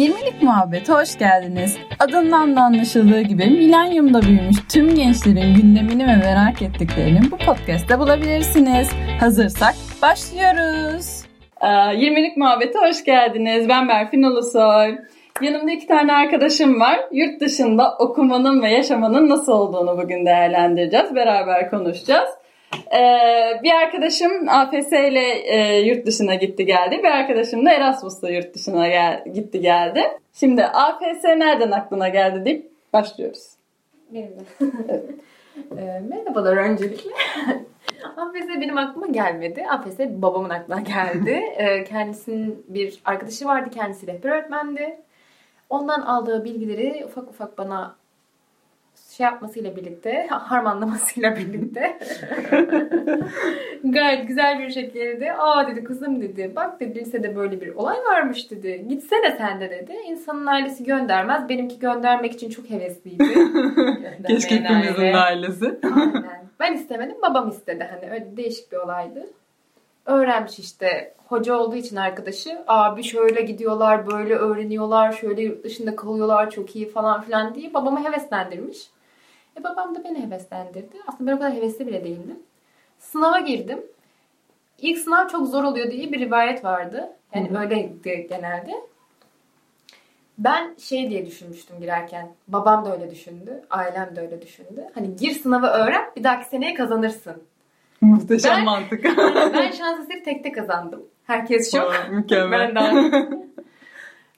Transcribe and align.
20'lik 0.00 0.42
muhabbete 0.42 0.92
hoş 0.92 1.18
geldiniz. 1.18 1.78
Adından 1.98 2.56
da 2.56 2.60
anlaşıldığı 2.60 3.20
gibi 3.20 3.46
milenyumda 3.46 4.22
büyümüş 4.22 4.56
tüm 4.68 4.94
gençlerin 4.94 5.54
gündemini 5.54 6.06
ve 6.06 6.16
merak 6.16 6.62
ettiklerini 6.62 7.20
bu 7.30 7.36
podcast'te 7.36 7.98
bulabilirsiniz. 7.98 8.90
Hazırsak 9.20 9.74
başlıyoruz. 10.02 11.24
20'lik 11.62 12.36
muhabbete 12.36 12.78
hoş 12.78 13.04
geldiniz. 13.04 13.68
Ben 13.68 13.88
Berfin 13.88 14.22
Ulusoy. 14.22 14.98
Yanımda 15.42 15.72
iki 15.72 15.86
tane 15.86 16.12
arkadaşım 16.12 16.80
var. 16.80 17.00
Yurt 17.12 17.40
dışında 17.40 17.96
okumanın 17.98 18.62
ve 18.62 18.70
yaşamanın 18.70 19.28
nasıl 19.28 19.52
olduğunu 19.52 19.98
bugün 20.02 20.26
değerlendireceğiz. 20.26 21.14
Beraber 21.14 21.70
konuşacağız. 21.70 22.28
Ee, 22.74 23.60
bir 23.62 23.72
arkadaşım 23.72 24.48
AFS 24.48 24.92
ile 24.92 25.28
e, 25.32 25.80
yurt 25.80 26.06
dışına 26.06 26.34
gitti 26.34 26.66
geldi. 26.66 26.98
Bir 26.98 27.08
arkadaşım 27.08 27.66
da 27.66 27.72
Erasmus'la 27.72 28.30
yurt 28.30 28.54
dışına 28.54 28.88
gel- 28.88 29.24
gitti 29.34 29.60
geldi. 29.60 30.02
Şimdi 30.32 30.64
AFS 30.64 31.24
nereden 31.24 31.70
aklına 31.70 32.08
geldi 32.08 32.44
deyip 32.44 32.70
başlıyoruz. 32.92 33.46
Benim 34.10 34.28
de. 34.30 34.42
Ee, 35.78 36.02
merhabalar 36.08 36.56
öncelikle. 36.56 37.10
AFS 38.16 38.48
benim 38.60 38.78
aklıma 38.78 39.06
gelmedi. 39.06 39.66
AFS 39.70 39.98
babamın 39.98 40.50
aklına 40.50 40.80
geldi. 40.80 41.30
Ee, 41.56 41.84
kendisinin 41.84 42.64
bir 42.68 43.00
arkadaşı 43.04 43.44
vardı. 43.44 43.70
Kendisi 43.74 44.06
rehber 44.06 44.30
öğretmendi. 44.30 44.96
Ondan 45.70 46.00
aldığı 46.00 46.44
bilgileri 46.44 47.04
ufak 47.06 47.28
ufak 47.28 47.58
bana 47.58 47.96
şey 49.20 49.24
yapmasıyla 49.24 49.76
birlikte, 49.76 50.26
harmanlamasıyla 50.30 51.36
birlikte 51.36 51.98
gayet 53.84 54.28
güzel 54.28 54.58
bir 54.58 54.70
şekilde 54.70 55.32
aa 55.32 55.68
dedi 55.68 55.84
kızım 55.84 56.22
dedi 56.22 56.52
bak 56.56 56.80
dedi 56.80 57.00
lisede 57.00 57.36
böyle 57.36 57.60
bir 57.60 57.74
olay 57.74 57.96
varmış 57.98 58.50
dedi. 58.50 58.84
Gitsene 58.88 59.36
sen 59.38 59.60
de 59.60 59.70
dedi. 59.70 59.92
İnsanın 60.06 60.46
ailesi 60.46 60.84
göndermez. 60.84 61.48
Benimki 61.48 61.78
göndermek 61.78 62.32
için 62.32 62.50
çok 62.50 62.70
hevesliydi. 62.70 63.24
Keşke 64.26 64.54
hepimizin 64.54 65.02
aile. 65.02 65.16
ailesi. 65.16 65.78
Aynen. 65.82 66.40
Ben 66.60 66.72
istemedim, 66.74 67.16
babam 67.22 67.48
istedi. 67.48 67.88
Hani 67.90 68.12
öyle 68.12 68.36
değişik 68.36 68.72
bir 68.72 68.76
olaydı. 68.76 69.26
Öğrenmiş 70.06 70.58
işte. 70.58 71.14
Hoca 71.26 71.54
olduğu 71.54 71.76
için 71.76 71.96
arkadaşı. 71.96 72.58
Abi 72.66 73.02
şöyle 73.02 73.42
gidiyorlar, 73.42 74.06
böyle 74.10 74.34
öğreniyorlar, 74.34 75.12
şöyle 75.12 75.42
yurt 75.42 75.64
dışında 75.64 75.96
kalıyorlar, 75.96 76.50
çok 76.50 76.76
iyi 76.76 76.88
falan 76.88 77.22
filan 77.22 77.54
diye 77.54 77.74
babamı 77.74 78.04
heveslendirmiş. 78.04 78.78
E 79.60 79.64
babam 79.64 79.94
da 79.94 80.04
beni 80.04 80.22
heveslendirdi. 80.26 80.96
Aslında 81.06 81.30
ben 81.30 81.36
o 81.36 81.38
kadar 81.38 81.52
hevesli 81.54 81.86
bile 81.86 82.04
değildim. 82.04 82.38
Sınava 82.98 83.38
girdim. 83.40 83.82
İlk 84.78 84.98
sınav 84.98 85.28
çok 85.28 85.48
zor 85.48 85.64
oluyor 85.64 85.90
diye 85.90 86.12
bir 86.12 86.20
rivayet 86.20 86.64
vardı. 86.64 87.10
Yani 87.34 87.58
öyleydi 87.58 88.26
genelde. 88.28 88.72
Ben 90.38 90.74
şey 90.78 91.10
diye 91.10 91.26
düşünmüştüm 91.26 91.76
girerken. 91.80 92.28
Babam 92.48 92.84
da 92.84 92.92
öyle 92.94 93.10
düşündü. 93.10 93.62
Ailem 93.70 94.16
de 94.16 94.20
öyle 94.20 94.42
düşündü. 94.42 94.84
Hani 94.94 95.16
gir 95.16 95.32
sınavı 95.32 95.66
öğren 95.66 96.10
bir 96.16 96.24
dahaki 96.24 96.48
seneye 96.48 96.74
kazanırsın. 96.74 97.42
Muhteşem 98.00 98.56
Ben- 98.56 98.64
mantık. 98.64 99.04
ben 99.54 99.70
şans 99.70 100.00
eseri 100.04 100.22
tekte 100.22 100.52
kazandım. 100.52 101.02
Herkes 101.26 101.72
şok. 101.72 101.94
Aa, 101.94 102.08
Mükemmel. 102.10 102.74
Ben 102.74 103.12
de. 103.12 103.28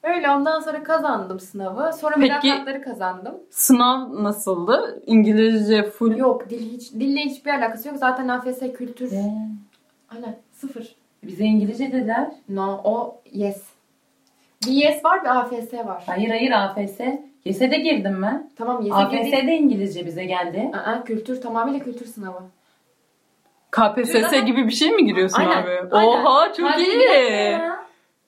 Öyle 0.03 0.31
ondan 0.31 0.61
sonra 0.61 0.83
kazandım 0.83 1.41
sınavı. 1.41 1.93
Sonra 1.93 2.15
Peki- 2.15 2.47
mülakatları 2.47 2.83
kazandım. 2.83 3.35
Sınav 3.51 4.25
nasıldı? 4.25 5.03
İngilizce 5.07 5.83
full. 5.83 6.17
Yok 6.17 6.51
dil 6.51 6.73
hiç 6.73 6.93
dille 6.93 7.21
hiçbir 7.21 7.51
alakası 7.51 7.89
yok. 7.89 7.97
Zaten 7.97 8.29
AFS 8.29 8.61
kültür. 8.73 9.11
Aynen 10.15 10.37
sıfır. 10.53 10.95
Bize 11.23 11.45
İngilizce 11.45 11.93
dediler. 11.93 12.31
No 12.49 12.81
o 12.85 13.21
yes. 13.33 13.63
Bir 14.67 14.73
yes 14.73 15.05
var 15.05 15.25
bir 15.25 15.29
AFS 15.39 15.75
var. 15.75 16.03
Hayır 16.07 16.29
hayır 16.29 16.51
AFS. 16.53 17.01
YES'e 17.45 17.71
de 17.71 17.77
girdim 17.77 18.23
ben. 18.23 18.51
Tamam 18.57 18.83
yes'e 18.83 18.95
AFS 18.97 19.13
girdik. 19.13 19.33
de 19.49 19.57
İngilizce 19.57 20.07
bize 20.07 20.25
geldi. 20.25 20.71
Aa, 20.87 21.05
kültür 21.05 21.41
tamamıyla 21.41 21.81
kültür 21.81 22.07
sınavı. 22.07 22.39
KPSS 23.71 24.41
gibi 24.47 24.67
bir 24.67 24.71
şey 24.73 24.91
mi 24.91 25.05
giriyorsun 25.05 25.39
Aynen, 25.41 25.63
abi? 25.63 25.71
aynen. 25.93 26.09
Oha 26.09 26.53
çok 26.53 26.71
Hadi 26.71 26.83
iyi. 26.83 26.99
ya. 27.53 27.82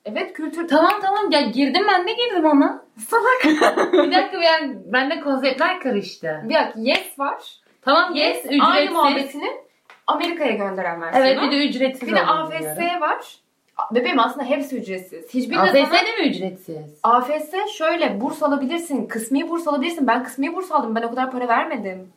Evet 0.04 0.32
kültür. 0.32 0.68
Tamam 0.68 0.92
tamam 1.02 1.30
ya 1.30 1.40
girdim 1.40 1.86
ben 1.88 2.06
de 2.06 2.12
girdim 2.12 2.44
ona. 2.44 2.82
Salak. 3.08 3.44
bir 3.92 4.12
dakika 4.12 4.38
yani 4.38 4.76
bende 4.84 5.20
konseptler 5.20 5.80
karıştı. 5.80 6.40
bir 6.44 6.54
dakika 6.54 6.80
yes 6.80 7.18
var. 7.18 7.42
Tamam 7.82 8.14
Yes 8.14 8.36
yes 8.36 8.44
ücretsiz. 8.44 8.68
aynı 8.70 8.90
muhabbetini 8.90 9.50
Amerika'ya 10.06 10.52
gönderen 10.52 11.00
versiyonu. 11.00 11.26
Evet 11.26 11.42
bir 11.42 11.50
de 11.50 11.68
ücretsiz 11.68 12.08
Bir 12.08 12.14
de 12.14 12.22
AFS 12.22 13.00
var. 13.00 13.44
Bebeğim 13.90 14.18
aslında 14.18 14.46
hepsi 14.46 14.78
ücretsiz. 14.78 15.34
Hiçbirine 15.34 15.60
AFS 15.60 15.72
sana... 15.72 16.06
de 16.06 16.22
mi 16.22 16.28
ücretsiz? 16.28 16.76
AFS 17.02 17.54
şöyle 17.78 18.20
burs 18.20 18.42
alabilirsin. 18.42 19.06
Kısmi 19.06 19.48
burs 19.48 19.68
alabilirsin. 19.68 20.06
Ben 20.06 20.24
kısmi 20.24 20.54
burs 20.54 20.72
aldım. 20.72 20.94
Ben 20.94 21.02
o 21.02 21.10
kadar 21.10 21.30
para 21.30 21.48
vermedim. 21.48 22.12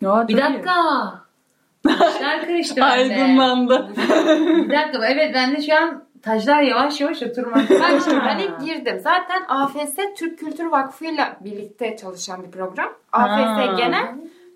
Ya, 0.00 0.28
Bir 0.28 0.36
dakika. 0.36 0.74
İşler 1.86 2.46
karıştı 2.46 2.76
bende. 2.76 3.14
Aydınlandı. 3.14 3.88
bir 4.68 4.70
dakika 4.70 5.06
evet 5.06 5.34
bende 5.34 5.62
şu 5.62 5.76
an 5.76 6.05
taşlar 6.26 6.62
yavaş 6.62 7.00
yavaş 7.00 7.22
oturmak. 7.22 7.70
Ben 7.70 7.98
işte 7.98 8.10
ben 8.26 8.38
ilk 8.38 8.60
girdim. 8.60 9.00
Zaten 9.02 9.42
AFS 9.48 9.94
Türk 10.16 10.38
Kültür 10.38 10.66
Vakfı'yla 10.66 11.36
birlikte 11.40 11.96
çalışan 11.96 12.42
bir 12.42 12.50
program. 12.50 12.92
AFS 13.12 13.78
genel 13.78 14.14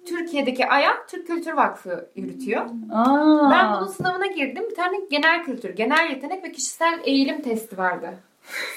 Türkiye'deki 0.09 0.67
ayağı 0.67 1.07
Türk 1.09 1.27
Kültür 1.27 1.53
Vakfı 1.53 2.09
yürütüyor. 2.17 2.67
Aa. 2.93 3.51
Ben 3.51 3.73
bunun 3.75 3.87
sınavına 3.87 4.27
girdim. 4.27 4.65
Bir 4.71 4.75
tane 4.75 4.97
genel 5.11 5.45
kültür, 5.45 5.77
genel 5.77 6.11
yetenek 6.11 6.45
ve 6.45 6.53
kişisel 6.53 7.01
eğilim 7.05 7.43
testi 7.43 7.79
vardı. 7.79 8.11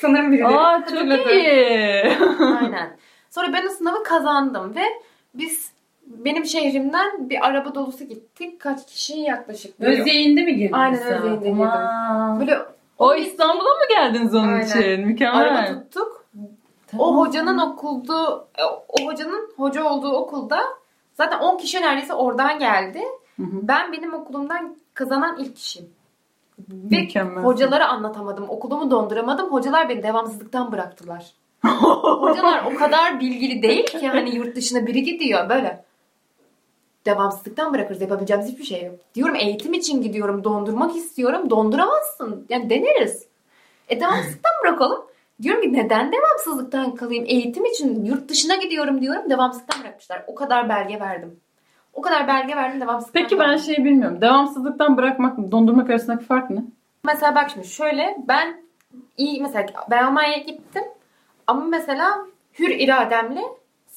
Sanırım 0.02 0.32
biri. 0.32 0.48
Aa 0.48 0.86
çok 0.86 1.32
iyi. 1.32 2.04
Aynen. 2.62 2.98
Sonra 3.30 3.54
ben 3.54 3.66
o 3.66 3.70
sınavı 3.70 4.04
kazandım 4.04 4.76
ve 4.76 4.84
biz 5.34 5.72
benim 6.08 6.46
şehrimden 6.46 7.30
bir 7.30 7.48
araba 7.48 7.76
dolusu 7.76 8.06
gittik. 8.06 8.60
Kaç 8.60 8.86
kişi 8.86 9.20
yaklaşık? 9.20 9.80
Özyeğinde 9.80 10.42
mi 10.42 10.56
girdin 10.56 10.74
Aynen? 10.74 11.00
Özyeğinde 11.00 11.50
girdim. 11.50 12.40
Böyle 12.40 12.60
O 13.00 13.16
İstanbul'a 13.16 13.70
mı 13.70 13.86
geldiniz 13.90 14.36
onun 14.36 14.54
Aynen. 14.54 14.66
için? 14.68 15.08
Mükemmel. 15.08 15.42
araba 15.42 15.66
tuttuk. 15.68 16.26
O 16.98 17.18
hocanın 17.18 17.58
okuldu, 17.58 18.48
o 18.90 19.06
hocanın 19.06 19.54
hoca 19.58 19.84
olduğu 19.84 20.12
okulda 20.12 20.60
zaten 21.14 21.40
10 21.40 21.58
kişi 21.58 21.82
neredeyse 21.82 22.14
oradan 22.14 22.60
geldi. 22.60 23.02
Hı 23.38 23.44
hı. 23.44 23.60
Ben 23.62 23.94
benim 23.94 24.14
okulumdan 24.14 24.76
kazanan 24.94 25.38
ilk 25.40 25.56
kişiyim. 25.56 25.90
Ve 26.70 26.98
Mükemmel. 27.02 27.44
hocalara 27.44 27.88
anlatamadım. 27.88 28.50
Okulumu 28.50 28.92
donduramadım. 28.92 29.52
Hocalar 29.52 29.90
beni 29.90 30.04
devamsızlıktan 30.04 30.72
bıraktılar. 30.72 31.32
Hocalar 32.04 32.64
o 32.74 32.78
kadar 32.78 33.20
bilgili 33.20 33.62
değil 33.64 33.86
ki 33.86 34.08
hani 34.08 34.36
yurt 34.36 34.56
dışına 34.56 34.88
biri 34.88 35.04
gidiyor 35.04 35.50
böyle. 35.50 35.84
Devamsızlıktan 37.06 37.74
bırakırız. 37.74 38.02
Yapabileceğimiz 38.02 38.52
hiçbir 38.52 38.64
şey 38.64 38.84
yok. 38.84 38.96
Diyorum 39.16 39.36
eğitim 39.36 39.74
için 39.74 40.02
gidiyorum. 40.02 40.44
Dondurmak 40.44 40.96
istiyorum. 40.96 41.50
Donduramazsın. 41.50 42.46
Yani 42.50 42.70
deneriz. 42.70 43.28
E 43.90 44.00
devamsızlıktan 44.00 44.52
bırakalım. 44.64 45.06
Diyorum 45.42 45.62
ki 45.62 45.74
neden 45.74 46.12
devamsızlıktan 46.12 46.96
kalayım? 46.96 47.26
Eğitim 47.28 47.66
için 47.66 48.06
yurt 48.06 48.30
dışına 48.30 48.56
gidiyorum 48.56 49.02
diyorum. 49.02 49.30
Devamsızlıktan 49.30 49.82
bırakmışlar. 49.82 50.24
O 50.28 50.36
kadar 50.36 50.70
belge 50.70 51.00
verdim. 51.00 51.40
O 51.94 52.02
kadar 52.02 52.28
belge 52.28 52.56
verdim 52.56 52.82
devamsızlıktan 52.82 53.24
Peki 53.24 53.40
ben 53.40 53.58
şey 53.58 53.78
bilmiyorum. 53.78 54.22
Devamsızlıktan 54.22 54.98
bırakmak, 54.98 55.52
dondurmak 55.52 55.90
arasındaki 55.90 56.26
fark 56.26 56.50
ne? 56.50 56.64
Mesela 57.06 57.36
bak 57.36 57.50
şimdi 57.50 57.68
şöyle 57.68 58.18
ben 58.28 58.64
iyi 59.18 59.42
mesela 59.42 59.66
ben 59.92 60.04
Almanya'ya 60.04 60.38
gittim 60.38 60.84
ama 61.48 61.66
mesela 61.66 62.26
hür 62.60 62.70
irademle 62.70 63.42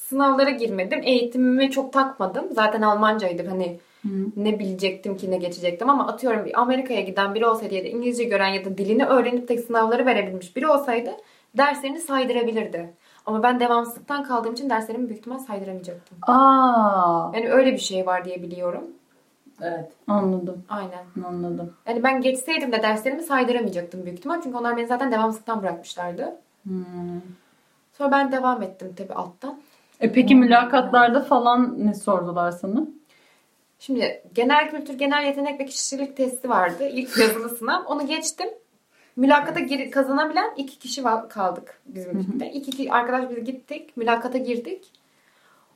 sınavlara 0.08 0.50
girmedim. 0.50 1.00
Eğitimimi 1.02 1.70
çok 1.70 1.92
takmadım. 1.92 2.44
Zaten 2.50 2.82
Almancaydı 2.82 3.48
hani 3.48 3.78
ne 4.36 4.58
bilecektim 4.58 5.16
ki 5.16 5.30
ne 5.30 5.36
geçecektim 5.36 5.90
ama 5.90 6.06
atıyorum 6.08 6.44
bir 6.44 6.60
Amerika'ya 6.60 7.00
giden 7.00 7.34
biri 7.34 7.46
olsaydı 7.46 7.74
ya 7.74 7.84
da 7.84 7.88
İngilizce 7.88 8.24
gören 8.24 8.48
ya 8.48 8.64
da 8.64 8.78
dilini 8.78 9.04
öğrenip 9.06 9.48
de 9.48 9.58
sınavları 9.58 10.06
verebilmiş 10.06 10.56
biri 10.56 10.66
olsaydı 10.68 11.10
derslerini 11.56 12.00
saydırabilirdi. 12.00 12.94
Ama 13.26 13.42
ben 13.42 13.60
devamsızlıktan 13.60 14.22
kaldığım 14.24 14.53
için 14.53 14.70
derslerimi 14.70 15.08
büyük 15.08 15.18
ihtimal 15.20 15.38
saydıramayacaktım. 15.38 16.18
Aa, 16.22 17.30
Yani 17.34 17.50
öyle 17.50 17.72
bir 17.72 17.78
şey 17.78 18.06
var 18.06 18.24
diye 18.24 18.42
biliyorum. 18.42 18.84
Evet. 19.62 19.92
anladım. 20.09 20.64
Aynen. 20.68 21.26
Anladım. 21.28 21.72
Yani 21.88 22.02
ben 22.02 22.20
geçseydim 22.20 22.72
de 22.72 22.82
derslerimi 22.82 23.22
saydıramayacaktım 23.22 24.04
büyük 24.04 24.18
ihtimal. 24.18 24.42
Çünkü 24.42 24.56
onlar 24.59 24.76
beni 24.76 24.86
zaten 24.86 25.12
devamsızlıktan 25.12 25.62
bırakmışlardı. 25.62 26.36
Hmm. 26.62 27.20
Sonra 27.98 28.10
ben 28.12 28.32
devam 28.32 28.62
ettim 28.62 28.94
tabii 28.98 29.12
alttan. 29.14 29.59
E 30.01 30.13
peki 30.13 30.34
mülakatlarda 30.34 31.21
falan 31.22 31.87
ne 31.87 31.95
sordular 31.95 32.51
sana? 32.51 32.87
Şimdi 33.78 34.22
genel 34.34 34.71
kültür, 34.71 34.95
genel 34.98 35.25
yetenek 35.25 35.60
ve 35.60 35.65
kişilik 35.65 36.16
testi 36.16 36.48
vardı. 36.48 36.89
İlk 36.89 37.19
yazılı 37.19 37.48
sınav. 37.48 37.84
Onu 37.87 38.07
geçtim. 38.07 38.48
Mülakata 39.16 39.60
gir- 39.60 39.91
kazanabilen 39.91 40.51
iki 40.57 40.78
kişi 40.78 41.03
kaldık 41.28 41.81
bizim 41.87 42.19
ekipte. 42.19 42.51
İki, 42.53 42.71
iki 42.71 42.93
arkadaş 42.93 43.31
biz 43.31 43.45
gittik. 43.45 43.97
Mülakata 43.97 44.39
girdik. 44.39 44.84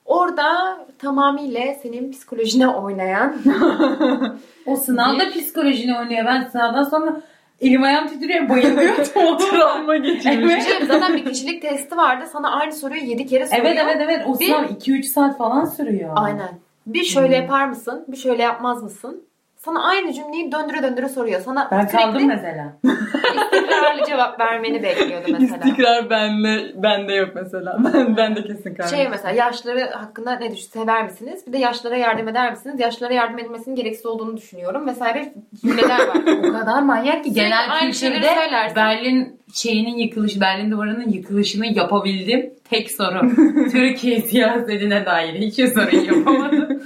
Orada 0.04 0.78
tamamıyla 0.98 1.74
senin 1.82 2.12
psikolojine 2.12 2.68
oynayan 2.68 3.36
O 4.66 4.76
sınavda 4.76 5.30
psikolojini 5.30 5.98
oynuyor. 5.98 6.24
Ben 6.26 6.42
sınavdan 6.42 6.82
sonra 6.82 7.22
Elim 7.60 7.82
ayağım 7.82 8.08
titriyor 8.08 8.48
bayılıyordum. 8.48 9.38
Travma 9.50 9.96
geçirmiş. 9.96 10.52
Evet. 10.54 10.62
Şey, 10.78 10.86
zaten 10.86 11.14
bir 11.16 11.24
kişilik 11.24 11.62
testi 11.62 11.96
vardı. 11.96 12.24
Sana 12.32 12.50
aynı 12.50 12.72
soruyu 12.72 13.00
7 13.04 13.26
kere 13.26 13.46
soruyor. 13.46 13.64
evet 13.66 13.78
evet 13.84 13.96
evet. 14.00 14.22
O 14.26 14.34
sınav 14.34 14.64
2-3 14.64 15.02
saat 15.02 15.38
falan 15.38 15.64
sürüyor. 15.64 16.10
Aynen. 16.16 16.48
Bir 16.86 17.04
şöyle 17.04 17.36
Hmm. 17.36 17.42
yapar 17.42 17.68
mısın? 17.68 18.04
Bir 18.08 18.16
şöyle 18.16 18.42
yapmaz 18.42 18.82
mısın? 18.82 19.24
Sana 19.64 19.82
aynı 19.84 20.12
cümleyi 20.12 20.52
döndüre 20.52 20.82
döndüre 20.82 21.08
soruyor. 21.08 21.40
Sana 21.40 21.68
Ben 21.70 21.88
kaldım 21.88 22.26
mesela. 22.26 22.76
istikrarlı 22.84 24.06
cevap 24.06 24.40
vermeni 24.40 24.82
bekliyordu 24.82 25.26
mesela. 25.40 25.64
İstikrar 25.64 26.10
benle, 26.10 26.82
bende 26.82 27.14
yok 27.14 27.28
mesela. 27.34 27.78
Ben, 27.94 28.16
ben 28.16 28.36
de 28.36 28.42
kesin 28.42 28.74
kaldım. 28.74 28.90
Şey 28.96 29.08
mesela 29.08 29.30
yaşları 29.30 29.90
hakkında 29.90 30.32
ne 30.32 30.50
düşün 30.52 30.68
sever 30.68 31.04
misiniz? 31.04 31.46
Bir 31.46 31.52
de 31.52 31.58
yaşlara 31.58 31.96
yardım 31.96 32.28
eder 32.28 32.50
misiniz? 32.50 32.80
Yaşlara 32.80 33.14
yardım 33.14 33.38
edilmesinin 33.38 33.76
gereksiz 33.76 34.06
olduğunu 34.06 34.36
düşünüyorum 34.36 34.86
vesaire 34.86 35.34
cümleler 35.62 35.98
var. 36.08 36.16
O 36.50 36.52
kadar 36.52 36.82
manyak 36.82 37.24
ki 37.24 37.32
genel 37.32 37.66
aynı 37.70 37.94
şeyleri 37.94 38.20
kültürde 38.20 38.40
söylersin. 38.40 38.76
Berlin 38.76 39.40
şeyinin 39.54 39.96
yıkılışı, 39.96 40.40
Berlin 40.40 40.70
duvarının 40.70 41.08
yıkılışını 41.08 41.66
yapabildim. 41.66 42.50
Tek 42.70 42.90
soru. 42.90 43.30
Türkiye 43.72 44.20
siyasetine 44.20 45.06
dair 45.06 45.34
hiçbir 45.34 45.66
soruyu 45.66 46.04
yapamadım. 46.04 46.82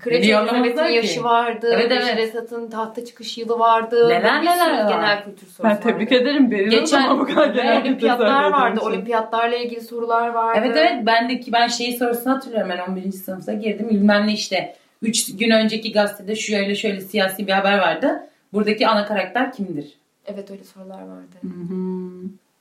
Kraliçe 0.00 0.32
Elizabeth'in 0.34 0.86
ki? 0.86 0.92
yaşı 0.94 1.24
vardı. 1.24 1.70
Evet, 1.74 1.86
evet. 1.92 2.02
Beşir 2.02 2.16
Esad'ın 2.16 2.70
tahta 2.70 3.04
çıkış 3.04 3.38
yılı 3.38 3.58
vardı. 3.58 4.08
Neler 4.08 4.40
neler 4.44 4.84
var. 4.84 4.88
genel 4.88 5.24
kültür 5.24 5.46
sorusu 5.46 5.62
Ben 5.64 5.80
tebrik 5.80 6.12
vardı. 6.12 6.22
ederim. 6.22 6.50
Beril 6.50 6.70
Geçen- 6.70 7.02
ama 7.02 7.18
bu 7.20 7.26
kadar 7.26 7.46
genel 7.54 7.82
olimpiyatlar 7.82 8.50
vardı. 8.50 8.76
için. 8.76 8.86
Olimpiyatlarla 8.86 9.56
ilgili 9.56 9.80
sorular 9.80 10.28
vardı. 10.28 10.60
Evet 10.64 10.76
evet 10.76 11.06
bendeki 11.06 11.52
ben 11.52 11.66
şeyi 11.66 11.96
sorusunu 11.96 12.32
hatırlıyorum 12.34 12.70
ben 12.70 12.92
11. 12.92 13.12
sınıfta 13.12 13.52
girdim 13.52 13.88
bilmem 13.90 14.26
ne 14.26 14.32
işte 14.32 14.76
3 15.02 15.36
gün 15.36 15.50
önceki 15.50 15.92
gazetede 15.92 16.36
şöyle 16.36 16.74
şöyle 16.74 17.00
siyasi 17.00 17.46
bir 17.46 17.52
haber 17.52 17.78
vardı. 17.78 18.20
Buradaki 18.52 18.88
ana 18.88 19.06
karakter 19.06 19.52
kimdir? 19.52 19.98
Evet 20.26 20.50
öyle 20.50 20.64
sorular 20.64 21.02
vardı. 21.02 21.36
Hı 21.42 21.46
hı. 21.48 21.74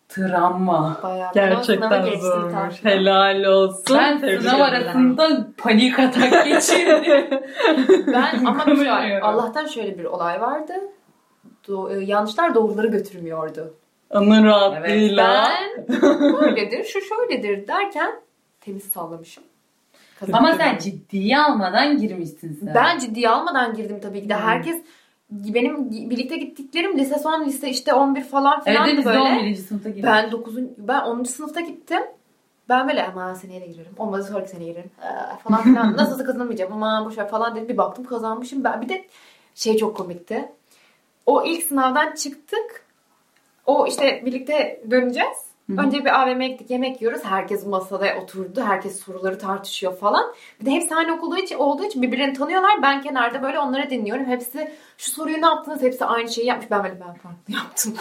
Travma. 0.10 1.00
Bayağı. 1.04 1.32
Gerçekten 1.34 1.90
tabii. 1.90 2.20
Helal 2.84 3.44
olsun. 3.44 3.98
Ben 3.98 4.20
Tebrik 4.22 4.42
sınav 4.42 4.60
arasında 4.60 5.48
panik 5.58 6.00
atak 6.00 6.46
geçirdim. 6.46 7.40
Ben 8.08 8.46
ama. 8.46 8.64
Konuşuyorum. 8.64 9.28
Allah'tan 9.28 9.66
şöyle 9.66 10.00
bir 10.00 10.06
olay 10.06 10.42
vardı. 10.42 10.74
Do- 11.68 11.96
e, 12.02 12.06
yanlışlar 12.06 12.56
doğruları 12.56 12.88
götürmüyordu. 12.88 13.74
Anın 14.12 14.46
rahatlığıyla. 14.46 15.50
Ben 15.88 16.00
böyledir, 16.34 16.84
şu 16.84 17.00
şöyledir 17.02 17.68
derken 17.68 18.12
temiz 18.62 18.84
sallamışım. 18.84 19.44
Ama 20.34 20.54
sen 20.56 20.78
ciddiye 20.78 21.40
almadan 21.40 21.98
girmişsin 21.98 22.60
sen. 22.64 22.76
Ben 22.76 23.00
ciddiye 23.00 23.30
almadan 23.30 23.74
girdim 23.74 24.00
tabii 24.02 24.22
ki 24.22 24.30
de. 24.30 24.36
Hmm. 24.36 24.42
Herkes 24.42 24.78
benim 25.32 25.92
birlikte 25.92 26.38
gittiklerim 26.38 26.98
lise 26.98 27.20
son 27.20 27.46
lise 27.46 27.70
işte 27.70 27.94
11 27.94 28.24
falan 28.24 28.64
Evet 28.66 28.78
filan 28.78 28.98
de 28.98 29.06
böyle. 29.06 29.20
11. 29.20 29.56
sınıfta 29.56 29.90
girdik. 29.90 30.04
Ben 30.04 30.32
9. 30.32 30.56
ben 30.78 31.02
10. 31.02 31.24
sınıfta 31.24 31.60
gittim. 31.62 32.02
Ben 32.70 32.88
böyle 32.88 33.08
ama 33.08 33.36
seneye 33.36 33.62
de 33.62 33.68
girerim. 33.68 33.92
Olmadı 33.98 34.24
sonraki 34.24 34.50
seneye 34.50 34.72
girerim. 34.72 34.92
Aa, 35.02 35.38
falan 35.38 35.64
filan. 35.64 35.94
Nasılsa 35.98 36.24
kazanamayacağım 36.24 36.74
ama 36.74 37.06
boşver 37.06 37.30
falan 37.30 37.56
dedim. 37.56 37.70
Bir 37.70 37.78
baktım 37.78 38.06
kazanmışım. 38.06 38.64
Ben 38.64 38.82
bir 38.82 38.90
de 38.90 39.06
şey 39.56 39.78
çok 39.78 39.98
komikti. 39.98 40.52
O 41.26 41.46
ilk 41.46 41.64
sınavdan 41.64 42.16
çıktık. 42.16 42.86
O 43.66 43.88
işte 43.88 44.22
birlikte 44.26 44.82
döneceğiz. 44.92 45.38
Önce 45.78 46.06
bir 46.06 46.22
AVM'ye 46.22 46.50
gittik 46.50 46.70
yemek 46.70 47.02
yiyoruz. 47.02 47.22
Herkes 47.24 47.66
masada 47.66 48.08
oturdu. 48.24 48.62
Herkes 48.62 49.00
soruları 49.00 49.40
tartışıyor 49.40 49.98
falan. 49.98 50.34
Bir 50.62 50.66
de 50.66 50.72
hepsi 50.72 50.96
aynı 50.96 51.16
okulda 51.16 51.40
için, 51.40 51.56
olduğu 51.56 51.86
için 51.86 52.02
birbirlerini 52.02 52.34
tanıyorlar. 52.34 52.82
Ben 52.82 53.02
kenarda 53.02 53.44
böyle 53.44 53.60
onları 53.60 53.90
dinliyorum. 53.90 54.26
Hepsi 54.26 54.72
şu 54.98 55.12
soruyu 55.12 55.42
ne 55.42 55.46
yaptınız? 55.46 55.82
Hepsi 55.82 56.06
aynı 56.06 56.30
şeyi 56.30 56.48
yapmış. 56.48 56.72
Ben 56.72 56.84
böyle 56.84 57.00
ben 57.00 57.14
farklı 57.14 57.54
yaptım. 57.54 57.94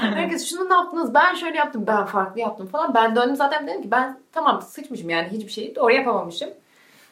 Herkes 0.00 0.46
şunu 0.50 0.68
ne 0.68 0.74
yaptınız? 0.74 1.14
Ben 1.14 1.34
şöyle 1.34 1.56
yaptım. 1.58 1.84
Ben 1.86 2.04
farklı 2.04 2.40
yaptım 2.40 2.66
falan. 2.66 2.94
Ben 2.94 3.16
döndüm 3.16 3.36
zaten 3.36 3.66
dedim 3.66 3.82
ki 3.82 3.90
ben 3.90 4.18
tamam 4.32 4.62
sıçmışım 4.62 5.10
yani 5.10 5.28
hiçbir 5.28 5.52
şeyi 5.52 5.74
doğru 5.76 5.92
yapamamışım. 5.92 6.50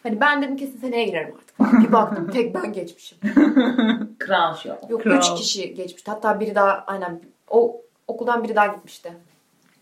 Hani 0.03 0.21
ben 0.21 0.43
dedim 0.43 0.57
kesin 0.57 0.79
seneye 0.79 1.05
girerim 1.05 1.35
artık. 1.39 1.81
Bir 1.89 1.93
baktım 1.93 2.31
tek 2.33 2.55
ben 2.55 2.73
geçmişim. 2.73 3.19
Kral 4.19 4.55
şu. 4.57 4.69
Yok 4.89 5.03
Kral. 5.03 5.19
üç 5.19 5.35
kişi 5.35 5.75
geçmişti. 5.75 6.11
Hatta 6.11 6.41
biri 6.41 6.55
daha 6.55 6.85
aynen 6.87 7.21
o 7.51 7.81
okuldan 8.09 8.45
biri 8.45 8.57
daha 8.57 8.67
gitmişti. 8.67 9.13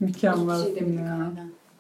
Mükemmelsin 0.02 0.76
demiştik 0.76 1.06
ya. 1.06 1.31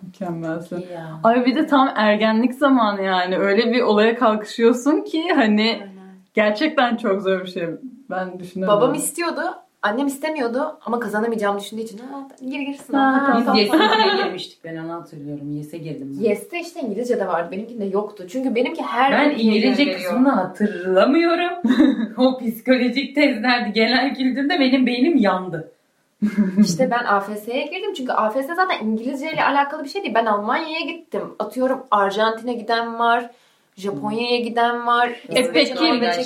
Mükemmelsin. 0.02 0.84
Ya. 0.92 1.20
Ay 1.24 1.46
bir 1.46 1.54
de 1.54 1.66
tam 1.66 1.92
ergenlik 1.96 2.54
zamanı 2.54 3.02
yani. 3.02 3.38
Öyle 3.38 3.72
bir 3.72 3.82
olaya 3.82 4.16
kalkışıyorsun 4.16 5.00
ki 5.00 5.22
hani 5.34 5.62
Aynen. 5.62 5.88
gerçekten 6.34 6.96
çok 6.96 7.22
zor 7.22 7.40
bir 7.40 7.50
şey. 7.50 7.68
Ben 8.10 8.38
düşünüyorum. 8.38 8.76
Babam 8.76 8.94
istiyordu. 8.94 9.40
Annem 9.82 10.06
istemiyordu 10.06 10.78
ama 10.86 11.00
kazanamayacağımı 11.00 11.60
düşündüğü 11.60 11.82
için 11.82 11.96
gir 11.96 12.78
tamam. 12.90 13.42
tamam. 13.44 13.56
Biz 13.56 13.66
YS'ye 13.66 14.16
girmiştik 14.24 14.64
ben 14.64 14.76
onu 14.76 14.92
hatırlıyorum. 14.92 15.56
YS'e 15.56 15.78
girdim. 15.78 16.16
ben. 16.18 16.24
Yes'te 16.24 16.60
işte 16.60 16.80
İngilizce 16.80 17.20
de 17.20 17.26
vardı. 17.28 17.48
Benimkinde 17.52 17.84
yoktu. 17.84 18.24
Çünkü 18.28 18.54
benimki 18.54 18.82
her 18.82 19.12
Ben 19.12 19.30
İngilizce 19.38 19.92
kısmını 19.92 20.30
hatırlamıyorum. 20.30 21.52
o 22.16 22.38
psikolojik 22.38 23.14
tezlerde 23.14 23.70
genel 23.70 24.14
kültürde 24.14 24.60
benim 24.60 24.86
beynim 24.86 25.16
yandı. 25.16 25.72
İşte 26.64 26.90
ben 26.90 27.04
AFS'ye 27.04 27.66
girdim. 27.66 27.94
Çünkü 27.94 28.12
AFS 28.12 28.46
zaten 28.46 28.86
İngilizce 28.86 29.32
ile 29.32 29.44
alakalı 29.44 29.84
bir 29.84 29.88
şey 29.88 30.02
değil. 30.02 30.14
Ben 30.14 30.26
Almanya'ya 30.26 30.80
gittim. 30.80 31.34
Atıyorum 31.38 31.86
Arjantin'e 31.90 32.52
giden 32.52 32.98
var. 32.98 33.30
Japonya'ya 33.76 34.40
giden 34.40 34.86
var. 34.86 35.08
E 35.28 35.52
peki 35.52 35.74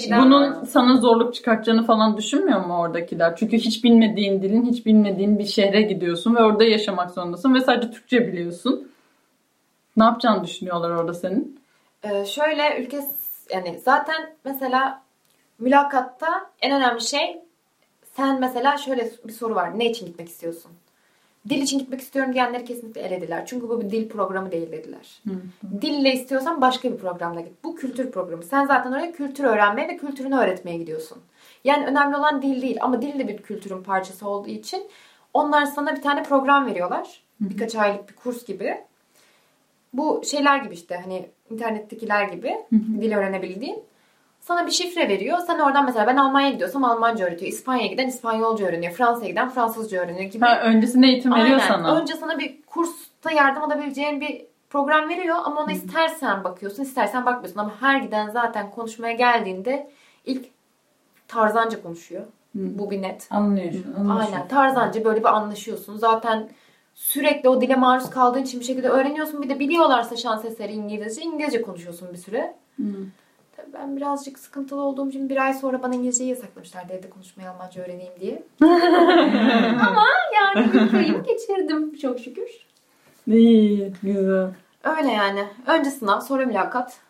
giden 0.04 0.24
bunun 0.24 0.50
var. 0.50 0.64
sana 0.68 0.96
zorluk 0.96 1.34
çıkartacağını 1.34 1.86
falan 1.86 2.16
düşünmüyor 2.16 2.64
mu 2.64 2.78
oradakiler? 2.78 3.36
Çünkü 3.36 3.56
hiç 3.56 3.84
bilmediğin 3.84 4.42
dilin, 4.42 4.64
hiç 4.64 4.86
bilmediğin 4.86 5.38
bir 5.38 5.44
şehre 5.44 5.82
gidiyorsun 5.82 6.36
ve 6.36 6.42
orada 6.42 6.64
yaşamak 6.64 7.10
zorundasın 7.10 7.54
ve 7.54 7.60
sadece 7.60 7.90
Türkçe 7.90 8.26
biliyorsun. 8.26 8.88
Ne 9.96 10.04
yapacağını 10.04 10.44
düşünüyorlar 10.44 10.90
orada 10.90 11.14
senin? 11.14 11.60
Ee, 12.02 12.24
şöyle 12.24 12.82
ülke 12.82 13.00
yani 13.50 13.80
zaten 13.84 14.34
mesela 14.44 15.02
mülakatta 15.58 16.50
en 16.62 16.72
önemli 16.72 17.00
şey 17.00 17.40
sen 18.16 18.40
mesela 18.40 18.76
şöyle 18.76 19.10
bir 19.24 19.32
soru 19.32 19.54
var. 19.54 19.78
Ne 19.78 19.90
için 19.90 20.06
gitmek 20.06 20.28
istiyorsun? 20.28 20.72
Dil 21.48 21.62
için 21.62 21.78
gitmek 21.78 22.00
istiyorum 22.00 22.32
diyenleri 22.32 22.64
kesinlikle 22.64 23.00
elediler. 23.00 23.46
Çünkü 23.46 23.68
bu 23.68 23.80
bir 23.80 23.90
dil 23.90 24.08
programı 24.08 24.52
değil 24.52 24.72
dediler. 24.72 25.22
Dille 25.82 26.12
istiyorsan 26.12 26.60
başka 26.60 26.92
bir 26.92 26.96
programda 26.96 27.40
git. 27.40 27.64
Bu 27.64 27.76
kültür 27.76 28.10
programı. 28.10 28.42
Sen 28.42 28.66
zaten 28.66 28.92
oraya 28.92 29.12
kültür 29.12 29.44
öğrenmeye 29.44 29.88
ve 29.88 29.96
kültürünü 29.96 30.36
öğretmeye 30.36 30.78
gidiyorsun. 30.78 31.18
Yani 31.64 31.86
önemli 31.86 32.16
olan 32.16 32.42
dil 32.42 32.62
değil 32.62 32.78
ama 32.80 33.02
dil 33.02 33.18
de 33.18 33.28
bir 33.28 33.36
kültürün 33.36 33.82
parçası 33.82 34.28
olduğu 34.28 34.48
için 34.48 34.82
onlar 35.34 35.66
sana 35.66 35.96
bir 35.96 36.02
tane 36.02 36.22
program 36.22 36.66
veriyorlar. 36.66 37.22
Birkaç 37.40 37.74
aylık 37.74 38.08
bir 38.08 38.14
kurs 38.14 38.44
gibi. 38.44 38.76
Bu 39.92 40.22
şeyler 40.24 40.58
gibi 40.58 40.74
işte 40.74 40.96
hani 41.04 41.26
internettekiler 41.50 42.28
gibi 42.28 42.56
dil 42.72 43.12
öğrenebildiğin. 43.16 43.82
Sana 44.46 44.66
bir 44.66 44.70
şifre 44.70 45.08
veriyor. 45.08 45.38
Sen 45.38 45.58
oradan 45.58 45.84
mesela 45.84 46.06
ben 46.06 46.16
Almanya'ya 46.16 46.52
gidiyorsam 46.52 46.84
Almanca 46.84 47.26
öğretiyor. 47.26 47.52
İspanya'ya 47.52 47.88
giden 47.88 48.08
İspanyolca 48.08 48.66
öğreniyor. 48.66 48.92
Fransa'ya 48.92 49.30
giden 49.30 49.48
Fransızca 49.48 50.02
öğreniyor 50.02 50.30
gibi. 50.30 50.44
Ha, 50.44 50.60
öncesinde 50.60 51.06
eğitim 51.06 51.32
veriyor 51.32 51.60
Aynen. 51.60 51.68
sana. 51.68 52.00
Önce 52.00 52.14
sana 52.14 52.38
bir 52.38 52.62
kursta 52.62 53.30
yardım 53.30 53.62
alabileceğin 53.62 54.20
bir 54.20 54.44
program 54.70 55.08
veriyor 55.08 55.36
ama 55.44 55.60
ona 55.60 55.72
istersen 55.72 56.44
bakıyorsun, 56.44 56.82
istersen 56.82 57.26
bakmıyorsun 57.26 57.60
ama 57.60 57.72
her 57.80 58.00
giden 58.00 58.30
zaten 58.30 58.70
konuşmaya 58.70 59.12
geldiğinde 59.12 59.90
ilk 60.24 60.46
Tarzanca 61.28 61.82
konuşuyor. 61.82 62.24
Bu 62.54 62.90
bir 62.90 63.02
net. 63.02 63.28
Anlıyorsun. 63.30 63.94
anlıyorsun. 63.98 64.32
Aynen. 64.34 64.48
Tarzanca 64.48 65.04
böyle 65.04 65.20
bir 65.20 65.36
anlaşıyorsun. 65.36 65.96
Zaten 65.96 66.48
sürekli 66.94 67.48
o 67.48 67.60
dile 67.60 67.76
maruz 67.76 68.10
kaldığın 68.10 68.42
için 68.42 68.60
bir 68.60 68.64
şekilde 68.64 68.88
öğreniyorsun. 68.88 69.42
Bir 69.42 69.48
de 69.48 69.58
biliyorlarsa 69.58 70.16
şans 70.16 70.44
eseri 70.44 70.72
İngilizce. 70.72 71.22
İngilizce 71.22 71.62
konuşuyorsun 71.62 72.08
bir 72.12 72.18
süre. 72.18 72.54
Tabii 73.56 73.72
ben 73.72 73.96
birazcık 73.96 74.38
sıkıntılı 74.38 74.80
olduğum 74.80 75.08
için 75.08 75.28
bir 75.28 75.36
ay 75.36 75.54
sonra 75.54 75.82
bana 75.82 75.94
İngilizceyi 75.94 76.30
yasaklamışlardı 76.30 76.92
evde 76.92 77.10
konuşmayı 77.10 77.50
Almanca 77.50 77.82
öğreneyim 77.82 78.12
diye. 78.20 78.42
Ama 79.88 80.06
yani 80.34 80.70
ilk 80.74 80.94
ayımı 80.94 81.22
geçirdim 81.24 81.94
çok 81.94 82.20
şükür. 82.20 82.66
İyi, 83.26 83.92
güzel. 84.02 84.50
Öyle 84.84 85.12
yani. 85.12 85.44
Önce 85.66 85.90
sınav, 85.90 86.20
sonra 86.20 86.46
mülakat. 86.46 87.00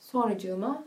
Sonracığıma 0.00 0.82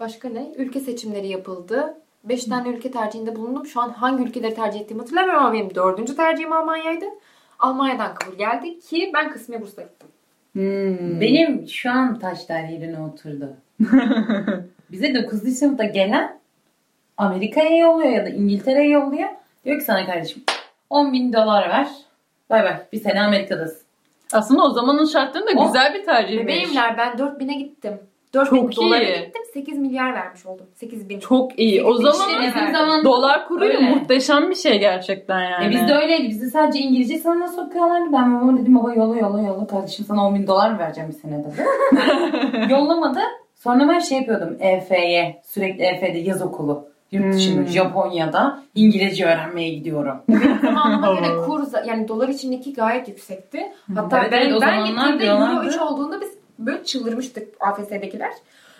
başka 0.00 0.28
ne? 0.28 0.52
Ülke 0.56 0.80
seçimleri 0.80 1.28
yapıldı. 1.28 1.94
Beş 2.24 2.44
tane 2.44 2.68
ülke 2.68 2.90
tercihinde 2.90 3.36
bulundum. 3.36 3.66
Şu 3.66 3.80
an 3.80 3.88
hangi 3.88 4.22
ülkeleri 4.22 4.54
tercih 4.54 4.80
ettiğimi 4.80 5.00
hatırlamıyorum 5.00 5.44
ama 5.44 5.52
benim 5.52 5.74
dördüncü 5.74 6.16
tercihim 6.16 6.52
Almanya'ydı. 6.52 7.06
Almanya'dan 7.58 8.14
kabul 8.14 8.38
geldi 8.38 8.78
ki 8.78 9.10
ben 9.14 9.32
kısmi 9.32 9.60
bursla 9.60 9.82
gittim. 9.82 10.08
Hmm. 10.54 11.20
Benim 11.20 11.68
şu 11.68 11.90
an 11.90 12.18
taşlar 12.18 12.64
yerine 12.64 12.98
oturdu. 13.00 13.56
Bize 14.92 15.14
9. 15.14 15.58
sınıfta 15.58 15.84
gelen 15.84 16.38
Amerika'ya 17.16 17.76
yolluyor 17.76 18.10
ya 18.10 18.24
da 18.26 18.28
İngiltere'ye 18.28 18.88
yolluyor. 18.88 19.28
Diyor 19.64 19.78
ki 19.78 19.84
sana 19.84 20.06
kardeşim 20.06 20.42
10 20.90 21.12
bin 21.12 21.32
dolar 21.32 21.68
ver. 21.68 21.88
Bay 22.50 22.64
bay 22.64 22.76
bir 22.92 23.00
sene 23.00 23.22
Amerika'dasın. 23.22 23.82
Aslında 24.32 24.62
o 24.62 24.70
zamanın 24.70 25.04
şartlarında 25.04 25.50
O- 25.60 25.66
güzel 25.66 25.94
bir 25.94 26.04
tercihmiş. 26.04 26.42
Bebeğimler 26.44 26.98
ben 26.98 27.12
4000'e 27.18 27.54
gittim. 27.54 27.98
4 28.34 28.48
Çok 28.50 28.70
bin 28.70 28.76
dolara 28.76 29.02
iyi. 29.02 29.24
gittim 29.26 29.42
8 29.54 29.78
milyar 29.78 30.14
vermiş 30.14 30.46
oldum. 30.46 30.66
8 30.74 31.08
bin. 31.08 31.20
Çok 31.20 31.58
iyi. 31.58 31.84
O 31.84 31.96
Sekiz 31.96 32.12
zaman 32.12 32.42
Bizim 32.42 32.60
verdim. 32.60 32.74
zaman 32.74 33.04
dolar 33.04 33.48
kuruyla 33.48 33.80
muhteşem 33.80 34.50
bir 34.50 34.54
şey 34.54 34.78
gerçekten 34.80 35.40
yani. 35.40 35.66
E 35.66 35.70
biz 35.70 35.88
de 35.88 35.94
öyleydi. 35.94 36.28
Bizi 36.28 36.50
sadece 36.50 36.78
İngilizce 36.78 37.18
sınavına 37.18 37.48
sokuyorlardı. 37.48 38.12
Ben 38.12 38.36
babama 38.36 38.58
dedim 38.58 38.74
baba 38.78 38.94
yolla 38.94 39.16
yolla 39.16 39.42
yolla 39.42 39.66
kardeşim 39.66 40.04
sana 40.08 40.26
10 40.26 40.34
bin 40.34 40.46
dolar 40.46 40.70
mı 40.70 40.78
vereceğim 40.78 41.10
bir 41.10 41.14
senede? 41.16 41.48
Yollamadı. 42.72 43.20
Sonra 43.54 43.88
ben 43.88 43.98
şey 43.98 44.18
yapıyordum 44.18 44.56
EF'ye. 44.60 45.40
Sürekli 45.44 45.84
EF'de 45.84 46.18
yaz 46.18 46.42
okulu. 46.42 46.88
Yurt 47.12 47.34
dışında 47.34 47.60
Hmm. 47.60 47.66
Japonya'da 47.66 48.62
İngilizce 48.74 49.24
öğrenmeye 49.26 49.68
gidiyorum. 49.74 50.16
Zamanıma 50.62 51.14
göre 51.14 51.36
kur 51.46 51.62
yani 51.86 52.08
dolar 52.08 52.28
içindeki 52.28 52.72
gayet 52.74 53.08
yüksekti. 53.08 53.72
Hatta 53.94 54.18
Evet, 54.20 54.32
ben, 54.32 54.50
o 54.52 54.54
ben 54.54 54.58
zamanlar 54.58 54.86
gittiğimde 54.86 55.24
Euro 55.26 55.40
diyorlardı. 55.40 55.68
3 55.68 55.78
olduğunda 55.78 56.20
biz 56.20 56.28
böyle 56.58 56.84
çıldırmıştık 56.84 57.48
AFS'dekiler. 57.60 58.32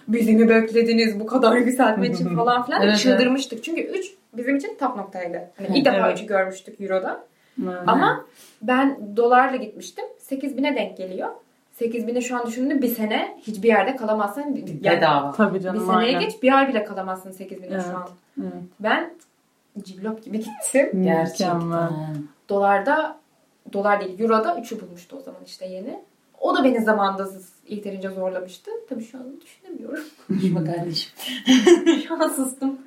Bizi 0.08 0.36
mi 0.36 0.48
beklediniz 0.48 1.20
bu 1.20 1.26
kadar 1.26 1.56
yükseltme 1.56 2.08
için 2.08 2.36
falan 2.36 2.66
filan 2.66 2.82
Evet, 2.82 2.98
çıldırmıştık. 2.98 3.64
Çünkü 3.64 3.82
3 3.82 4.14
bizim 4.32 4.56
için 4.56 4.76
top 4.80 4.96
noktaydı. 4.96 5.50
Hani 5.56 5.78
ilk 5.78 5.84
defa 5.84 6.08
Evet. 6.08 6.18
3'ü 6.18 6.26
görmüştük 6.26 6.80
Euro'da. 6.80 7.24
Evet. 7.64 7.78
Ama 7.86 8.24
ben 8.62 9.16
dolarla 9.16 9.56
gitmiştim. 9.56 10.04
8000'e 10.30 10.76
denk 10.76 10.96
geliyor. 10.96 11.28
8000'e 11.80 12.20
şu 12.20 12.36
an 12.36 12.46
düşündüğümde 12.46 12.82
bir 12.82 12.88
sene 12.94 13.38
hiçbir 13.42 13.68
yerde 13.68 13.96
kalamazsın. 13.96 14.42
Yani 14.82 14.96
Bedava. 14.98 15.32
Tabii 15.32 15.54
bir 15.54 15.60
canım 15.60 15.86
seneye 15.86 15.96
aynen. 16.16 16.20
geç 16.20 16.42
bir 16.42 16.52
ay 16.58 16.68
bile 16.68 16.84
kalamazsın 16.84 17.30
8000'e 17.30 17.68
Evet. 17.70 17.84
şu 17.90 17.96
an. 17.96 18.08
Evet. 18.42 18.52
Ben 18.80 19.10
cillop 19.82 20.24
gibi 20.24 20.38
gittim. 20.38 21.02
Gerçekten. 21.02 21.56
Mükemmel. 21.56 21.88
Dolarda 22.48 23.16
dolar 23.72 24.00
değil 24.00 24.20
euroda 24.20 24.48
3'ü 24.58 24.80
bulmuştu 24.80 25.16
o 25.16 25.20
zaman 25.20 25.40
işte 25.46 25.66
yeni. 25.66 26.00
O 26.40 26.56
da 26.56 26.64
beni 26.64 26.80
zamanda 26.84 27.24
yeterince 27.68 28.08
zorlamıştı. 28.10 28.70
Tabii 28.88 29.04
şu 29.04 29.18
an 29.18 29.40
düşünemiyorum. 29.40 30.04
Konuşma 30.28 30.64
kardeşim. 30.64 31.12
Şu 32.08 32.14
an 32.14 32.28
sustum. 32.28 32.78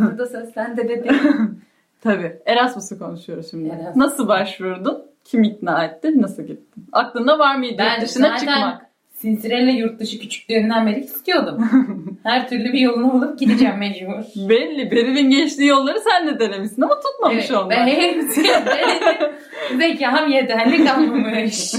Burada 0.00 0.26
söz 0.26 0.52
sende 0.54 0.88
bebeğim. 0.88 1.60
Tabii. 2.00 2.38
Erasmus'u 2.46 2.98
konuşuyoruz 2.98 3.50
şimdi. 3.50 3.68
Erasmus. 3.68 3.96
Nasıl 3.96 4.28
başvurdun? 4.28 5.02
Kim 5.24 5.42
ikna 5.42 5.84
etti? 5.84 6.22
Nasıl 6.22 6.42
gittin? 6.42 6.86
Aklında 6.92 7.38
var 7.38 7.56
mıydı 7.56 7.74
Ben 7.78 7.92
yurt 7.92 8.02
dışına 8.02 8.38
çıkmak? 8.38 8.90
Sinsirella 9.14 9.70
yurt 9.70 10.00
dışı 10.00 10.18
küçüklüğümden 10.20 10.86
beri 10.86 11.00
istiyordum. 11.00 11.70
Her 12.22 12.48
türlü 12.48 12.72
bir 12.72 12.78
yolunu 12.80 13.12
bulup 13.12 13.38
gideceğim 13.38 13.78
mecbur. 13.78 14.48
Belli. 14.48 14.90
Beril'in 14.90 15.30
geçtiği 15.30 15.66
yolları 15.66 16.00
sen 16.10 16.26
de 16.26 16.38
denemişsin 16.40 16.82
ama 16.82 17.00
tutmamış 17.00 17.44
Evet, 17.50 17.50
onlar. 17.50 17.70
ben 17.70 17.86
hepsini 17.86 18.46
denedim. 18.46 19.30
Zekam 19.78 20.28
yeterli 20.30 20.84
kalmamış. 20.84 21.74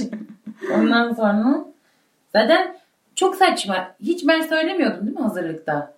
Ondan 0.75 1.13
sonra 1.13 1.65
zaten 2.33 2.75
çok 3.15 3.35
saçma. 3.35 3.95
Hiç 4.01 4.27
ben 4.27 4.41
söylemiyordum 4.41 5.05
değil 5.07 5.17
mi 5.17 5.23
hazırlıkta? 5.23 5.93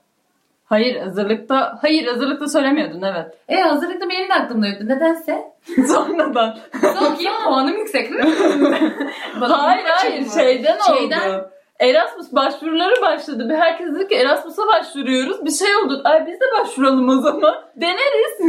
Hayır 0.65 1.01
hazırlıkta, 1.01 1.77
hayır 1.81 2.07
hazırlıkta 2.07 2.47
söylemiyordun 2.47 3.01
evet. 3.01 3.37
E 3.49 3.55
hazırlıkta 3.55 4.09
benim 4.09 4.29
de 4.29 4.33
aklımda 4.33 4.67
yoktu. 4.67 4.87
Nedense. 4.87 5.43
Sonradan. 5.87 6.57
Çok 6.99 7.21
iyi 7.21 7.29
puanım 7.43 7.77
yüksek 7.77 8.11
mi? 8.11 8.21
hayır 9.39 9.85
hayır 9.85 10.29
şeyden, 10.29 10.77
Şeyden- 10.87 11.29
oldu. 11.29 11.49
Erasmus 11.79 12.31
başvuruları 12.31 13.01
başladı. 13.01 13.49
Bir 13.49 13.55
herkes 13.55 13.87
dedi 13.95 14.07
ki 14.07 14.15
Erasmus'a 14.15 14.67
başvuruyoruz. 14.67 15.45
Bir 15.45 15.51
şey 15.51 15.75
olduk. 15.75 16.05
Ay 16.05 16.27
biz 16.27 16.39
de 16.39 16.45
başvuralım 16.59 17.09
o 17.09 17.21
zaman. 17.21 17.55
Deneriz. 17.75 18.39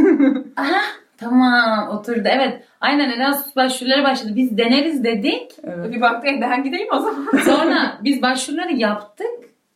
Aha 0.57 0.81
tamam 1.17 1.89
oturdu. 1.89 2.27
Evet 2.31 2.63
aynen 2.81 3.09
Erasmus 3.09 3.55
başvuruları 3.55 4.03
başladı. 4.03 4.31
Biz 4.35 4.57
deneriz 4.57 5.03
dedik. 5.03 5.51
evet. 5.63 5.91
bir 5.91 6.01
baktı 6.01 6.27
ben 6.41 6.63
gideyim 6.63 6.87
o 6.93 6.99
zaman. 6.99 7.27
Sonra 7.45 7.97
biz 8.03 8.21
başvuruları 8.21 8.73
yaptık. 8.73 9.27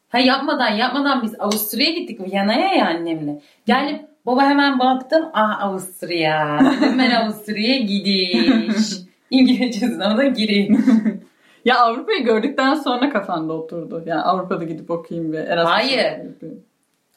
Ha 0.10 0.20
yapmadan 0.20 0.70
yapmadan 0.70 1.24
biz 1.24 1.40
Avusturya'ya 1.40 2.00
gittik 2.00 2.20
Viyana'ya 2.22 2.74
ya 2.74 2.88
annemle. 2.88 3.42
Geldim 3.66 4.02
baba 4.26 4.46
hemen 4.46 4.80
baktım. 4.80 5.30
Ah 5.34 5.64
Avusturya. 5.64 6.60
Dedim 6.82 7.00
ben 7.00 7.12
Avusturya'ya 7.12 7.78
gidiş. 7.78 9.10
İngilizce 9.30 9.88
sınavına 9.88 10.26
gireyim. 10.26 10.86
Ya 11.66 11.80
Avrupa'yı 11.80 12.24
gördükten 12.24 12.74
sonra 12.74 13.10
kafanda 13.10 13.54
oturdu. 13.54 14.04
Yani 14.06 14.22
Avrupa'da 14.22 14.64
gidip 14.64 14.92
okuyayım 14.92 15.32
ve 15.32 15.38
Erasmus'a 15.38 15.76
Hayır. 15.76 16.22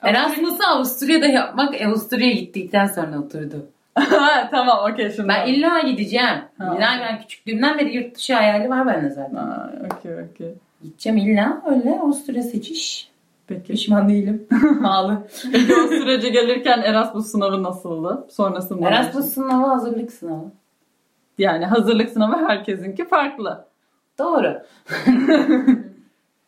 Erasmus'u 0.02 0.66
Avusturya'da 0.68 1.26
yapmak 1.26 1.80
Avusturya'ya 1.80 2.32
gittikten 2.32 2.86
sonra 2.86 3.18
oturdu. 3.18 3.66
Tamam 4.50 4.92
okey 4.92 5.10
şimdi. 5.10 5.28
Ben 5.28 5.46
illa 5.46 5.80
gideceğim. 5.80 6.36
Ha. 6.58 6.74
İlla 6.76 6.88
ben 7.00 7.20
küçüklüğümden 7.20 7.78
beri 7.78 7.96
yurt 7.96 8.16
dışı 8.16 8.34
hayali 8.34 8.70
var 8.70 8.86
bende 8.86 9.10
zaten. 9.10 9.36
Ha, 9.36 9.72
okey 9.84 10.12
okey. 10.14 10.54
Gideceğim 10.82 11.18
illa 11.18 11.62
öyle 11.70 12.00
Avusturya 12.00 12.42
seçiş. 12.42 13.12
Peki. 13.46 13.72
Pişman 13.72 14.08
değilim. 14.08 14.46
Pahalı. 14.82 15.18
Peki 15.52 15.74
o 15.74 15.86
sürece 15.88 16.28
gelirken 16.28 16.82
Erasmus 16.82 17.26
sınavı 17.26 17.62
nasıldı? 17.62 18.26
Sonrasında 18.30 18.88
Erasmus 18.88 19.26
sınavı 19.26 19.66
hazırlık 19.66 20.12
sınavı. 20.12 20.50
Yani 21.38 21.66
hazırlık 21.66 22.10
sınavı 22.10 22.46
herkesinki 22.48 23.08
farklı. 23.08 23.64
Doğru. 24.18 24.62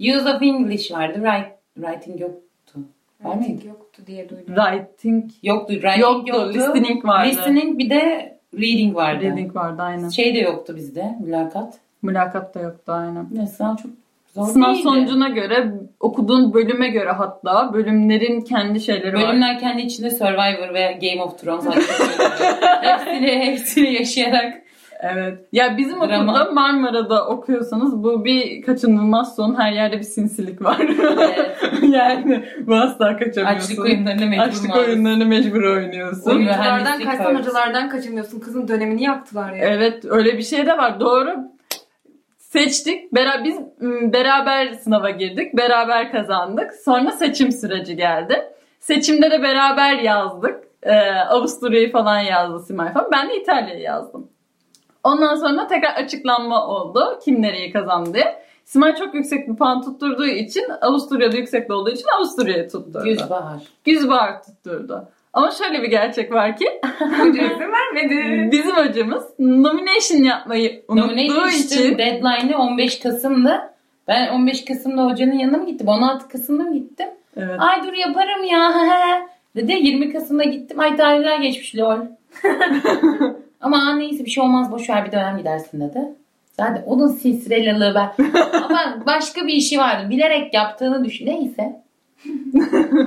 Use 0.01 0.35
of 0.37 0.43
English 0.43 0.93
vardı. 0.93 1.15
Write, 1.15 1.57
writing 1.75 2.21
yoktu. 2.21 2.41
Writing 3.23 3.65
yoktu 3.65 4.03
diye 4.07 4.29
duydum. 4.29 4.55
Writing 4.55 5.31
Yoktu. 5.43 5.73
Writing 5.75 6.01
yoktu. 6.01 6.33
yoktu. 6.37 6.55
Listening 6.55 7.05
vardı. 7.05 7.29
Listening 7.29 7.79
bir 7.79 7.91
de 7.91 8.35
reading 8.55 8.97
vardı. 8.97 9.25
Reading 9.25 9.57
vardı 9.57 9.83
aynen. 9.83 10.09
Şey 10.09 10.35
de 10.35 10.39
yoktu 10.39 10.77
bizde. 10.77 11.15
Mülakat. 11.21 11.75
Mülakat 12.03 12.55
da 12.55 12.61
yoktu 12.61 12.93
aynen. 12.93 13.27
Ne 13.33 13.47
sınav 13.47 13.77
çok 13.77 13.91
zor 14.35 14.47
Sınav 14.47 14.69
değildi. 14.73 14.83
sonucuna 14.83 15.29
göre, 15.29 15.73
okuduğun 16.01 16.55
bölüme 16.55 16.89
göre 16.89 17.11
hatta 17.11 17.73
bölümlerin 17.73 18.41
kendi 18.41 18.81
şeyleri 18.81 19.17
var. 19.17 19.23
Bölümler 19.23 19.59
kendi 19.59 19.83
içinde 19.83 20.11
Survivor 20.11 20.75
ve 20.75 20.99
Game 21.03 21.23
of 21.23 21.39
Thrones 21.39 21.65
hepsini, 22.83 23.29
hepsini 23.29 23.93
yaşayarak 23.93 24.63
Evet. 25.13 25.39
Ya 25.53 25.77
bizim 25.77 26.01
Drama. 26.01 26.33
okulda 26.33 26.51
Marmara'da 26.53 27.27
okuyorsanız 27.27 28.03
bu 28.03 28.25
bir 28.25 28.63
kaçınılmaz 28.63 29.37
son. 29.37 29.55
Her 29.61 29.73
yerde 29.73 29.99
bir 29.99 30.03
sinsilik 30.05 30.63
var. 30.65 30.77
Evet. 30.81 31.57
yani 31.83 32.45
bu 32.67 32.75
asla 32.75 33.17
kaçamıyorsun. 33.17 33.45
açlık 33.73 33.79
oyunlarına 33.85 34.27
mecbur 34.27 34.43
Açlık 34.43 34.69
maruz. 34.69 34.89
oyunlarını 34.89 35.27
mecbur 35.27 35.63
oynuyorsun. 35.63 36.31
Oyun- 36.31 36.37
Oyunculardan 36.47 37.01
kaçsan 37.01 37.35
hocalardan 37.35 37.89
kaçamıyorsun. 37.89 38.41
Kızın 38.41 38.69
dönemini 38.69 39.03
yaktılar 39.03 39.53
ya. 39.53 39.65
Evet 39.65 40.05
öyle 40.05 40.39
bir 40.39 40.43
şey 40.43 40.67
de 40.67 40.79
var. 40.79 41.01
Doğru. 41.01 41.35
Seçtik. 42.39 43.13
Beraber, 43.15 43.45
biz 43.45 43.57
beraber 44.13 44.73
sınava 44.73 45.11
girdik. 45.11 45.57
Beraber 45.57 46.13
kazandık. 46.13 46.73
Sonra 46.85 47.11
seçim 47.11 47.53
süreci 47.53 47.97
geldi. 47.97 48.43
Seçimde 48.81 49.31
de 49.31 49.43
beraber 49.43 49.93
yazdık. 49.99 50.65
Ee, 50.83 50.95
Avusturya'yı 51.11 51.93
falan 51.93 52.19
yazdı 52.19 52.61
Simay 52.67 52.93
falan. 52.93 53.09
Ben 53.13 53.29
de 53.29 53.37
İtalya'yı 53.41 53.81
yazdım. 53.83 54.29
Ondan 55.05 55.35
sonra 55.35 55.67
tekrar 55.67 55.95
açıklanma 55.95 56.67
oldu. 56.67 57.19
Kim 57.25 57.43
nereyi 57.43 57.73
kazandı 57.73 58.15
diye. 58.15 58.45
Simay 58.65 58.97
çok 58.97 59.15
yüksek 59.15 59.49
bir 59.49 59.57
puan 59.57 59.83
tutturduğu 59.83 60.27
için 60.27 60.65
Avusturya'da 60.81 61.37
yüksek 61.37 61.71
olduğu 61.71 61.91
için 61.91 62.07
Avusturya'yı 62.19 62.69
tutturdu. 62.69 63.05
Güzbahar. 63.05 63.63
Güzbar 63.85 64.43
tutturdu. 64.43 65.09
Ama 65.33 65.51
şöyle 65.51 65.83
bir 65.83 65.89
gerçek 65.89 66.33
var 66.33 66.57
ki 66.57 66.65
izin 67.29 67.73
vermedi. 67.73 68.49
bizim 68.53 68.77
hocamız 68.77 69.25
nomination 69.39 70.19
yapmayı 70.25 70.83
unuttuğu 70.89 71.09
Nomination 71.09 71.49
için 71.49 71.99
deadline'ı 71.99 72.59
15 72.59 72.99
Kasım'dı. 72.99 73.61
Ben 74.09 74.29
15 74.29 74.65
Kasım'da 74.65 75.05
hocanın 75.05 75.39
yanına 75.39 75.57
mı 75.57 75.67
gittim? 75.67 75.89
16 75.89 76.29
Kasım'da 76.29 76.63
mı 76.63 76.75
gittim? 76.75 77.09
evet. 77.37 77.57
Ay 77.59 77.83
dur 77.87 77.93
yaparım 77.93 78.45
ya. 78.45 78.73
Dedi 79.57 79.73
20 79.73 80.13
Kasım'da 80.13 80.45
gittim. 80.45 80.81
Ay 80.81 80.97
tarihler 80.97 81.39
geçmiş 81.39 81.77
lol. 81.77 81.99
Ama 83.65 83.77
"Aa, 83.77 83.93
neyse 83.97 84.25
bir 84.25 84.31
şey 84.31 84.45
olmaz 84.45 84.73
boş 84.73 84.91
ver 84.91 85.07
bir 85.07 85.13
dönem 85.13 85.39
gidersin 85.39 85.81
dedi. 85.81 85.99
Zaten 86.53 86.83
onun 86.87 87.09
silsilelılığı 87.09 87.95
ben. 87.95 88.13
Ama 88.63 89.03
başka 89.07 89.47
bir 89.47 89.53
işi 89.53 89.79
vardı. 89.79 90.11
Bilerek 90.11 90.55
yaptığını 90.55 91.05
düşün. 91.05 91.27
Neyse. 91.27 91.83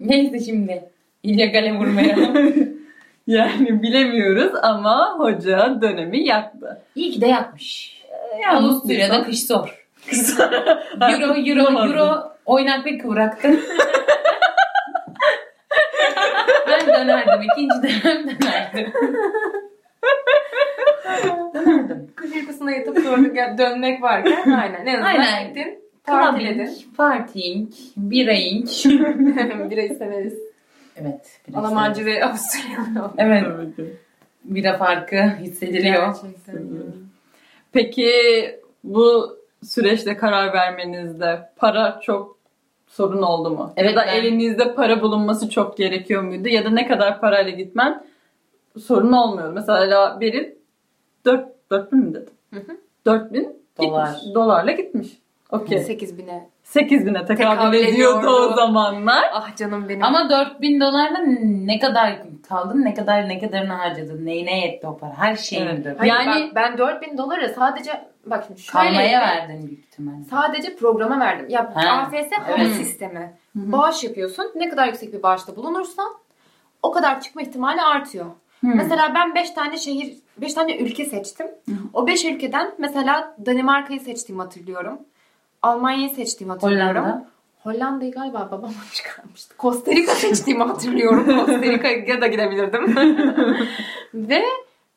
neyse 0.00 0.40
şimdi. 0.40 0.84
İllegale 1.22 1.78
vurmayalım. 1.78 2.50
Yani 3.26 3.82
bilemiyoruz 3.82 4.52
ama 4.62 5.14
hoca 5.18 5.78
dönemi 5.82 6.24
yaktı. 6.26 6.82
İyi 6.94 7.10
ki 7.10 7.20
de 7.20 7.26
yapmış. 7.26 8.00
Yani 8.42 8.58
Avusturya'da 8.58 9.22
kış 9.24 9.46
zor. 9.46 9.86
Euro, 11.00 11.34
euro, 11.36 11.86
euro 11.86 12.32
oynak 12.46 12.86
ve 12.86 12.98
kıvraktı. 12.98 13.48
ben 16.68 16.86
dönerdim. 16.86 17.42
İkinci 17.52 17.82
dönem 17.82 18.26
dönerdim. 18.28 18.92
Uykusuna 22.60 22.70
yatıp 22.70 23.34
gel- 23.34 23.58
dönmek 23.58 24.02
varken 24.02 24.50
aynen. 24.52 24.86
En 24.86 24.94
azından 24.94 25.04
Aynen. 25.04 25.46
gittin. 25.54 25.80
Partiledin. 26.06 26.70
Partying, 26.96 27.72
biraying. 27.96 28.68
Birayı 29.70 29.94
severiz. 29.94 30.38
Evet. 30.96 31.40
Almancı 31.54 32.04
ve 32.06 32.24
Avusturyalı. 32.24 33.10
Evet. 33.18 33.46
Bira 34.44 34.76
farkı 34.76 35.16
hissediliyor. 35.40 36.06
Gerçekten. 36.22 36.62
Peki 37.72 38.10
bu 38.84 39.36
süreçte 39.62 40.16
karar 40.16 40.52
vermenizde 40.52 41.50
para 41.56 42.00
çok 42.02 42.38
sorun 42.86 43.22
oldu 43.22 43.50
mu? 43.50 43.72
Evet, 43.76 43.90
ya 43.90 43.96
da 43.96 44.06
ben- 44.06 44.16
elinizde 44.16 44.74
para 44.74 45.02
bulunması 45.02 45.50
çok 45.50 45.76
gerekiyor 45.76 46.22
muydu? 46.22 46.48
Ya 46.48 46.64
da 46.64 46.70
ne 46.70 46.88
kadar 46.88 47.20
parayla 47.20 47.50
gitmen 47.50 48.04
sorun 48.78 49.12
olmuyor. 49.12 49.52
Mesela 49.52 50.20
Beril 50.20 50.48
4, 51.24 51.48
4 51.70 51.92
bin 51.92 51.98
mi 51.98 52.14
dedim? 52.14 52.32
Hı 52.54 52.60
hı. 52.60 52.76
4 53.06 53.32
bin 53.32 53.56
Dolar. 53.78 54.06
gitmiş. 54.06 54.34
Dolarla 54.34 54.72
gitmiş. 54.72 55.08
Okey. 55.50 55.78
8 55.78 56.18
bine. 56.18 56.48
8 56.62 57.06
bine 57.06 57.24
tekabül 57.24 57.36
Tekabül 57.56 57.78
ediyordu 57.78 58.16
o 58.26 58.36
ediyordu. 58.36 58.54
zamanlar. 58.56 59.24
Ah 59.32 59.56
canım 59.56 59.88
benim. 59.88 60.04
Ama 60.04 60.30
4000 60.30 60.80
dolarla 60.80 61.18
ne 61.42 61.78
kadar 61.78 62.18
kaldın, 62.48 62.84
ne 62.84 62.94
kadar 62.94 63.28
ne 63.28 63.38
kadarını 63.38 63.72
harcadın, 63.72 64.26
neyine 64.26 64.60
yetti 64.60 64.86
o 64.86 64.98
para? 64.98 65.18
Her 65.18 65.36
şeyini 65.36 65.68
Evet. 65.84 65.96
Hayır, 66.00 66.12
Yani- 66.12 66.46
bak, 66.48 66.54
ben 66.54 66.78
4000 66.78 67.18
doları 67.18 67.48
sadece 67.48 68.04
bak 68.26 68.44
şimdi 68.46 68.60
şöyle 68.60 68.84
Kalmaya 68.88 69.20
verdin 69.20 69.66
büyük 69.66 69.84
ihtimalle. 69.84 70.24
Sadece 70.30 70.76
programa 70.76 71.20
verdim. 71.20 71.46
Ya 71.48 71.70
Ha, 71.74 71.80
AFS 71.90 72.32
havuz 72.32 72.60
evet. 72.60 72.72
sistemi. 72.76 73.32
Bağış 73.54 74.04
yapıyorsun. 74.04 74.44
Ne 74.54 74.68
kadar 74.68 74.86
yüksek 74.86 75.12
bir 75.12 75.22
bağışta 75.22 75.56
bulunursan 75.56 76.12
o 76.82 76.90
kadar 76.92 77.20
çıkma 77.20 77.42
ihtimali 77.42 77.82
artıyor. 77.82 78.26
Hmm. 78.60 78.76
Mesela 78.76 79.12
ben 79.14 79.34
5 79.34 79.50
tane 79.50 79.76
şehir, 79.76 80.16
5 80.40 80.54
tane 80.54 80.76
ülke 80.76 81.04
seçtim. 81.04 81.46
O 81.92 82.06
5 82.06 82.24
ülkeden 82.24 82.74
mesela 82.78 83.36
Danimarka'yı 83.46 84.00
seçtiğimi 84.00 84.42
hatırlıyorum. 84.42 84.98
Almanya'yı 85.62 86.10
seçtiğimi 86.10 86.52
hatırlıyorum. 86.52 87.02
Hollanda. 87.02 87.28
Hollanda'yı 87.62 88.12
galiba 88.12 88.48
babam 88.52 88.72
çıkarmıştı. 88.94 89.54
Costa 89.58 89.92
Rica 89.92 90.14
seçtiğimi 90.14 90.62
hatırlıyorum. 90.62 91.24
Costa 91.46 91.62
Rica'ya 91.62 92.20
da 92.20 92.26
gidebilirdim. 92.26 92.96
Ve 94.14 94.42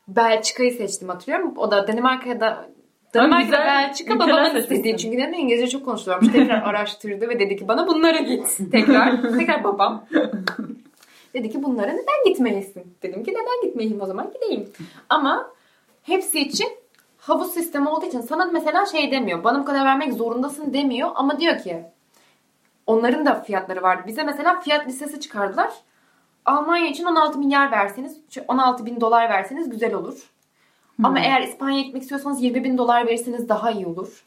Belçika'yı 0.07 0.71
seçtiğimi 0.71 1.11
hatırlıyorum. 1.11 1.53
O 1.57 1.71
da 1.71 1.87
Danimarka'ya 1.87 2.39
da 2.39 2.65
Danimarka 3.13 3.45
güzel 3.45 3.61
ve 3.61 3.65
Belçika 3.65 4.19
babamın 4.19 4.55
istediği. 4.55 4.97
Çünkü 4.97 5.17
neden 5.17 5.33
İngilizce 5.33 5.67
çok 5.67 5.85
konuşuluyormuş. 5.85 6.31
Tekrar 6.31 6.61
araştırdı 6.61 7.29
ve 7.29 7.39
dedi 7.39 7.57
ki 7.57 7.67
bana 7.67 7.87
bunlara 7.87 8.19
git. 8.19 8.57
Tekrar. 8.71 9.21
Tekrar 9.37 9.63
babam. 9.63 10.05
Dedi 11.33 11.49
ki 11.49 11.63
bunlara 11.63 11.91
neden 11.91 12.23
gitmelisin? 12.25 12.97
Dedim 13.03 13.23
ki 13.23 13.31
neden 13.31 13.61
gitmeyeyim 13.63 14.01
o 14.01 14.05
zaman 14.05 14.31
gideyim. 14.33 14.69
Ama 15.09 15.49
hepsi 16.03 16.39
için 16.39 16.67
havuz 17.17 17.53
sistemi 17.53 17.89
olduğu 17.89 18.05
için 18.05 18.21
sana 18.21 18.45
mesela 18.45 18.85
şey 18.85 19.11
demiyor. 19.11 19.43
Bana 19.43 19.59
bu 19.61 19.65
kadar 19.65 19.85
vermek 19.85 20.13
zorundasın 20.13 20.73
demiyor. 20.73 21.09
Ama 21.15 21.39
diyor 21.39 21.57
ki 21.57 21.83
onların 22.87 23.25
da 23.25 23.41
fiyatları 23.41 23.81
vardı. 23.81 24.03
Bize 24.07 24.23
mesela 24.23 24.59
fiyat 24.59 24.87
listesi 24.87 25.19
çıkardılar. 25.19 25.71
Almanya 26.45 26.87
için 26.87 27.05
16 27.05 27.39
milyar 27.39 27.71
verseniz, 27.71 28.17
16 28.47 28.85
bin 28.85 29.01
dolar 29.01 29.29
verseniz 29.29 29.69
güzel 29.69 29.93
olur. 29.93 30.29
Ama 31.03 31.19
eğer 31.19 31.41
İspanya'ya 31.41 31.83
gitmek 31.83 32.01
istiyorsanız 32.01 32.43
20 32.43 32.63
bin 32.63 32.77
dolar 32.77 33.07
verirseniz 33.07 33.49
daha 33.49 33.71
iyi 33.71 33.87
olur. 33.87 34.25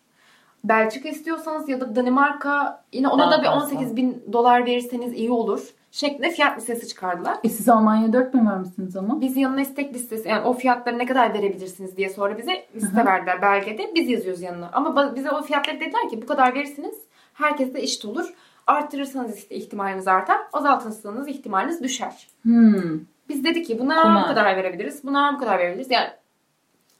Belçika 0.64 1.08
istiyorsanız 1.08 1.68
ya 1.68 1.80
da 1.80 1.96
Danimarka 1.96 2.84
yine 2.92 3.08
ona 3.08 3.22
Daha 3.22 3.30
da 3.30 3.42
bir 3.42 3.46
fazla. 3.46 3.64
18 3.64 3.96
bin 3.96 4.24
dolar 4.32 4.66
verirseniz 4.66 5.12
iyi 5.12 5.30
olur. 5.30 5.74
Şeklinde 5.90 6.30
fiyat 6.30 6.58
listesi 6.58 6.88
çıkardılar. 6.88 7.38
E 7.44 7.48
siz 7.48 7.68
Almanya'ya 7.68 8.12
4 8.12 8.34
bin 8.34 8.46
vermişsiniz 8.46 8.96
ama. 8.96 9.20
Biz 9.20 9.36
yanına 9.36 9.60
istek 9.60 9.94
listesi 9.94 10.28
yani 10.28 10.46
o 10.46 10.52
fiyatları 10.52 10.98
ne 10.98 11.06
kadar 11.06 11.34
verebilirsiniz 11.34 11.96
diye 11.96 12.08
sonra 12.08 12.38
bize 12.38 12.66
liste 12.74 13.04
verdiler 13.06 13.42
belgede. 13.42 13.90
Biz 13.94 14.08
yazıyoruz 14.08 14.42
yanına. 14.42 14.70
Ama 14.72 15.16
bize 15.16 15.30
o 15.30 15.42
fiyatları 15.42 15.80
dediler 15.80 16.08
ki 16.10 16.22
bu 16.22 16.26
kadar 16.26 16.54
verirsiniz 16.54 16.94
herkes 17.34 17.74
de 17.74 17.80
eşit 17.82 18.04
olur. 18.04 18.34
Arttırırsanız 18.66 19.38
işte 19.38 19.54
ihtimaliniz 19.54 20.08
artar. 20.08 20.38
Azaltırsanız 20.52 21.28
ihtimaliniz 21.28 21.82
düşer. 21.82 22.28
Hmm. 22.42 23.00
Biz 23.28 23.44
dedik 23.44 23.66
ki 23.66 23.78
bunlara 23.78 24.02
Kumar. 24.02 24.22
bu 24.22 24.26
kadar 24.26 24.56
verebiliriz. 24.56 25.04
Bunlara 25.04 25.34
bu 25.34 25.38
kadar 25.38 25.58
verebiliriz. 25.58 25.90
Yani 25.90 26.08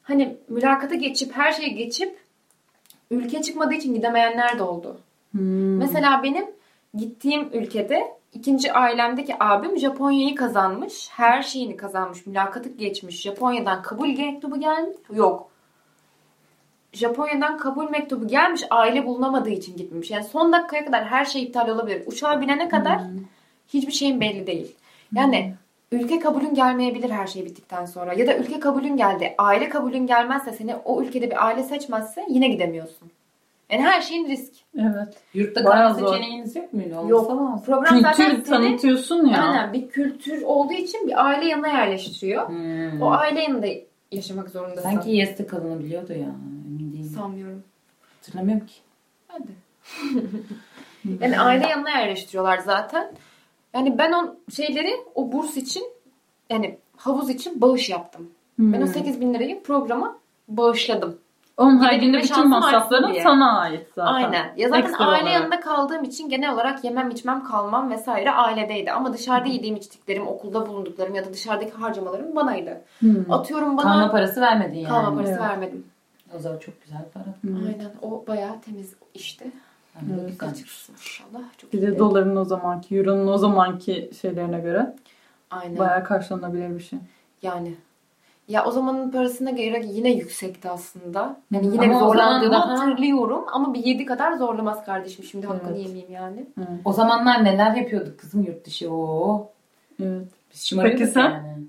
hani 0.02 0.36
mülakata 0.48 0.94
geçip 0.94 1.36
her 1.36 1.52
şeyi 1.52 1.74
geçip 1.74 2.18
ülke 3.10 3.42
çıkmadığı 3.42 3.74
için 3.74 3.94
gidemeyenler 3.94 4.58
de 4.58 4.62
oldu. 4.62 4.96
Hmm. 5.30 5.76
Mesela 5.76 6.22
benim 6.22 6.44
gittiğim 6.94 7.48
ülkede 7.52 8.16
ikinci 8.36 8.72
ailemdeki 8.72 9.34
abim 9.40 9.78
Japonya'yı 9.78 10.34
kazanmış. 10.34 11.08
Her 11.12 11.42
şeyini 11.42 11.76
kazanmış. 11.76 12.26
Mülakatı 12.26 12.68
geçmiş. 12.68 13.22
Japonya'dan 13.22 13.82
kabul 13.82 14.08
mektubu 14.08 14.60
gelmiş. 14.60 14.96
Yok. 15.12 15.50
Japonya'dan 16.92 17.58
kabul 17.58 17.90
mektubu 17.90 18.28
gelmiş. 18.28 18.62
Aile 18.70 19.06
bulunamadığı 19.06 19.50
için 19.50 19.76
gitmemiş. 19.76 20.10
Yani 20.10 20.24
son 20.24 20.52
dakikaya 20.52 20.84
kadar 20.84 21.04
her 21.04 21.24
şey 21.24 21.42
iptal 21.42 21.68
olabilir. 21.68 22.02
Uçağa 22.06 22.40
binene 22.40 22.68
kadar 22.68 23.00
hiçbir 23.68 23.92
şeyin 23.92 24.20
belli 24.20 24.46
değil. 24.46 24.76
Yani 25.14 25.54
ülke 25.92 26.18
kabulün 26.18 26.54
gelmeyebilir 26.54 27.10
her 27.10 27.26
şey 27.26 27.44
bittikten 27.44 27.84
sonra. 27.84 28.14
Ya 28.14 28.26
da 28.26 28.36
ülke 28.36 28.60
kabulün 28.60 28.96
geldi. 28.96 29.34
Aile 29.38 29.68
kabulün 29.68 30.06
gelmezse 30.06 30.52
seni 30.52 30.76
o 30.76 31.02
ülkede 31.02 31.30
bir 31.30 31.46
aile 31.46 31.62
seçmezse 31.62 32.26
yine 32.28 32.48
gidemiyorsun. 32.48 33.10
Yani 33.70 33.82
her 33.82 34.00
şeyin 34.00 34.28
risk. 34.28 34.52
Evet. 34.78 35.16
Yurtta 35.34 35.64
kalma 35.64 35.94
seçeneğiniz 35.94 36.56
yok 36.56 36.72
muydu? 36.72 36.88
Yok. 37.08 37.30
lazım. 37.30 37.62
Program 37.66 38.00
zaten 38.00 38.12
Kültür 38.30 38.44
seni 38.44 38.44
tanıtıyorsun 38.44 39.26
ya. 39.26 39.42
aynen 39.42 39.72
bir 39.72 39.88
kültür 39.88 40.42
olduğu 40.42 40.72
için 40.72 41.06
bir 41.06 41.26
aile 41.26 41.46
yanına 41.46 41.68
yerleştiriyor. 41.68 42.48
Hmm. 42.48 43.02
O 43.02 43.10
aile 43.10 43.42
yanında 43.42 43.66
yaşamak 44.12 44.50
zorundasın. 44.50 44.82
Sanki 44.82 45.10
Yes'te 45.10 45.46
kalınabiliyordu 45.46 46.12
ya. 46.12 46.18
Emin 46.68 46.92
değilim. 46.92 47.10
sanmıyorum. 47.16 47.62
Hatırlamıyorum 48.16 48.66
ki. 48.66 48.74
Hadi. 49.28 49.52
yani 51.20 51.40
aile 51.40 51.66
yanına 51.66 51.90
yerleştiriyorlar 51.90 52.58
zaten. 52.58 53.12
Yani 53.74 53.98
ben 53.98 54.12
o 54.12 54.34
şeyleri 54.52 54.90
o 55.14 55.32
burs 55.32 55.56
için 55.56 55.84
yani 56.50 56.78
havuz 56.96 57.30
için 57.30 57.60
bağış 57.60 57.88
yaptım. 57.90 58.30
Ben 58.58 58.78
o 58.82 58.84
Hmm. 58.84 58.92
8 58.92 59.20
bin 59.20 59.34
lirayı 59.34 59.62
programa 59.62 60.18
bağışladım. 60.48 61.18
Onun 61.56 61.76
haricinde 61.76 62.18
bütün 62.18 62.48
masrafların 62.48 63.16
sana 63.22 63.58
ait 63.60 63.86
zaten. 63.94 64.12
Aynen. 64.12 64.52
Ya 64.56 64.68
zaten 64.68 64.82
Ekstra 64.82 65.04
aile 65.06 65.22
olarak. 65.22 65.32
yanında 65.40 65.60
kaldığım 65.60 66.04
için 66.04 66.28
genel 66.28 66.52
olarak 66.54 66.84
yemem 66.84 67.10
içmem 67.10 67.44
kalmam 67.44 67.90
vesaire 67.90 68.30
ailedeydi. 68.30 68.92
Ama 68.92 69.12
dışarıda 69.12 69.48
yediğim 69.48 69.76
içtiklerim, 69.76 70.26
okulda 70.26 70.66
bulunduklarım 70.66 71.14
ya 71.14 71.24
da 71.26 71.32
dışarıdaki 71.32 71.72
harcamalarım 71.72 72.36
banaydı. 72.36 72.80
Hmm. 72.98 73.32
Atıyorum 73.32 73.76
bana 73.76 73.84
Kalma 73.92 74.10
parası 74.10 74.40
vermedin 74.40 74.76
yani. 74.78 74.88
kalma 74.88 75.14
parası 75.14 75.30
Evet. 75.30 75.40
vermedim. 75.40 75.84
O 76.36 76.38
zaman 76.38 76.58
çok 76.58 76.82
güzel 76.82 77.04
para. 77.14 77.24
Hmm. 77.40 77.56
Aynen. 77.66 77.90
O 78.02 78.24
bayağı 78.28 78.60
temiz 78.60 78.94
işti. 79.14 79.44
Yani 79.96 80.20
Evet. 80.22 80.40
maşallah. 80.42 81.44
Çok 81.58 81.72
Bir 81.72 81.82
de 81.82 81.98
doların 81.98 82.36
o 82.36 82.44
zamanki, 82.44 82.96
euronun 82.96 83.26
o 83.26 83.38
zamanki 83.38 84.10
şeylerine 84.20 84.60
göre 84.60 84.94
Aynen. 85.50 85.78
bayağı 85.78 86.04
karşılanabilir 86.04 86.74
bir 86.78 86.80
şey. 86.82 86.98
Yani. 87.42 87.74
Ya 88.48 88.64
o 88.64 88.70
zamanın 88.70 89.10
parasına 89.10 89.50
göre 89.50 89.82
yine 89.86 90.12
yüksekti 90.12 90.70
aslında. 90.70 91.36
Yani 91.50 91.66
yine 91.66 91.76
Ama 91.78 91.82
bir 91.84 91.90
o 91.90 91.98
zaman 91.98 92.08
zorlandığımı 92.12 92.52
daha- 92.52 92.68
hatırlıyorum. 92.80 93.44
Ama 93.52 93.74
bir 93.74 93.84
yedi 93.84 94.04
kadar 94.06 94.32
zorlamaz 94.32 94.84
kardeşim. 94.84 95.24
Şimdi 95.24 95.46
hakkını 95.46 95.70
Evet. 95.76 95.86
yemeyeyim 95.86 96.12
yani. 96.12 96.46
Evet. 96.58 96.68
O 96.84 96.92
zamanlar 96.92 97.44
neler 97.44 97.74
yapıyorduk 97.76 98.18
kızım 98.18 98.42
yurt 98.42 98.66
dışı. 98.66 98.90
Oo. 98.92 99.48
evet. 100.02 100.26
Biz 100.54 100.64
şımarıyorduk 100.66 100.98
Peki 101.00 101.12
sen? 101.12 101.30
yani. 101.30 101.66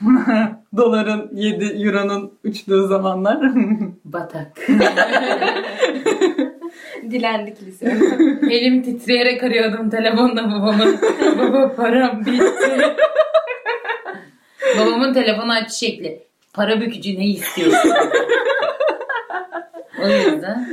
Doların 0.76 1.30
7, 1.34 1.64
euronun 1.64 2.32
uçtuğu 2.44 2.86
zamanlar. 2.86 3.38
Batak. 4.04 4.58
Dilendik 7.10 7.62
lise. 7.62 7.96
Elim 8.50 8.82
titreyerek 8.82 9.42
arıyordum 9.44 9.90
telefonla 9.90 10.44
babamı. 10.50 10.84
Baba 11.38 11.72
param 11.76 12.20
bitti. 12.26 12.96
Babamın 14.78 15.14
telefonu 15.14 15.52
aç 15.52 15.72
şekli. 15.72 16.22
Para 16.52 16.80
bükücü 16.80 17.18
ne 17.18 17.26
istiyorsun? 17.26 17.90
o 20.02 20.08
yüzden. 20.08 20.68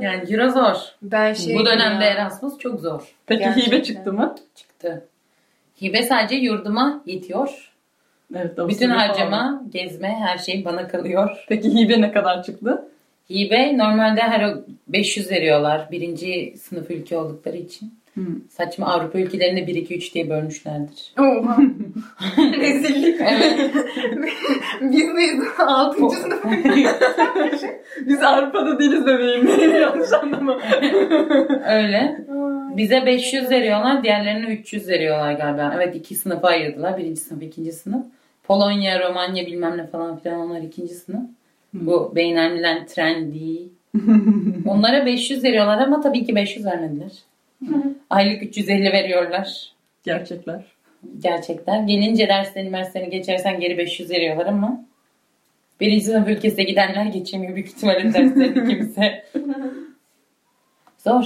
Yani 0.00 0.24
euro 0.32 0.50
zor. 0.50 0.76
Ben 1.02 1.32
şey 1.32 1.54
Bu 1.58 1.66
dönemde 1.66 2.04
ya. 2.04 2.10
Erasmus 2.10 2.58
çok 2.58 2.80
zor. 2.80 3.02
Peki 3.26 3.38
Gerçekten. 3.42 3.70
hibe 3.72 3.82
çıktı 3.82 4.12
mı? 4.12 4.34
Çıktı. 4.54 5.04
Hibe 5.82 6.02
sadece 6.02 6.34
yurduma 6.36 7.02
yetiyor. 7.06 7.72
Evet. 8.36 8.58
o 8.58 8.68
Bütün 8.68 8.90
harcama, 8.90 9.60
aldı. 9.62 9.70
gezme, 9.72 10.08
her 10.08 10.38
şey 10.38 10.64
bana 10.64 10.88
kalıyor. 10.88 11.44
Peki 11.48 11.74
hibe 11.74 12.00
ne 12.00 12.12
kadar 12.12 12.42
çıktı? 12.42 12.88
Hibe 13.30 13.78
normalde 13.78 14.20
her 14.20 14.54
500 14.88 15.30
veriyorlar. 15.30 15.88
Birinci 15.90 16.54
sınıf 16.62 16.90
ülke 16.90 17.16
oldukları 17.16 17.56
için. 17.56 17.94
Hmm. 18.16 18.48
Saçma 18.50 18.86
Avrupa 18.86 19.18
ülkelerinde 19.18 19.60
1-2-3 19.60 20.14
diye 20.14 20.30
bölmüşlerdir. 20.30 21.12
Oha. 21.18 21.56
Rezillik. 22.38 23.20
Evet. 23.20 23.70
Biz 24.80 25.14
neyiz? 25.14 25.44
Altıncı 25.58 26.16
sınıf. 26.16 26.44
Biz 28.06 28.22
Avrupa'da 28.22 28.78
değiliz 28.78 29.06
bebeğim. 29.06 29.74
Yanlış 29.80 30.12
anlama. 30.12 30.58
Öyle. 31.66 32.26
Bize 32.76 33.06
500 33.06 33.50
veriyorlar. 33.50 34.04
Diğerlerine 34.04 34.46
300 34.54 34.88
veriyorlar 34.88 35.32
galiba. 35.32 35.72
Evet 35.76 35.96
iki 35.96 36.14
sınıfa 36.14 36.48
ayırdılar. 36.48 36.98
Birinci 36.98 37.20
sınıf, 37.20 37.42
ikinci 37.42 37.72
sınıf. 37.72 38.06
Polonya, 38.44 39.08
Romanya 39.08 39.46
bilmem 39.46 39.76
ne 39.76 39.86
falan 39.86 40.18
filan 40.18 40.40
onlar 40.40 40.60
ikinci 40.60 40.94
sınıf. 40.94 41.22
Bu 41.72 42.12
beynelmilen 42.14 42.86
trendy. 42.86 43.56
Onlara 44.66 45.06
500 45.06 45.44
veriyorlar 45.44 45.78
ama 45.78 46.00
tabii 46.00 46.24
ki 46.26 46.34
500 46.34 46.66
vermediler. 46.66 47.12
Aylık 48.10 48.42
350 48.42 48.92
veriyorlar. 48.92 49.72
Gerçekler. 50.02 50.64
Gerçekten. 51.18 51.86
Gelince 51.86 52.28
derslerini 52.28 52.72
derslerini 52.72 53.10
geçersen 53.10 53.60
geri 53.60 53.78
500 53.78 54.10
veriyorlar 54.10 54.46
ama 54.46 54.84
birinci 55.80 56.04
sınıf 56.04 56.28
ülkesine 56.28 56.64
gidenler 56.64 57.06
geçemiyor 57.06 57.54
büyük 57.54 57.68
ihtimalle 57.68 58.04
derslerini 58.04 58.68
kimse. 58.68 59.24
Zor. 60.98 61.24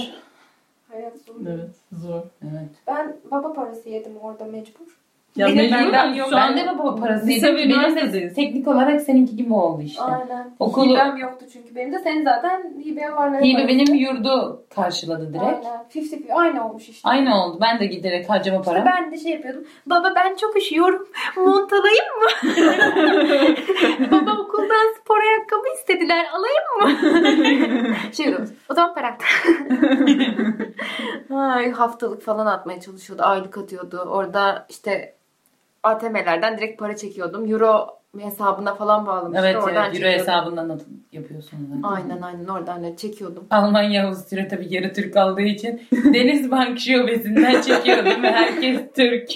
Hayat 0.89 1.17
zor. 1.17 1.35
Evet 1.47 1.75
zor. 1.91 2.23
Evet. 2.43 2.69
Ben 2.87 3.15
baba 3.31 3.53
parası 3.53 3.89
yedim 3.89 4.17
orada 4.17 4.45
mecbur. 4.45 5.00
Ya 5.35 5.47
Benim 5.47 5.57
mecburen 5.57 5.83
benden 5.93 6.13
yok. 6.13 6.29
şu 6.29 6.35
Ben 6.35 6.57
de 6.57 6.67
baba 6.67 6.95
parası 6.95 7.27
lise 7.27 7.55
ve 7.55 7.63
üniversitedeyiz. 7.65 8.33
teknik 8.33 8.67
olarak 8.67 9.01
seninki 9.01 9.35
gibi 9.35 9.53
oldu 9.53 9.81
işte. 9.81 10.01
Aynen. 10.01 10.55
Okulu- 10.59 10.91
Hibem 10.93 11.17
yoktu 11.17 11.45
çünkü 11.53 11.75
benim 11.75 11.93
de. 11.93 11.99
Senin 11.99 12.23
zaten 12.23 12.73
hibe 12.85 13.11
varları 13.11 13.43
Hibe 13.43 13.67
benim 13.67 13.93
yurdu 13.95 14.63
karşıladı 14.75 15.29
direkt. 15.33 15.65
Aynen. 15.65 15.85
50 16.27 16.33
aynı 16.33 16.69
olmuş 16.69 16.89
işte. 16.89 17.09
Aynı 17.09 17.43
oldu. 17.43 17.57
Ben 17.61 17.79
de 17.79 17.85
giderek 17.85 18.29
harcama 18.29 18.59
İşte 18.59 18.71
param. 18.71 18.85
ben 18.85 19.11
de 19.11 19.17
şey 19.17 19.31
yapıyordum. 19.31 19.63
Baba 19.85 20.13
ben 20.15 20.35
çok 20.35 20.57
üşüyorum. 20.57 21.07
Mont 21.37 21.73
alayım 21.73 22.05
mı? 22.21 22.29
Baba 24.11 24.31
okuldan 24.41 24.93
spor 25.01 25.17
ayakkabı 25.21 25.67
istediler. 25.79 26.25
Alayım 26.33 26.65
mı? 26.81 27.95
şey 28.13 28.25
diyoruz. 28.27 28.49
O 28.71 28.73
zaman 28.73 28.93
para. 28.95 29.17
Ay, 31.53 31.71
haftalık 31.71 32.21
falan 32.21 32.45
atmaya 32.45 32.79
çalışıyordu. 32.81 33.23
Aylık 33.23 33.57
atıyordu. 33.57 33.97
Orada 33.97 34.65
işte 34.69 35.15
ATM'lerden 35.83 36.57
direkt 36.57 36.79
para 36.79 36.95
çekiyordum. 36.95 37.51
Euro 37.51 37.87
hesabına 38.19 38.75
falan 38.75 39.05
bağlamıştı. 39.05 39.45
Evet 39.45 39.55
oradan 39.55 39.69
evet. 39.73 39.85
Euro 39.85 39.93
çekiyordum. 39.93 40.19
hesabından 40.19 40.81
yapıyorsunuz. 41.11 41.63
zaten. 41.69 41.83
Aynen 41.83 42.21
aynen 42.21 42.45
oradan 42.45 42.83
da 42.83 42.95
çekiyordum. 42.95 43.47
Almanya 43.49 44.07
Avusturya 44.07 44.47
tabii 44.47 44.73
yarı 44.73 44.93
Türk 44.93 45.17
aldığı 45.17 45.41
için 45.41 45.81
Denizbank 45.91 46.79
şubesinden 46.79 47.61
çekiyordum 47.61 48.23
ve 48.23 48.31
herkes 48.31 48.79
Türk. 48.95 49.29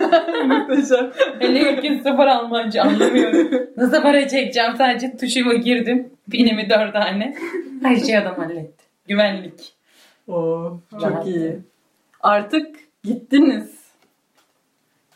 muhteşem. 0.46 1.12
Hele 1.38 1.72
gün 1.72 1.96
sıfır 1.98 2.26
Almanca 2.26 2.82
anlamıyorum. 2.82 3.68
Nasıl 3.76 4.02
para 4.02 4.28
çekeceğim 4.28 4.72
sadece 4.78 5.16
tuşuma 5.16 5.54
girdim. 5.54 6.10
Pinimi 6.30 6.70
dört 6.70 6.92
tane. 6.92 7.34
Her 7.82 7.96
şeyi 7.96 8.18
adam 8.18 8.36
halletti. 8.36 8.84
Güvenlik. 9.08 9.74
Oo, 10.28 10.78
çok 10.90 11.02
Rahat. 11.02 11.26
iyi. 11.26 11.58
Artık 12.20 12.76
gittiniz. 13.04 13.82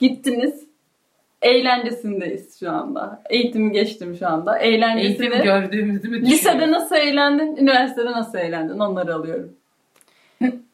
Gittiniz. 0.01 0.66
Eğlencesindeyiz 1.43 2.61
şu 2.61 2.71
anda. 2.71 3.23
Eğitimi 3.31 3.73
geçtim 3.73 4.17
şu 4.19 4.29
anda. 4.29 4.59
Eğlencesini. 4.59 5.27
Eğitim 5.27 5.43
gördüğümüzü 5.43 6.09
mü 6.09 6.23
Lisede 6.23 6.71
nasıl 6.71 6.97
eğlendin? 6.97 7.57
Üniversitede 7.57 8.13
nasıl 8.13 8.39
eğlendin? 8.39 8.79
Onları 8.79 9.15
alıyorum. 9.15 9.53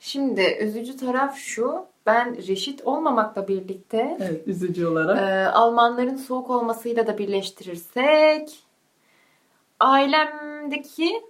Şimdi 0.01 0.43
üzücü 0.61 0.97
taraf 0.97 1.37
şu. 1.37 1.87
Ben 2.07 2.37
reşit 2.49 2.81
olmamakla 2.85 3.49
birlikte 3.49 4.17
Evet, 4.21 4.49
üzücü 4.49 4.87
olarak. 4.87 5.19
Ee, 5.19 5.47
Almanların 5.53 6.17
soğuk 6.17 6.51
olmasıyla 6.51 7.07
da 7.07 7.19
birleştirirsek 7.19 8.59
ailemdeki 9.81 11.23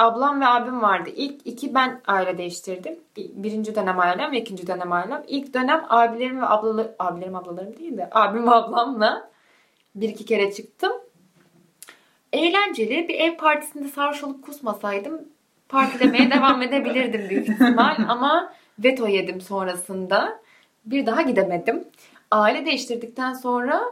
ablam 0.00 0.40
ve 0.40 0.46
abim 0.46 0.82
vardı. 0.82 1.10
İlk 1.16 1.46
iki 1.46 1.74
ben 1.74 2.00
aile 2.06 2.38
değiştirdim. 2.38 2.98
Birinci 3.16 3.74
dönem 3.74 4.00
ailem 4.00 4.32
ve 4.32 4.40
ikinci 4.40 4.66
dönem 4.66 4.92
ailem. 4.92 5.22
İlk 5.28 5.54
dönem 5.54 5.84
abilerim 5.88 6.40
ve 6.40 6.46
ablalarım, 6.46 6.92
abilerim 6.98 7.36
ablalarım 7.36 7.78
değil 7.78 7.96
de 7.96 8.08
abim 8.12 8.46
ve 8.46 8.50
ablamla 8.50 9.30
bir 9.94 10.08
iki 10.08 10.24
kere 10.24 10.52
çıktım. 10.52 10.92
Eğlenceli 12.32 13.08
bir 13.08 13.14
ev 13.14 13.36
partisinde 13.36 13.88
sarhoş 13.88 14.24
olup 14.24 14.44
kusmasaydım 14.44 15.20
partilemeye 15.68 16.30
devam 16.34 16.62
edebilirdim 16.62 17.30
büyük 17.30 17.48
ihtimal 17.48 17.96
ama 18.08 18.52
veto 18.78 19.06
yedim 19.06 19.40
sonrasında. 19.40 20.40
Bir 20.84 21.06
daha 21.06 21.22
gidemedim. 21.22 21.84
Aile 22.30 22.66
değiştirdikten 22.66 23.32
sonra 23.32 23.82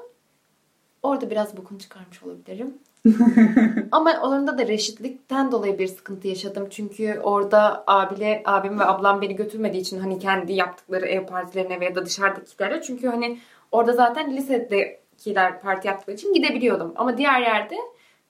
orada 1.03 1.31
biraz 1.31 1.57
bokunu 1.57 1.79
çıkarmış 1.79 2.23
olabilirim. 2.23 2.79
Ama 3.93 4.21
onlarda 4.23 4.59
da 4.59 4.67
reşitlikten 4.67 5.53
dolayı 5.53 5.79
bir 5.79 5.87
sıkıntı 5.87 6.29
yaşadım. 6.29 6.67
Çünkü 6.71 7.21
orada 7.23 7.85
abile, 7.87 8.43
abim 8.45 8.81
ve 8.81 8.85
ablam 8.85 9.23
beni 9.23 9.37
götürmediği 9.37 9.83
için 9.83 9.99
hani 9.99 10.19
kendi 10.19 10.53
yaptıkları 10.53 11.07
ev 11.07 11.27
partilerine 11.27 11.81
veya 11.81 11.95
da 11.95 12.07
dışarıdakilere. 12.07 12.83
Çünkü 12.83 13.09
hani 13.09 13.39
orada 13.73 13.93
zaten 13.93 14.37
lisedekiler 14.37 15.61
parti 15.61 15.89
yaptıkları 15.89 16.17
için 16.17 16.35
gidebiliyordum. 16.35 16.93
Ama 16.97 17.19
diğer 17.19 17.41
yerde 17.41 17.77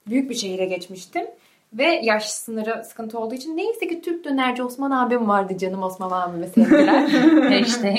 büyük 0.06 0.30
bir 0.30 0.34
şehire 0.34 0.64
geçmiştim. 0.64 1.26
Ve 1.72 2.00
yaş 2.02 2.28
sınırı 2.28 2.84
sıkıntı 2.84 3.18
olduğu 3.18 3.34
için 3.34 3.56
neyse 3.56 3.88
ki 3.88 4.00
Türk 4.00 4.24
dönerci 4.24 4.62
Osman 4.62 4.90
abim 4.90 5.28
vardı 5.28 5.58
canım 5.58 5.82
Osman 5.82 6.10
abime 6.10 6.46
sevgiler. 6.46 7.08
Hashtag. 7.60 7.96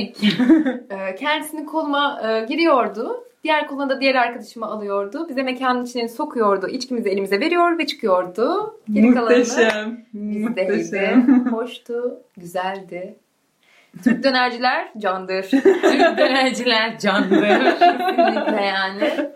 Ee, 0.90 1.16
Kendisini 1.16 1.66
koluma 1.66 2.22
e, 2.30 2.46
giriyordu. 2.46 3.24
Diğer 3.44 3.68
koluna 3.68 3.90
da 3.90 4.02
diğer 4.02 4.16
arkadaşımı 4.16 4.66
alıyordu. 4.66 5.26
Bize 5.30 5.44
mekanın 5.44 5.86
içine 5.86 6.08
sokuyordu. 6.08 6.68
İçkimizi 6.68 7.10
elimize 7.10 7.40
veriyor 7.40 7.78
ve 7.78 7.88
çıkıyordu. 7.88 8.76
Geri 8.94 9.10
Muhteşem. 9.10 10.06
bizdeydi. 10.14 10.40
Muhteşem. 10.50 11.46
Hoştu. 11.52 12.18
Güzeldi. 12.38 13.16
Türk 14.04 14.24
dönerciler 14.24 14.88
candır. 14.98 15.44
Türk 15.50 16.18
dönerciler 16.18 17.00
canlı. 17.00 17.30
Kesinlikle 17.30 18.62
yani. 18.66 19.30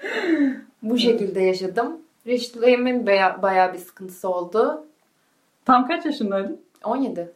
Bu 0.81 0.97
şekilde 0.97 1.41
yaşadım. 1.41 1.97
Reşitliğimin 2.27 3.07
baya, 3.07 3.41
bayağı 3.41 3.73
bir 3.73 3.77
sıkıntısı 3.77 4.29
oldu. 4.29 4.85
Tam 5.65 5.87
kaç 5.87 6.05
yaşındaydın? 6.05 6.61
17. 6.83 7.31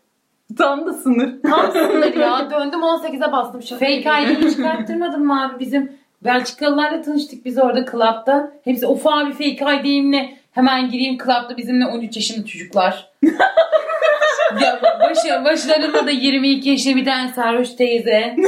Tam 0.57 0.85
da 0.85 0.93
sınır. 0.93 1.41
Tam 1.41 1.71
sınır 1.71 2.15
ya. 2.15 2.49
Döndüm 2.51 2.79
18'e 2.79 3.31
bastım. 3.31 3.61
Şaka 3.63 3.85
Fake. 3.85 4.23
ID'ni 4.23 4.51
çıkarttırmadın 4.51 5.25
mı 5.25 5.43
abi? 5.43 5.59
Bizim 5.59 5.91
Belçikalılarla 6.23 7.01
tanıştık 7.01 7.45
biz 7.45 7.57
orada 7.57 7.85
club'da. 7.91 8.51
Hepsi 8.63 8.85
of 8.85 9.07
abi 9.07 9.31
fake 9.31 9.79
ID'imle 9.81 10.37
hemen 10.51 10.89
gireyim 10.89 11.17
club'da 11.17 11.57
bizimle 11.57 11.85
13 11.85 12.15
yaşında 12.15 12.45
çocuklar. 12.45 13.11
ya 14.61 14.79
başı, 15.01 15.45
başlarında 15.45 16.05
da 16.05 16.11
22 16.11 16.69
yaşında 16.69 16.95
bir 16.95 17.05
tane 17.05 17.29
sarhoş 17.33 17.69
teyze. 17.69 18.35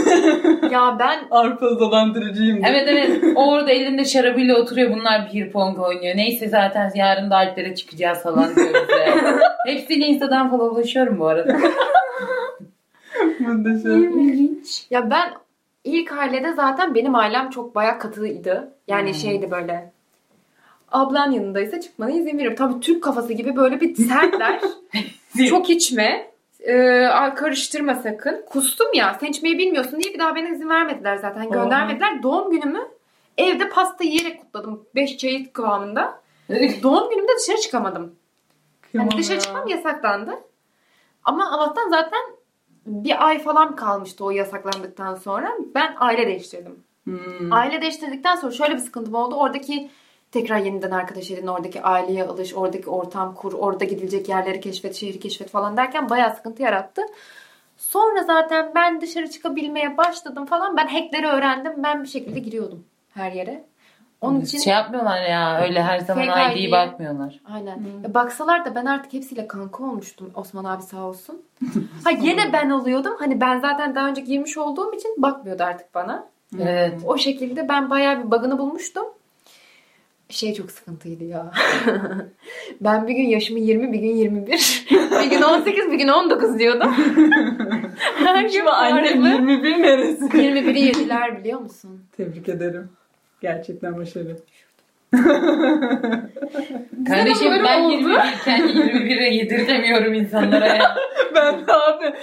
Ya 0.71 0.95
ben 0.99 1.19
Arpa 1.31 1.79
dolandırıcıyım. 1.79 2.65
Evet 2.65 2.87
evet. 2.87 3.23
O 3.35 3.51
orada 3.51 3.71
elinde 3.71 4.05
şarabıyla 4.05 4.55
oturuyor. 4.55 4.91
Bunlar 4.91 5.29
bir 5.33 5.51
pong 5.51 5.79
oynuyor. 5.79 6.17
Neyse 6.17 6.47
zaten 6.47 6.91
yarın 6.95 7.29
da 7.29 7.35
Alplere 7.35 7.75
çıkacağız 7.75 8.23
falan 8.23 8.55
diyor 8.55 8.67
bize. 8.67 9.15
Hepsiyle 9.65 10.05
Insta'dan 10.05 10.49
falan 10.49 10.69
ulaşıyorum 10.69 11.19
bu 11.19 11.27
arada. 11.27 11.57
Muhteşem. 13.39 14.19
İlginç. 14.19 14.85
Ya 14.89 15.09
ben 15.09 15.29
ilk 15.83 16.11
ailede 16.11 16.53
zaten 16.53 16.95
benim 16.95 17.15
ailem 17.15 17.49
çok 17.49 17.75
bayağı 17.75 17.99
katıydı. 17.99 18.73
Yani 18.87 19.07
Hmm. 19.09 19.15
şeydi 19.15 19.51
böyle. 19.51 19.91
Ablan 20.91 21.31
yanındaysa 21.31 21.81
çıkmana 21.81 22.11
izin 22.11 22.37
veririm. 22.37 22.55
Tabii 22.55 22.79
Türk 22.79 23.03
kafası 23.03 23.33
gibi 23.33 23.55
böyle 23.55 23.81
bir 23.81 23.95
sertler. 23.95 24.61
çok 25.49 25.69
içme. 25.69 26.31
Al 27.13 27.35
karıştırma 27.35 27.95
sakın. 27.95 28.45
Kustum 28.49 28.87
ya. 28.93 29.17
Sen 29.19 29.27
içmeyi 29.27 29.57
bilmiyorsun 29.57 29.99
diye 29.99 30.13
bir 30.13 30.19
daha 30.19 30.35
bana 30.35 30.49
izin 30.49 30.69
vermediler 30.69 31.15
zaten. 31.15 31.49
Göndermediler. 31.49 32.23
Doğum 32.23 32.51
günümü 32.51 32.87
evde 33.37 33.69
pasta 33.69 34.03
yiyerek 34.03 34.41
kutladım. 34.41 34.85
Beş 34.95 35.17
çayı 35.17 35.53
kıvamında. 35.53 36.21
Doğum 36.83 37.09
günümde 37.09 37.31
dışarı 37.39 37.57
çıkamadım. 37.57 38.15
Yani 38.93 39.11
dışarı 39.17 39.39
çıkmam 39.39 39.67
yasaklandı. 39.67 40.31
Ama 41.23 41.51
Allah'tan 41.51 41.89
zaten 41.89 42.19
bir 42.85 43.27
ay 43.27 43.39
falan 43.39 43.75
kalmıştı 43.75 44.25
o 44.25 44.31
yasaklandıktan 44.31 45.15
sonra. 45.15 45.51
Ben 45.75 45.95
aile 45.99 46.27
değiştirdim. 46.27 46.83
Hmm. 47.03 47.53
Aile 47.53 47.81
değiştirdikten 47.81 48.35
sonra 48.35 48.51
şöyle 48.51 48.73
bir 48.73 48.79
sıkıntım 48.79 49.13
oldu. 49.13 49.35
Oradaki 49.35 49.89
tekrar 50.31 50.57
yeniden 50.57 50.91
arkadaş 50.91 51.31
edin, 51.31 51.47
oradaki 51.47 51.81
aileye 51.81 52.23
alış, 52.23 52.53
oradaki 52.53 52.89
ortam 52.89 53.35
kur, 53.35 53.53
orada 53.53 53.85
gidilecek 53.85 54.29
yerleri 54.29 54.61
keşfet, 54.61 54.95
şehri 54.95 55.19
keşfet 55.19 55.49
falan 55.49 55.77
derken 55.77 56.09
bayağı 56.09 56.35
sıkıntı 56.35 56.61
yarattı. 56.61 57.01
Sonra 57.77 58.23
zaten 58.23 58.71
ben 58.75 59.01
dışarı 59.01 59.29
çıkabilmeye 59.29 59.97
başladım 59.97 60.45
falan. 60.45 60.77
Ben 60.77 60.87
hackleri 60.87 61.27
öğrendim. 61.27 61.73
Ben 61.83 62.03
bir 62.03 62.07
şekilde 62.07 62.39
giriyordum 62.39 62.85
her 63.13 63.31
yere. 63.31 63.68
Onun 64.21 64.41
için 64.41 64.57
Şey 64.57 64.73
yapmıyorlar 64.73 65.21
ya 65.21 65.61
öyle 65.61 65.83
her 65.83 65.99
zaman 65.99 66.51
ID'yi 66.51 66.67
ID. 66.67 66.71
bakmıyorlar. 66.71 67.39
Aynen. 67.53 67.83
Ya 68.03 68.13
baksalar 68.13 68.65
da 68.65 68.75
ben 68.75 68.85
artık 68.85 69.13
hepsiyle 69.13 69.47
kanka 69.47 69.83
olmuştum. 69.83 70.31
Osman 70.35 70.63
abi 70.65 70.83
sağ 70.83 71.01
olsun. 71.03 71.41
ha 72.03 72.09
yine 72.21 72.53
ben 72.53 72.69
oluyordum. 72.69 73.13
Hani 73.19 73.41
ben 73.41 73.59
zaten 73.59 73.95
daha 73.95 74.07
önce 74.07 74.21
girmiş 74.21 74.57
olduğum 74.57 74.93
için 74.93 75.21
bakmıyordu 75.21 75.63
artık 75.63 75.95
bana. 75.95 76.27
Evet. 76.61 76.93
O 77.05 77.17
şekilde 77.17 77.69
ben 77.69 77.89
bayağı 77.89 78.23
bir 78.23 78.31
bug'ını 78.31 78.57
bulmuştum. 78.57 79.05
Şey 80.29 80.53
çok 80.53 80.71
sıkıntıydı 80.71 81.23
ya. 81.23 81.51
ben 82.81 83.07
bir 83.07 83.13
gün 83.13 83.27
yaşımı 83.27 83.59
20, 83.59 83.93
bir 83.93 83.99
gün 83.99 84.15
21. 84.15 84.85
bir 84.91 85.29
gün 85.29 85.41
18, 85.41 85.91
bir 85.91 85.97
gün 85.97 86.07
19 86.07 86.59
diyordum. 86.59 86.91
Her 88.15 88.41
gün 88.41 88.47
Şimdi 88.47 88.69
annem 88.69 89.05
farklı. 89.05 89.29
21 89.29 89.81
neresi? 89.83 90.25
21'i 90.25 90.79
yediler 90.85 91.39
biliyor 91.39 91.59
musun? 91.59 92.03
Tebrik 92.17 92.49
ederim. 92.49 92.89
Gerçekten 93.41 93.97
başarı. 93.97 94.37
Kardeşim 97.07 97.51
ben 97.63 97.83
oldu. 97.83 97.93
21 97.93 98.09
iken 98.41 98.59
21'e 98.59 99.33
yedirtemiyorum 99.33 100.13
insanlara 100.13 100.67
ya. 100.67 100.95
ben 101.35 101.67
de 101.67 101.73
abi. 101.73 102.13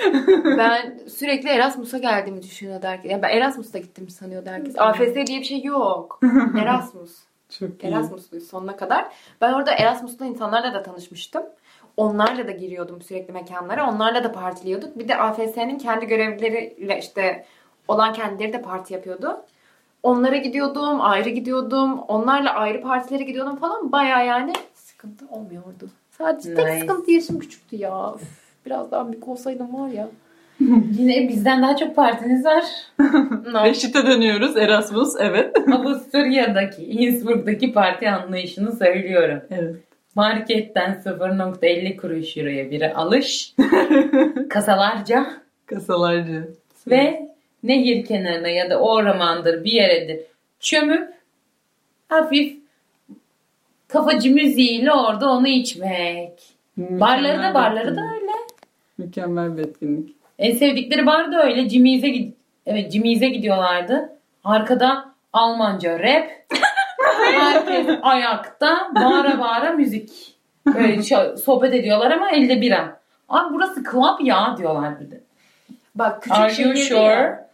Ben 0.59 0.99
sürekli 1.09 1.49
Erasmus'a 1.49 1.99
geldiğimi 1.99 2.43
düşünüyordu 2.43 2.87
herkes. 2.87 3.11
Yani 3.13 3.23
ben 3.23 3.37
Erasmus'ta 3.37 3.79
gittim 3.79 4.09
sanıyordu 4.09 4.51
herkes. 4.51 4.79
AFS 4.79 5.15
diye 5.15 5.41
bir 5.41 5.45
şey 5.45 5.63
yok. 5.63 6.21
Erasmus. 6.61 7.17
Çok 7.59 7.85
iyi. 7.85 7.87
Erasmusluyuz 7.87 8.49
sonuna 8.49 8.77
kadar. 8.77 9.07
Ben 9.41 9.53
orada 9.53 9.73
Erasmus'ta 9.73 10.27
insanlarla 10.27 10.75
da 10.75 10.83
tanışmıştım. 10.83 11.43
Onlarla 11.97 12.47
da 12.47 12.51
giriyordum 12.51 13.03
sürekli 13.03 13.33
mekanlara. 13.33 13.91
Onlarla 13.91 14.25
da 14.25 14.33
partiliyorduk. 14.33 14.99
Bir 14.99 15.09
de 15.09 15.17
AFS'nin 15.17 15.79
kendi 15.79 16.07
görevlileriyle 16.07 16.99
işte 16.99 17.47
olan 17.89 18.13
kendileri 18.13 18.53
de 18.53 18.63
parti 18.63 18.95
yapıyordu. 18.95 19.45
Onlara 20.07 20.37
gidiyordum, 20.37 21.01
ayrı 21.01 21.29
gidiyordum. 21.29 21.99
Onlarla 21.99 22.55
ayrı 22.55 22.81
partilere 22.83 23.23
gidiyordum 23.23 23.57
falan. 23.57 23.93
Baya 23.93 24.23
yani 24.23 24.53
sıkıntı 24.75 25.27
olmuyordu. 25.31 25.91
Sadece 26.11 26.55
tek 26.55 26.67
Nice. 26.67 26.81
sıkıntı 26.81 27.11
yaşım 27.11 27.39
küçüktü 27.39 27.77
ya. 27.77 28.13
Üf, 28.17 28.23
biraz 28.67 28.91
daha 28.91 29.13
büyük 29.13 29.29
olsaydım 29.29 29.75
var 29.75 29.89
ya. 29.89 30.09
Yine 30.99 31.29
bizden 31.29 31.63
daha 31.63 31.77
çok 31.77 31.97
partiniz 31.97 32.45
var. 32.45 32.65
No. 33.53 33.65
Reşit'e 33.65 34.07
dönüyoruz. 34.07 34.57
Erasmus. 34.57 35.15
Evet. 35.21 35.57
Avusturya'daki, 35.73 36.85
Innsbruck'taki 36.85 37.73
parti 37.73 38.11
anlayışını 38.11 38.73
söylüyorum. 38.77 39.41
Evet. 39.51 39.75
Marketten 40.15 41.03
0.50 41.05 41.97
kuruş 41.97 42.37
euroya 42.37 42.71
biri 42.71 42.95
alış. 42.95 43.55
kasalarca 44.51 45.27
Kasalarca. 45.67 46.43
ve 46.87 47.29
nehir 47.63 48.07
kenarına 48.07 48.49
ya 48.49 48.71
da 48.71 48.81
ormandır 48.81 49.65
bir 49.65 49.73
yeredir 49.73 50.21
çömüp 50.61 51.15
hafif 52.09 52.57
kafacı 53.89 54.35
müziğiyle 54.35 54.93
orada 54.93 55.31
onu 55.31 55.49
içmek. 55.49 56.57
Barları 56.77 57.43
da 57.43 57.55
barları 57.55 57.97
da 57.97 58.01
öyle. 58.01 58.33
Mükemmel 58.99 59.57
bir 59.57 59.63
etkinlik. 59.63 60.17
En 60.39 60.57
sevdikleri 60.57 61.07
bar 61.07 61.33
da 61.33 61.45
öyle. 61.45 61.69
Cimize 61.69 62.09
gid 62.09 62.33
evet 62.67 62.93
Cimize 62.93 63.29
gidiyorlardı. 63.29 64.13
Arkada 64.45 65.15
Almanca 65.33 65.99
rap. 65.99 66.31
Herkes 67.17 67.99
ayakta 68.03 68.91
bağıra 68.95 69.39
bağıra 69.39 69.73
müzik. 69.73 70.37
Böyle 70.67 71.03
sohbet 71.37 71.75
ediyorlar 71.75 72.11
ama 72.11 72.31
elde 72.31 72.61
bira. 72.61 73.01
Abi 73.29 73.55
burası 73.55 73.85
club 73.85 74.27
ya 74.27 74.55
diyorlar 74.59 75.01
bir 75.01 75.11
de. 75.11 75.21
Bak 75.95 76.23
küçük 76.23 76.39
Are 76.39 76.63
you 76.63 76.77
sure? 76.77 76.99
ya. 76.99 77.46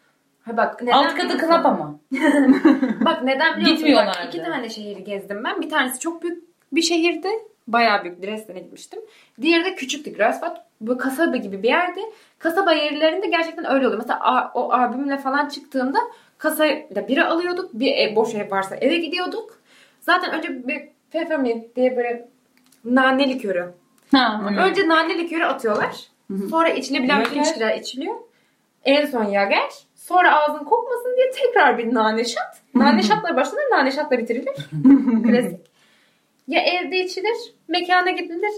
Ha 0.42 0.56
bak 0.56 0.82
neden 0.82 0.92
Alt 0.92 1.14
katı 1.14 1.34
musun? 1.34 1.48
ama. 1.48 1.98
Bak 3.04 3.22
neden 3.24 3.56
biliyor 3.60 3.72
musun? 3.72 4.06
Bak, 4.06 4.24
iki 4.28 4.42
tane 4.42 4.68
şehri 4.68 5.04
gezdim 5.04 5.44
ben. 5.44 5.62
Bir 5.62 5.68
tanesi 5.70 6.00
çok 6.00 6.22
büyük 6.22 6.44
bir 6.72 6.82
şehirdi. 6.82 7.28
Bayağı 7.66 8.04
büyük. 8.04 8.22
Dresden'e 8.22 8.60
gitmiştim. 8.60 9.00
Diğeri 9.40 9.64
de 9.64 9.74
küçüktü. 9.74 10.16
Greifswald 10.16 10.56
bu 10.80 10.98
kasaba 10.98 11.36
gibi 11.36 11.62
bir 11.62 11.68
yerdi. 11.68 12.00
Kasaba 12.38 12.72
yerlerinde 12.72 13.26
gerçekten 13.26 13.72
öyle 13.72 13.86
oluyor. 13.86 14.02
Mesela 14.02 14.50
o 14.54 14.72
abimle 14.72 15.18
falan 15.18 15.48
çıktığımda 15.48 15.98
kasayla 16.38 17.08
bira 17.08 17.28
alıyorduk. 17.28 17.74
Bir 17.74 17.92
ev, 17.92 18.16
boş 18.16 18.34
ev 18.34 18.50
varsa 18.50 18.76
eve 18.76 18.96
gidiyorduk. 18.96 19.58
Zaten 20.00 20.34
önce 20.34 20.68
bir 20.68 20.88
peppermint 21.10 21.76
diye 21.76 21.96
böyle 21.96 22.28
nane 22.84 23.28
likörü. 23.28 23.72
Ha, 24.12 24.42
Önce 24.58 24.88
nane 24.88 25.18
likörü 25.18 25.44
atıyorlar. 25.44 25.96
Sonra 26.50 26.68
içilebilen 26.68 27.24
bütün 27.24 27.42
içkiler 27.42 27.76
içiliyor. 27.76 28.16
En 28.84 29.06
son 29.06 29.24
yager. 29.24 29.68
Sonra 30.02 30.42
ağzın 30.42 30.64
kokmasın 30.64 31.16
diye 31.16 31.30
tekrar 31.30 31.78
bir 31.78 31.94
nane 31.94 32.24
şat. 32.24 32.62
Nane 32.74 33.02
şatla 33.02 33.36
başlanır, 33.36 33.70
nane 33.70 33.90
şatla 33.90 34.18
bitirilir. 34.18 34.54
Klasik. 35.22 35.60
Ya 36.48 36.60
evde 36.60 36.98
içilir, 37.04 37.54
mekana 37.68 38.10
gidilir. 38.10 38.52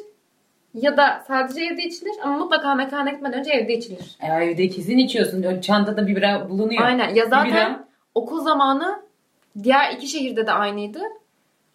Ya 0.74 0.96
da 0.96 1.24
sadece 1.28 1.64
evde 1.64 1.82
içilir 1.82 2.12
ama 2.22 2.36
mutlaka 2.38 2.74
mekana 2.74 3.10
gitmeden 3.10 3.38
önce 3.38 3.52
evde 3.52 3.74
içilir. 3.74 4.16
E, 4.20 4.26
evde 4.26 4.68
kesin 4.68 4.98
içiyorsun. 4.98 5.60
Çantada 5.60 6.06
bir 6.06 6.16
bira 6.16 6.50
bulunuyor. 6.50 6.84
Aynen. 6.84 7.14
Ya 7.14 7.24
Bir 7.24 7.30
zaten 7.30 7.52
bira. 7.52 7.84
okul 8.14 8.40
zamanı 8.40 9.02
diğer 9.62 9.92
iki 9.92 10.06
şehirde 10.06 10.46
de 10.46 10.52
aynıydı. 10.52 11.00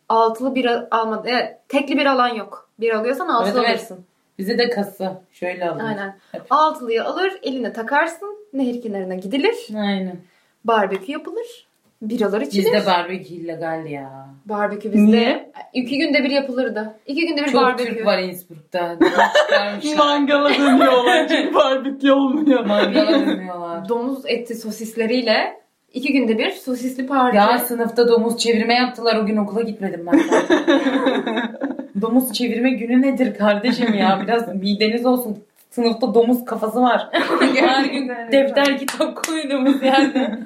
Altılı 0.09 0.55
bir 0.55 0.95
almadı. 0.97 1.27
Evet, 1.31 1.57
tekli 1.67 1.97
bir 1.97 2.05
alan 2.05 2.35
yok. 2.35 2.69
Bir 2.79 2.93
alıyorsan 2.93 3.27
altılı 3.27 3.65
Evet, 3.65 3.87
evet. 3.89 3.99
Bize 4.39 4.57
de 4.57 4.69
kası. 4.69 5.11
Şöyle 5.31 5.69
alın. 5.69 5.79
Aynen. 5.79 6.15
Hep. 6.31 6.41
Altılıyı 6.49 7.03
alır, 7.03 7.33
eline 7.43 7.73
takarsın. 7.73 8.37
Nehir 8.53 8.81
kenarına 8.81 9.15
gidilir. 9.15 9.55
Aynen. 9.75 10.17
Barbekü 10.65 11.11
yapılır. 11.11 11.67
Biralar 12.01 12.41
içilir. 12.41 12.65
Bizde 12.65 12.85
barbekü 12.85 13.33
illegal 13.33 13.85
ya. 13.85 14.29
Barbekü 14.45 14.93
bizde 14.93 15.05
Niye? 15.05 15.51
iki 15.73 15.97
günde 15.97 16.23
bir 16.23 16.29
yapılırdı. 16.29 16.99
İki 17.05 17.27
günde 17.27 17.41
bir 17.41 17.51
Çok 17.51 17.61
barbekü. 17.61 17.95
Türk 17.95 18.05
var 18.05 18.19
Innsbruck'ta. 18.19 18.97
Mangala 19.97 20.49
dönüyorlar 20.49 21.27
çünkü 21.27 21.53
barbekü 21.53 22.11
olmuyor. 22.11 22.65
Mangala 22.65 23.25
dönüyorlar. 23.25 23.89
Domuz 23.89 24.23
eti 24.27 24.55
sosisleriyle 24.55 25.59
iki 25.93 26.13
günde 26.13 26.37
bir 26.37 26.51
sosisli 26.51 27.07
parti. 27.07 27.37
Ya 27.37 27.59
sınıfta 27.59 28.07
domuz 28.07 28.37
çevirme 28.37 28.73
yaptılar 28.73 29.15
o 29.15 29.25
gün 29.25 29.37
okula 29.37 29.61
gitmedim 29.61 30.05
ben. 30.11 30.19
domuz 32.01 32.33
çevirme 32.33 32.69
günü 32.69 33.01
nedir 33.01 33.37
kardeşim 33.37 33.93
ya? 33.93 34.21
Biraz 34.23 34.55
mideniz 34.55 35.05
olsun. 35.05 35.37
Sınıfta 35.69 36.13
domuz 36.13 36.45
kafası 36.45 36.81
var. 36.81 37.09
Her 37.55 37.85
gün 37.85 38.09
defter 38.31 38.77
kitap 38.77 39.25
koyduğumuz 39.25 39.83
yerde. 39.83 40.39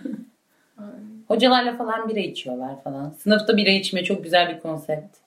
Hocalarla 1.27 1.77
falan 1.77 2.09
bira 2.09 2.19
içiyorlar 2.19 2.83
falan. 2.83 3.13
Sınıfta 3.19 3.57
bira 3.57 3.69
içme 3.69 4.03
çok 4.03 4.23
güzel 4.23 4.55
bir 4.55 4.59
konsept. 4.59 5.17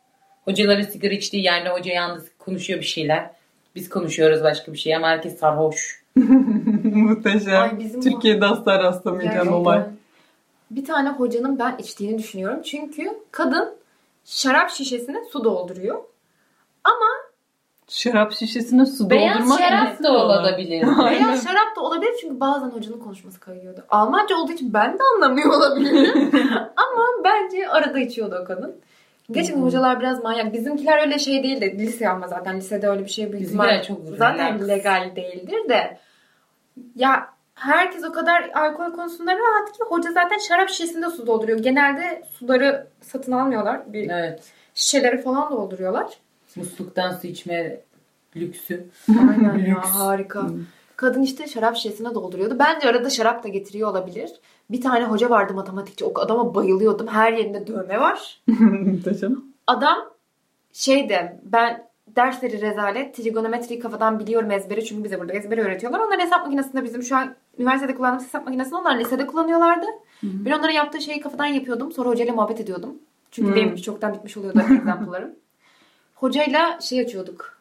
Hocaların 0.44 0.82
sigara 0.82 1.14
içtiği 1.14 1.44
yerde 1.44 1.68
hoca 1.68 1.92
yalnız 1.92 2.24
konuşuyor 2.38 2.80
bir 2.80 2.84
şeyler. 2.84 3.30
Biz 3.74 3.88
konuşuyoruz 3.88 4.42
başka 4.42 4.72
bir 4.72 4.78
şey 4.78 4.96
ama 4.96 5.08
herkes 5.08 5.38
sarhoş. 5.38 6.02
Muhteşem. 6.84 7.62
Ay, 7.62 7.78
bizim 7.78 8.00
Türkiye'de 8.00 8.46
asla 8.46 8.78
rastlamayacağım 8.78 9.52
olay. 9.52 9.82
Bir 10.70 10.84
tane 10.84 11.08
hocanın 11.08 11.58
ben 11.58 11.76
içtiğini 11.78 12.18
düşünüyorum. 12.18 12.62
Çünkü 12.62 13.18
kadın 13.30 13.74
şarap 14.24 14.70
şişesine 14.70 15.24
su 15.24 15.44
dolduruyor. 15.44 16.02
Şarap 17.88 18.32
şişesine 18.32 18.86
su 18.86 19.10
Beyaz 19.10 19.38
doldurmak 19.38 19.58
şarap 19.58 19.88
nasıl 19.88 20.04
da 20.04 20.12
olabilir. 20.12 20.82
Veya 21.04 21.36
şarap 21.36 21.76
da 21.76 21.80
olabilir 21.80 22.10
çünkü 22.20 22.40
bazen 22.40 22.68
hocanın 22.70 22.98
konuşması 22.98 23.40
kayıyordu. 23.40 23.84
Almanca 23.88 24.36
olduğu 24.36 24.52
için 24.52 24.74
ben 24.74 24.98
de 24.98 25.02
anlamıyor 25.14 25.54
olabilirim. 25.54 26.30
Ama 26.76 27.04
bence 27.24 27.68
arada 27.68 27.98
içiyordu 27.98 28.38
o 28.42 28.44
kadın. 28.44 28.76
Gerçekten 29.32 29.62
hocalar 29.62 30.00
biraz 30.00 30.22
manyak. 30.22 30.52
Bizimkiler 30.52 31.06
öyle 31.06 31.18
şey 31.18 31.42
değil 31.42 31.60
de 31.60 31.78
lise 31.78 32.08
ama 32.08 32.28
zaten 32.28 32.56
lisede 32.56 32.88
öyle 32.88 33.04
bir 33.04 33.10
şey 33.10 33.32
büyük 33.32 33.42
Bizimkiler 33.42 33.80
ihtimal 33.80 34.06
çok 34.06 34.18
zaten 34.18 34.68
legal 34.68 35.16
değildir 35.16 35.68
de. 35.68 35.98
Ya 36.94 37.28
herkes 37.60 38.04
o 38.04 38.12
kadar 38.12 38.50
alkol 38.54 38.92
konusunda 38.92 39.32
rahat 39.32 39.72
ki 39.72 39.78
hoca 39.88 40.12
zaten 40.12 40.38
şarap 40.38 40.68
şişesinde 40.68 41.10
su 41.10 41.26
dolduruyor. 41.26 41.58
Genelde 41.58 42.22
suları 42.32 42.86
satın 43.00 43.32
almıyorlar. 43.32 43.92
Bir 43.92 44.10
Evet. 44.10 44.42
şişeleri 44.74 45.22
falan 45.22 45.50
dolduruyorlar. 45.52 46.18
Musluktan 46.56 47.12
su 47.12 47.26
içme 47.26 47.80
lüksü. 48.36 48.86
Aynen 49.08 49.58
ya 49.66 49.76
Lüks. 49.76 49.88
harika. 49.90 50.42
Hmm. 50.48 50.60
Kadın 50.96 51.22
işte 51.22 51.46
şarap 51.46 51.76
şişesine 51.76 52.14
dolduruyordu. 52.14 52.58
Bence 52.58 52.88
arada 52.88 53.10
şarap 53.10 53.44
da 53.44 53.48
getiriyor 53.48 53.90
olabilir. 53.90 54.30
Bir 54.70 54.80
tane 54.80 55.04
hoca 55.04 55.30
vardı 55.30 55.54
matematikçi. 55.54 56.04
O 56.04 56.12
adama 56.20 56.54
bayılıyordum. 56.54 57.06
Her 57.06 57.32
yerinde 57.32 57.66
dövme 57.66 58.00
var. 58.00 58.42
Adam 59.66 59.98
şeyde 60.72 61.40
ben 61.42 61.88
dersleri 62.16 62.60
rezalet. 62.60 63.14
Trigonometriyi 63.16 63.80
kafadan 63.80 64.18
biliyorum 64.18 64.50
ezberi. 64.50 64.84
Çünkü 64.84 65.04
bize 65.04 65.20
burada 65.20 65.32
ezberi 65.32 65.60
öğretiyorlar. 65.60 66.00
Onlar 66.00 66.20
hesap 66.20 66.44
makinesinde 66.44 66.84
bizim 66.84 67.02
şu 67.02 67.16
an 67.16 67.34
üniversitede 67.58 67.94
kullandığımız 67.94 68.24
hesap 68.24 68.44
makinesini 68.44 68.76
onlar 68.78 68.98
lisede 68.98 69.26
kullanıyorlardı. 69.26 69.86
Ben 70.22 70.50
onların 70.52 70.74
yaptığı 70.74 71.00
şeyi 71.00 71.20
kafadan 71.20 71.46
yapıyordum. 71.46 71.92
Sonra 71.92 72.08
hocayla 72.08 72.34
muhabbet 72.34 72.60
ediyordum. 72.60 72.94
Çünkü 73.30 73.48
Hmm. 73.48 73.56
benim 73.56 73.76
çoktan 73.76 74.14
bitmiş 74.14 74.36
oluyordu 74.36 74.60
example'larım. 74.80 75.30
Hocayla 76.14 76.80
şey 76.80 77.00
açıyorduk. 77.00 77.56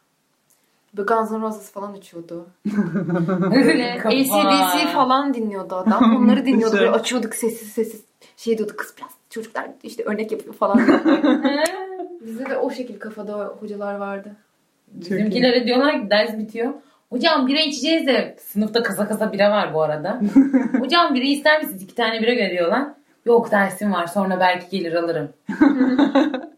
Böyle 0.97 1.05
Guns 1.13 1.31
N' 1.31 1.41
Roses 1.41 1.71
falan 1.71 1.93
açıyordu. 1.93 2.47
Kafa. 4.03 4.09
ACDC 4.09 4.93
falan 4.93 5.33
dinliyordu 5.33 5.75
adam. 5.75 6.15
Onları 6.17 6.45
dinliyordu. 6.45 6.73
Böyle 6.73 6.85
Güzel. 6.85 6.99
açıyorduk 6.99 7.35
sessiz 7.35 7.69
sessiz. 7.69 8.01
Şey 8.37 8.57
diyordu 8.57 8.73
kız 8.77 8.93
biraz 8.97 9.09
çocuklar 9.29 9.67
işte 9.83 10.03
örnek 10.03 10.31
yapıyor 10.31 10.53
falan. 10.55 10.77
Bizde 12.21 12.45
de 12.49 12.57
o 12.57 12.71
şekil 12.71 12.99
kafada 12.99 13.45
hocalar 13.59 13.95
vardı. 13.95 14.31
Bizimkilere 14.87 15.67
diyorlar 15.67 16.01
ki 16.01 16.09
ders 16.09 16.37
bitiyor. 16.37 16.73
Hocam 17.09 17.47
bira 17.47 17.59
içeceğiz 17.59 18.07
de 18.07 18.35
sınıfta 18.39 18.83
kasa 18.83 19.07
kasa 19.07 19.33
bira 19.33 19.51
var 19.51 19.73
bu 19.73 19.81
arada. 19.81 20.21
Hocam 20.79 21.15
bira 21.15 21.25
ister 21.25 21.61
misiniz? 21.61 21.83
İki 21.83 21.95
tane 21.95 22.21
bira 22.21 22.31
veriyorlar. 22.31 22.83
Yok 23.25 23.51
dersim 23.51 23.93
var 23.93 24.07
sonra 24.07 24.39
belki 24.39 24.77
gelir 24.77 24.93
alırım. 24.93 25.29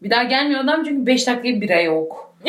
bir 0.04 0.10
daha 0.10 0.24
gelmiyor 0.24 0.60
adam 0.64 0.84
çünkü 0.84 1.06
5 1.06 1.28
dakika 1.28 1.62
bira 1.62 1.82
yok. 1.82 2.34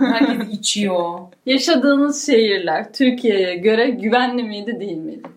Herkes 0.00 0.48
içiyor. 0.52 1.18
Yaşadığınız 1.46 2.26
şehirler 2.26 2.92
Türkiye'ye 2.92 3.56
göre 3.56 3.90
güvenli 3.90 4.42
miydi 4.42 4.80
değil 4.80 4.96
miydi? 4.96 5.28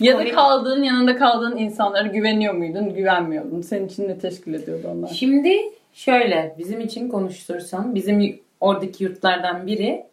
Ya 0.00 0.18
da 0.18 0.30
kaldığın 0.30 0.82
yanında 0.82 1.16
kaldığın 1.16 1.56
insanlara 1.56 2.06
güveniyor 2.06 2.54
muydun, 2.54 2.94
güvenmiyordun? 2.94 3.60
Senin 3.60 3.86
için 3.86 4.08
ne 4.08 4.18
teşkil 4.18 4.54
ediyordu 4.54 4.88
onlar? 4.92 5.08
Şimdi 5.08 5.56
şöyle 5.94 6.54
bizim 6.58 6.80
için 6.80 7.08
konuştursam 7.08 7.94
bizim 7.94 8.40
oradaki 8.60 9.04
yurtlardan 9.04 9.66
biri 9.66 10.06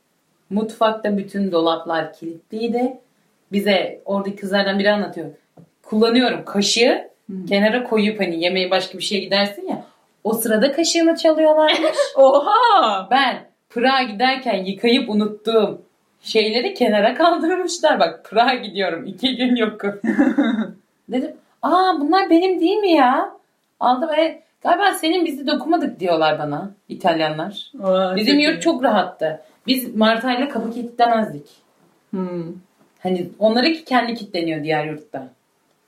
mutfakta 0.50 1.18
bütün 1.18 1.52
dolaplar 1.52 2.14
kilitliydi. 2.14 2.98
Bize 3.52 4.02
oradaki 4.06 4.36
kızlardan 4.36 4.80
biri 4.80 4.92
anlatıyor. 4.92 5.28
Kullanıyorum 5.84 6.46
kaşığı 6.46 7.12
Kenara 7.50 7.84
koyup 7.84 8.20
hani 8.20 8.44
yemeği 8.44 8.72
başka 8.72 8.98
bir 8.98 9.04
şeye 9.04 9.20
gidersin 9.20 9.68
ya. 9.68 9.86
O 10.24 10.34
sırada 10.34 10.72
kaşığını 10.72 11.16
çalıyorlarmış. 11.16 11.98
Oha! 12.16 13.08
ben 13.12 13.52
Pırağa 13.70 14.04
giderken 14.04 14.64
yıkayıp 14.64 15.10
unuttuğum 15.10 15.82
şeyleri 16.22 16.74
kenara 16.74 17.16
kaldırmışlar. 17.16 18.00
Bak 18.00 18.26
Pırağa 18.26 18.54
gidiyorum. 18.54 19.06
iki 19.06 19.36
gün 19.36 19.56
yokum. 19.56 20.00
Dedim 21.10 21.32
aa 21.62 22.00
bunlar 22.00 22.30
benim 22.30 22.60
değil 22.60 22.78
mi 22.78 22.92
ya? 22.92 23.32
Aldım 23.80 24.10
ve 24.18 24.44
galiba 24.62 24.94
senin 24.94 25.26
bizi 25.26 25.48
dokumadık 25.48 26.00
diyorlar 26.00 26.40
bana 26.40 26.72
İtalyanlar. 26.90 27.72
Oha, 27.84 28.16
Bizim 28.16 28.34
çok 28.36 28.44
yurt 28.44 28.58
iyi. 28.60 28.62
çok 28.62 28.84
rahattı. 28.84 29.42
Biz 29.68 29.96
Marta'yla 29.96 30.50
kapı 30.50 30.72
kilitlemezdik. 30.72 31.48
Hmm. 32.12 32.44
Hani 33.00 33.30
onları 33.40 33.74
ki 33.74 33.86
kendi 33.86 34.16
kilitleniyor 34.16 34.64
diğer 34.64 34.86
yurtta. 34.86 35.28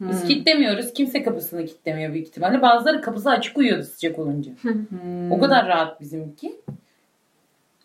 Biz 0.01 0.21
Hmm. 0.21 0.27
kilitlemiyoruz. 0.27 0.93
Kimse 0.93 1.23
kapısını 1.23 1.65
kilitlemiyor 1.65 2.13
büyük 2.13 2.27
ihtimalle. 2.27 2.61
Bazıları 2.61 3.01
kapısı 3.01 3.29
açık 3.29 3.57
uyuyordu 3.57 3.83
sıcak 3.83 4.19
olunca. 4.19 4.51
Hmm. 4.61 5.31
O 5.31 5.39
kadar 5.39 5.67
rahat 5.67 6.01
bizimki. 6.01 6.55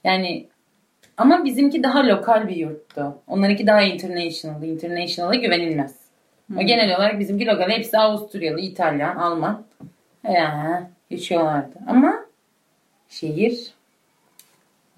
Yani 0.04 0.46
ama 1.16 1.44
bizimki 1.44 1.82
daha 1.82 2.06
lokal 2.06 2.48
bir 2.48 2.56
yurttu. 2.56 3.14
Onlarınki 3.28 3.66
daha 3.66 3.82
international. 3.82 4.62
International'a 4.62 5.34
güvenilmez. 5.34 5.96
Ama 6.52 6.62
genel 6.62 6.96
olarak 6.96 7.18
bizimki 7.20 7.46
lokal. 7.46 7.68
Hepsi 7.70 7.98
Avusturyalı, 7.98 8.60
İtalyan, 8.60 9.16
Alman. 9.16 9.62
Ya, 10.24 10.90
yaşıyorlardı. 11.10 11.78
Ama 11.86 12.24
şehir 13.08 13.74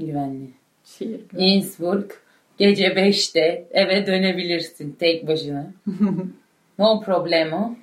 güvenli. 0.01 0.51
Şey. 0.85 1.21
Innsbruck 1.37 2.23
gece 2.59 2.87
5'te 2.87 3.67
eve 3.71 4.07
dönebilirsin 4.07 4.93
tek 4.93 5.29
başına. 5.29 5.67
no 6.79 7.01
problemo. 7.01 7.75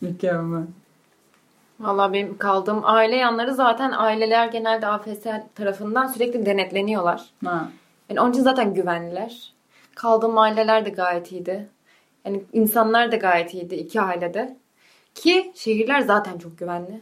Mükemmel. 0.00 0.64
Valla 1.80 2.12
benim 2.12 2.38
kaldığım 2.38 2.80
aile 2.82 3.16
yanları 3.16 3.54
zaten 3.54 3.92
aileler 3.92 4.48
genelde 4.48 4.86
AFS 4.86 5.26
tarafından 5.54 6.06
sürekli 6.06 6.46
denetleniyorlar. 6.46 7.22
Ha. 7.44 7.68
Yani 8.08 8.20
onun 8.20 8.32
için 8.32 8.42
zaten 8.42 8.74
güvenliler. 8.74 9.52
Kaldığım 9.94 10.38
aileler 10.38 10.86
de 10.86 10.90
gayet 10.90 11.32
iyiydi. 11.32 11.68
Yani 12.24 12.42
insanlar 12.52 13.12
da 13.12 13.16
gayet 13.16 13.54
iyiydi 13.54 13.74
iki 13.74 14.00
ailede. 14.00 14.56
Ki 15.14 15.52
şehirler 15.54 16.00
zaten 16.00 16.38
çok 16.38 16.58
güvenli. 16.58 17.00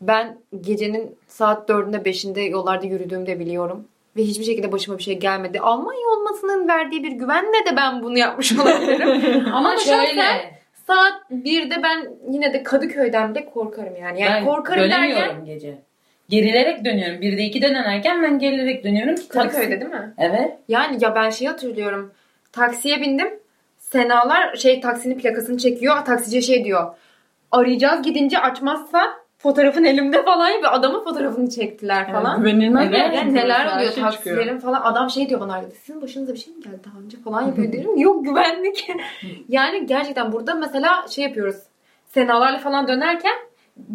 Ben 0.00 0.38
gecenin 0.60 1.16
saat 1.28 1.68
4'ünde 1.68 2.02
5'inde 2.02 2.40
yollarda 2.48 2.86
yürüdüğümü 2.86 3.26
de 3.26 3.38
biliyorum. 3.38 3.84
Ve 4.16 4.22
hiçbir 4.22 4.44
şekilde 4.44 4.72
başıma 4.72 4.98
bir 4.98 5.02
şey 5.02 5.18
gelmedi. 5.18 5.60
Almanya 5.60 6.08
olmasının 6.08 6.68
verdiği 6.68 7.02
bir 7.02 7.12
güvenle 7.12 7.66
de 7.70 7.76
ben 7.76 8.02
bunu 8.02 8.18
yapmış 8.18 8.58
olabilirim. 8.58 9.46
Ama 9.52 9.76
şöyle 9.76 10.06
şahsen 10.06 10.52
saat 10.86 11.30
1'de 11.30 11.82
ben 11.82 12.08
yine 12.30 12.52
de 12.52 12.62
Kadıköy'den 12.62 13.34
bile 13.34 13.44
korkarım 13.44 13.96
yani. 13.96 14.20
Yani 14.20 14.32
ben 14.34 14.44
korkarım 14.44 14.82
dönemiyorum 14.82 15.22
derken 15.22 15.44
gece. 15.44 15.78
Gerilerek 16.28 16.84
dönüyorum. 16.84 17.20
Bir 17.20 17.38
de 17.38 17.42
ikide 17.42 17.68
dönerken 17.68 18.22
ben 18.22 18.38
gerilerek 18.38 18.84
dönüyorum 18.84 19.14
ki. 19.14 19.28
Kadıköy'de 19.28 19.80
değil 19.80 19.90
mi? 19.90 20.14
Evet. 20.18 20.52
Yani 20.68 20.98
ya 21.00 21.14
ben 21.14 21.30
şey 21.30 21.48
hatırlıyorum. 21.48 22.12
Taksiye 22.52 23.00
bindim. 23.00 23.28
Senalar 23.78 24.56
şey 24.56 24.80
taksinin 24.80 25.18
plakasını 25.18 25.58
çekiyor. 25.58 26.04
Taksici 26.04 26.42
şey 26.42 26.64
diyor. 26.64 26.94
Arayacağız 27.52 28.02
gidince 28.02 28.38
açmazsa 28.38 29.14
fotoğrafın 29.38 29.84
elimde 29.84 30.24
falan 30.24 30.48
ya. 30.48 30.58
Bir 30.58 30.74
adamın 30.76 31.04
fotoğrafını 31.04 31.50
çektiler 31.50 32.12
falan. 32.12 32.40
Güvenilmez. 32.40 32.86
Evet, 32.86 32.96
gerçekten. 32.96 33.18
Yani 33.26 33.34
neler 33.34 33.54
Her 33.66 33.76
oluyor 33.76 33.80
şey 33.80 33.88
çıkıyor. 33.88 34.12
taksilerin 34.12 34.58
falan. 34.58 34.80
Adam 34.82 35.10
şey 35.10 35.28
diyor 35.28 35.40
bana 35.40 35.62
sizin 35.84 36.02
başınıza 36.02 36.32
bir 36.34 36.38
şey 36.38 36.54
mi 36.54 36.62
geldi 36.62 36.80
daha 36.86 36.98
önce 37.04 37.16
falan 37.20 37.42
yapıyor 37.42 37.72
dedim. 37.72 37.96
Yok 37.96 38.24
güvenlik. 38.24 38.88
yani 39.48 39.86
gerçekten 39.86 40.32
burada 40.32 40.54
mesela 40.54 41.06
şey 41.08 41.24
yapıyoruz. 41.24 41.56
Senalarla 42.06 42.58
falan 42.58 42.88
dönerken 42.88 43.34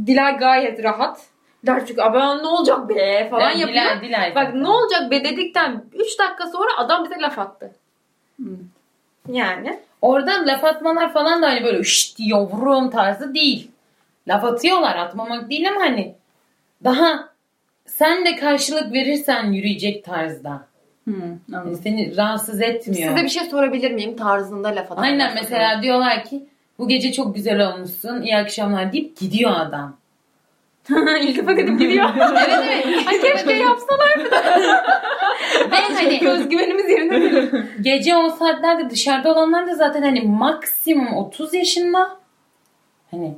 Dilay 0.06 0.38
gayet 0.38 0.84
rahat. 0.84 1.22
Der 1.65 1.86
çünkü 1.86 2.02
abi 2.02 2.17
ne 2.17 2.48
olacak 2.48 2.89
be 2.89 3.28
falan 3.30 3.50
Yani 3.50 3.60
yapıyor. 3.62 3.84
Dilay, 3.84 4.02
Dilay 4.02 4.36
Bak 4.36 4.46
zaten. 4.46 4.63
ne 4.63 4.67
olacak 4.70 5.12
be 5.12 5.24
dedikten 5.24 5.84
3 5.93 6.20
dakika 6.20 6.46
sonra 6.48 6.70
adam 6.78 7.04
bize 7.06 7.22
laf 7.22 7.39
attı. 7.39 7.72
Hmm. 8.38 8.48
Yani. 9.32 9.80
Oradan 10.02 10.48
laf 10.48 10.64
atmalar 10.64 11.14
falan 11.14 11.42
da 11.42 11.48
hani 11.48 11.64
böyle 11.64 11.84
şşt 11.84 12.16
yavrum 12.20 12.90
tarzı 12.90 13.34
değil. 13.34 13.72
Laf 14.28 14.44
atıyorlar 14.44 14.96
atmamak 14.96 15.50
değil 15.50 15.70
ama 15.70 15.82
hani 15.82 16.16
daha 16.84 17.30
sen 17.86 18.26
de 18.26 18.36
karşılık 18.36 18.94
verirsen 18.94 19.52
yürüyecek 19.52 20.04
tarzda. 20.06 20.66
Hmm, 21.04 21.14
Yani 21.50 21.58
anladım. 21.62 21.80
seni 21.84 22.18
rahatsız 22.18 22.62
etmiyor. 22.62 23.10
Size 23.10 23.24
bir 23.24 23.30
şey 23.30 23.44
sorabilir 23.44 23.92
miyim 23.92 24.16
tarzında 24.18 24.68
laf 24.68 24.92
atan. 24.92 25.04
Aynen 25.04 25.34
mesela 25.34 25.82
diyorlar 25.82 26.24
ki 26.26 26.44
bu 26.80 26.88
gece 26.88 27.12
çok 27.12 27.36
güzel 27.36 27.68
olmuşsun 27.68 28.22
iyi 28.22 28.38
akşamlar 28.38 28.94
deyip 28.94 29.18
gidiyor 29.18 29.52
adam. 29.56 29.98
İltifat 31.22 31.60
edip 31.60 31.80
gidiyor. 31.80 32.10
evet 32.18 32.50
evet. 32.86 33.08
Ay 33.08 33.22
keşke 33.22 33.54
yapsalar. 33.54 34.10
Ve 35.72 35.76
hani 35.76 36.30
Özgüvenimiz 36.30 36.90
yerine. 36.90 37.07
Gece 37.82 38.15
o 38.15 38.30
saatlerde 38.30 38.89
dışarıda 38.89 39.32
olanlar 39.32 39.67
da 39.67 39.75
zaten 39.75 40.01
hani 40.01 40.21
maksimum 40.21 41.13
30 41.15 41.53
yaşında. 41.53 42.17
Hani 43.12 43.34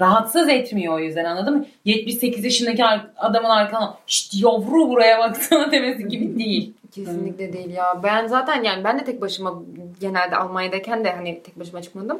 rahatsız 0.00 0.48
etmiyor 0.48 0.94
o 0.94 0.98
yüzden 0.98 1.24
anladın 1.24 1.56
mı? 1.56 1.66
78 1.84 2.44
yaşındaki 2.44 2.84
adamın 3.16 3.48
arkana 3.48 3.94
şşt 4.06 4.34
yavru 4.42 4.88
buraya 4.88 5.18
baksana 5.18 5.72
demesi 5.72 6.08
gibi 6.08 6.38
değil. 6.38 6.74
Kesinlikle 6.94 7.52
değil 7.52 7.70
ya. 7.70 8.00
Ben 8.02 8.26
zaten 8.26 8.62
yani 8.62 8.84
ben 8.84 8.98
de 8.98 9.04
tek 9.04 9.20
başıma 9.20 9.54
genelde 10.00 10.36
Almanya'dayken 10.36 11.04
de 11.04 11.12
hani 11.12 11.42
tek 11.42 11.58
başıma 11.60 11.82
çıkmadım. 11.82 12.18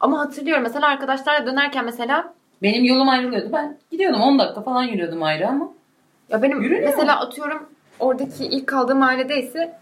Ama 0.00 0.18
hatırlıyorum 0.18 0.62
mesela 0.62 0.86
arkadaşlarla 0.86 1.46
dönerken 1.46 1.84
mesela 1.84 2.34
Benim 2.62 2.84
yolum 2.84 3.08
ayrılıyordu. 3.08 3.52
Ben 3.52 3.76
gidiyordum 3.90 4.20
10 4.20 4.38
dakika 4.38 4.62
falan 4.62 4.82
yürüyordum 4.82 5.22
ayrı 5.22 5.48
ama. 5.48 5.68
ya 6.28 6.42
benim 6.42 6.62
Yürünüyor 6.62 6.88
mesela 6.88 7.20
atıyorum 7.20 7.68
oradaki 8.00 8.44
ilk 8.44 8.66
kaldığım 8.66 9.02
ailede 9.02 9.42
ise 9.42 9.78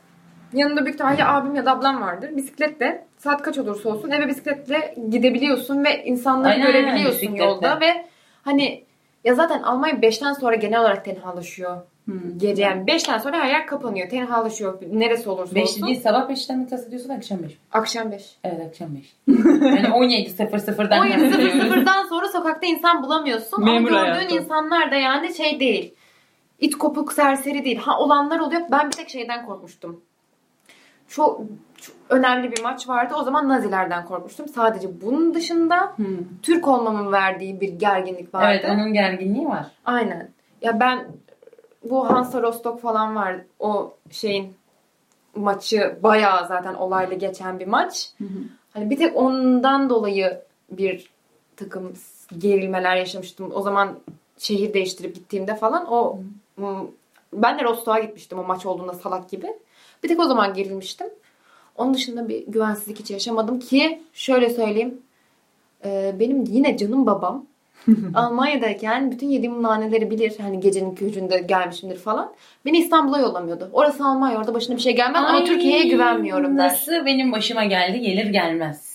yanında 0.52 0.84
büyük 0.84 0.94
ihtimalle 0.94 1.24
abim 1.24 1.54
ya 1.54 1.66
da 1.66 1.72
ablam 1.72 2.00
vardır. 2.00 2.36
Bisikletle 2.36 3.06
saat 3.18 3.42
kaç 3.42 3.58
olursa 3.58 3.88
olsun 3.88 4.10
eve 4.10 4.28
bisikletle 4.28 4.94
gidebiliyorsun 5.10 5.84
ve 5.84 6.04
insanları 6.04 6.52
Aynen, 6.52 6.66
aynen, 6.66 6.72
görebiliyorsun 6.82 7.20
bisikletle. 7.20 7.44
yolda 7.44 7.80
ve 7.80 8.06
hani 8.42 8.84
ya 9.24 9.34
zaten 9.34 9.62
Almanya 9.62 9.94
5'ten 9.94 10.32
sonra 10.32 10.54
genel 10.56 10.80
olarak 10.80 11.04
tenhalaşıyor. 11.04 11.76
Hmm. 12.04 12.38
Gece 12.38 12.62
yani 12.62 12.84
5'ten 12.84 13.18
sonra 13.18 13.38
her 13.38 13.48
yer 13.48 13.66
kapanıyor. 13.66 14.08
Tenhalaşıyor. 14.08 14.78
Neresi 14.92 15.30
olursa 15.30 15.54
5 15.54 15.62
olsun. 15.62 15.86
değil 15.86 16.00
sabah 16.00 16.30
5'ten 16.30 16.58
mi 16.58 16.68
kastediyorsun 16.68 17.08
akşam 17.08 17.42
5 17.42 17.58
Akşam 17.72 18.12
5. 18.12 18.36
Evet 18.44 18.60
akşam 18.68 18.88
5. 18.96 19.16
yani 19.28 19.86
17.00'dan 19.86 20.46
17.00'dan 21.08 22.04
sonra 22.08 22.28
sokakta 22.28 22.66
insan 22.66 23.02
bulamıyorsun. 23.02 23.64
Memur 23.64 23.90
Ama 23.90 24.00
gördüğün 24.00 24.14
hayatı. 24.14 24.36
insanlar 24.36 24.90
da 24.90 24.94
yani 24.96 25.34
şey 25.34 25.60
değil. 25.60 25.94
İt 26.60 26.74
kopuk 26.78 27.12
serseri 27.12 27.64
değil. 27.64 27.78
Ha 27.78 27.98
olanlar 27.98 28.40
oluyor. 28.40 28.62
Ben 28.70 28.86
bir 28.86 28.96
tek 28.96 29.08
şeyden 29.08 29.46
korkmuştum. 29.46 30.00
Çok, 31.08 31.40
çok 31.80 31.96
önemli 32.08 32.52
bir 32.52 32.62
maç 32.62 32.88
vardı. 32.88 33.14
O 33.20 33.22
zaman 33.22 33.48
Nazilerden 33.48 34.04
korkmuştum. 34.04 34.48
Sadece 34.48 35.00
bunun 35.00 35.34
dışında 35.34 35.92
Hmm. 35.96 36.18
Türk 36.42 36.68
olmamın 36.68 37.12
verdiği 37.12 37.60
bir 37.60 37.68
gerginlik 37.68 38.34
vardı. 38.34 38.46
Evet 38.50 38.64
onun 38.70 38.92
gerginliği 38.92 39.48
var. 39.48 39.66
Aynen. 39.84 40.30
Ya 40.62 40.80
ben 40.80 41.06
bu 41.90 42.10
Hansa 42.10 42.42
Rostock 42.42 42.80
falan 42.80 43.16
var. 43.16 43.36
O 43.58 43.94
şeyin 44.10 44.54
maçı 45.34 45.98
bayağı 46.02 46.46
zaten 46.46 46.74
olaylı 46.74 47.14
geçen 47.14 47.60
bir 47.60 47.66
maç. 47.66 48.10
Hı 48.18 48.24
hı. 48.24 48.38
Hani 48.74 48.90
bir 48.90 48.96
tek 48.96 49.16
ondan 49.16 49.90
dolayı 49.90 50.40
bir 50.70 51.10
takım 51.56 51.92
gerilmeler 52.38 52.96
yaşamıştım. 52.96 53.50
O 53.54 53.62
zaman 53.62 53.98
şehir 54.38 54.74
değiştirip 54.74 55.14
gittiğimde 55.14 55.56
falan 55.56 55.92
o 55.92 56.18
ben 57.32 57.58
de 57.58 57.64
Rostock'a 57.64 57.98
gitmiştim 57.98 58.38
o 58.38 58.44
maç 58.44 58.66
olduğunda 58.66 58.92
salak 58.92 59.30
gibi. 59.30 59.46
Bir 60.02 60.08
tek 60.08 60.20
o 60.20 60.24
zaman 60.24 60.54
gerilmiştim. 60.54 61.06
Onun 61.76 61.94
dışında 61.94 62.28
bir 62.28 62.46
güvensizlik 62.46 62.98
hiç 63.00 63.10
yaşamadım 63.10 63.58
ki 63.60 64.02
şöyle 64.12 64.50
söyleyeyim. 64.50 64.98
e, 65.84 66.14
benim 66.20 66.44
yine 66.44 66.76
canım 66.76 67.06
babam 67.06 67.44
Almanya'dayken 68.14 69.10
bütün 69.10 69.28
yediğim 69.28 69.62
naneleri 69.62 70.10
bilir. 70.10 70.32
Hani 70.38 70.60
gecenin 70.60 70.94
küçüğünde 70.94 71.38
gelmişimdir 71.38 71.98
falan. 71.98 72.32
Beni 72.64 72.78
İstanbul'a 72.78 73.18
yollamıyordu. 73.18 73.70
Orası 73.72 74.04
Almanya 74.04 74.38
orada 74.38 74.54
başına 74.54 74.76
bir 74.76 74.80
şey 74.80 74.96
gelmez 74.96 75.24
ama 75.24 75.38
Ay, 75.38 75.44
Türkiye'ye 75.44 75.84
güvenmiyorum 75.88 76.58
der. 76.58 76.66
Nasıl 76.66 77.06
benim 77.06 77.32
başıma 77.32 77.64
geldi 77.64 78.00
gelir 78.00 78.26
gelmez. 78.26 78.88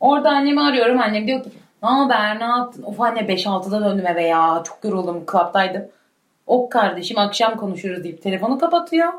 Orada 0.00 0.30
annemi 0.30 0.60
arıyorum. 0.60 1.00
Annem 1.00 1.26
diyor 1.26 1.44
ki 1.44 1.50
ne 1.82 1.88
haber 1.88 2.38
ne 2.38 2.44
yaptın? 2.44 2.82
Of 2.82 3.00
anne 3.00 3.20
5-6'da 3.20 3.80
döndüm 3.80 4.06
eve 4.06 4.22
ya. 4.26 4.62
Çok 4.64 4.84
yoruldum. 4.84 5.26
Klaptaydım. 5.26 5.82
Ok 6.46 6.72
kardeşim 6.72 7.18
akşam 7.18 7.56
konuşuruz 7.56 8.04
deyip 8.04 8.22
telefonu 8.22 8.58
kapatıyor. 8.58 9.12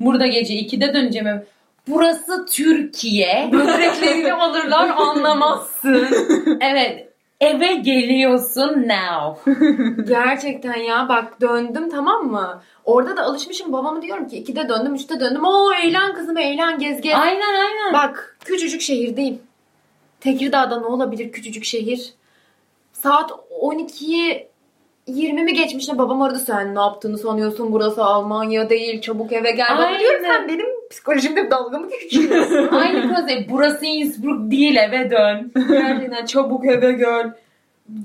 Burada 0.00 0.26
gece 0.26 0.54
2'de 0.54 0.94
döneceğim 0.94 1.26
eve. 1.26 1.46
Burası 1.88 2.46
Türkiye. 2.46 3.48
Böbreklerini 3.52 4.32
alırlar 4.32 4.88
anlamazsın. 4.88 6.06
evet. 6.60 7.08
Eve 7.40 7.74
geliyorsun 7.74 8.88
now. 8.88 9.52
Gerçekten 10.08 10.76
ya 10.76 11.08
bak 11.08 11.40
döndüm 11.40 11.90
tamam 11.90 12.26
mı? 12.26 12.62
Orada 12.84 13.16
da 13.16 13.22
alışmışım 13.22 13.72
babama 13.72 14.02
diyorum 14.02 14.28
ki 14.28 14.44
2'de 14.44 14.68
döndüm 14.68 14.94
3'te 14.94 15.20
döndüm. 15.20 15.44
Oo 15.44 15.72
eğlen 15.72 16.14
kızım 16.14 16.36
eğlen 16.36 16.78
gez 16.78 17.00
gez. 17.00 17.14
aynen 17.14 17.54
aynen. 17.54 17.92
Bak 17.92 18.36
küçücük 18.44 18.80
şehirdeyim. 18.80 19.38
Tekirdağ'da 20.20 20.80
ne 20.80 20.86
olabilir 20.86 21.32
küçücük 21.32 21.64
şehir? 21.64 22.12
Saat 22.92 23.30
12'yi 23.62 24.47
20 25.08 25.42
mi 25.42 25.54
geçmiş 25.54 25.88
ne 25.88 25.98
babam 25.98 26.22
aradı 26.22 26.38
sen 26.38 26.74
ne 26.74 26.80
yaptığını 26.80 27.18
sanıyorsun 27.18 27.72
burası 27.72 28.04
Almanya 28.04 28.70
değil 28.70 29.00
çabuk 29.00 29.32
eve 29.32 29.50
gel. 29.50 29.78
Aynen. 29.78 30.00
diyorum 30.00 30.20
sen 30.22 30.48
benim 30.48 30.66
psikolojimde 30.90 31.50
dalga 31.50 31.78
mı 31.78 31.88
geçiyorsun? 31.90 32.68
Aynı 32.72 33.14
proje. 33.14 33.46
Burası 33.50 33.86
Innsbruck 33.86 34.50
değil 34.50 34.76
eve 34.76 35.10
dön. 35.10 35.52
Gerçekten 35.68 36.26
çabuk 36.26 36.66
eve 36.66 36.92
gel. 36.92 37.32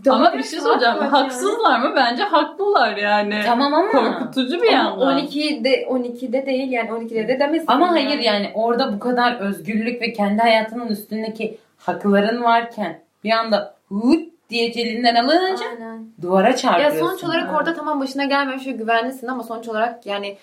Ama 0.10 0.34
bir 0.38 0.44
şey 0.44 0.60
soracağım. 0.60 1.08
Haksızlar 1.08 1.80
mı? 1.80 1.94
Bence 1.96 2.24
haklılar 2.24 2.98
yani. 2.98 3.42
Tamam 3.46 3.74
ama. 3.74 3.92
Korkutucu 3.92 4.62
bir 4.62 4.74
Ama 4.74 4.78
yandan. 4.78 5.20
12'de 5.20 5.84
12'de 5.84 6.46
değil 6.46 6.72
yani 6.72 6.90
12'de 6.90 7.28
de 7.28 7.40
demesin. 7.40 7.66
Ama 7.68 7.92
hayır 7.92 8.20
yani 8.20 8.52
orada 8.54 8.94
bu 8.94 9.00
kadar 9.00 9.40
özgürlük 9.40 10.02
ve 10.02 10.14
kendi 10.14 10.42
hayatının 10.42 10.88
üstündeki 10.88 11.58
hakların 11.78 12.44
varken 12.44 13.00
bir 13.24 13.32
anda 13.32 13.76
hut 13.90 14.33
diye 14.50 14.72
celinden 14.74 15.16
alınca 15.16 15.66
Aynen. 15.70 16.06
duvara 16.22 16.50
Ya 16.50 16.56
çarpıyorsun. 16.56 17.00
sonuç 17.08 17.24
olarak 17.24 17.44
Evet. 17.46 17.56
orada 17.56 17.74
tamam 17.74 18.00
başına 18.00 18.26
gelmemiş 18.26 18.68
ve 18.68 18.72
güvenlisin 18.72 19.28
ama 19.28 19.44
sonuç 19.44 19.68
olarak 19.68 20.06
yani 20.06 20.38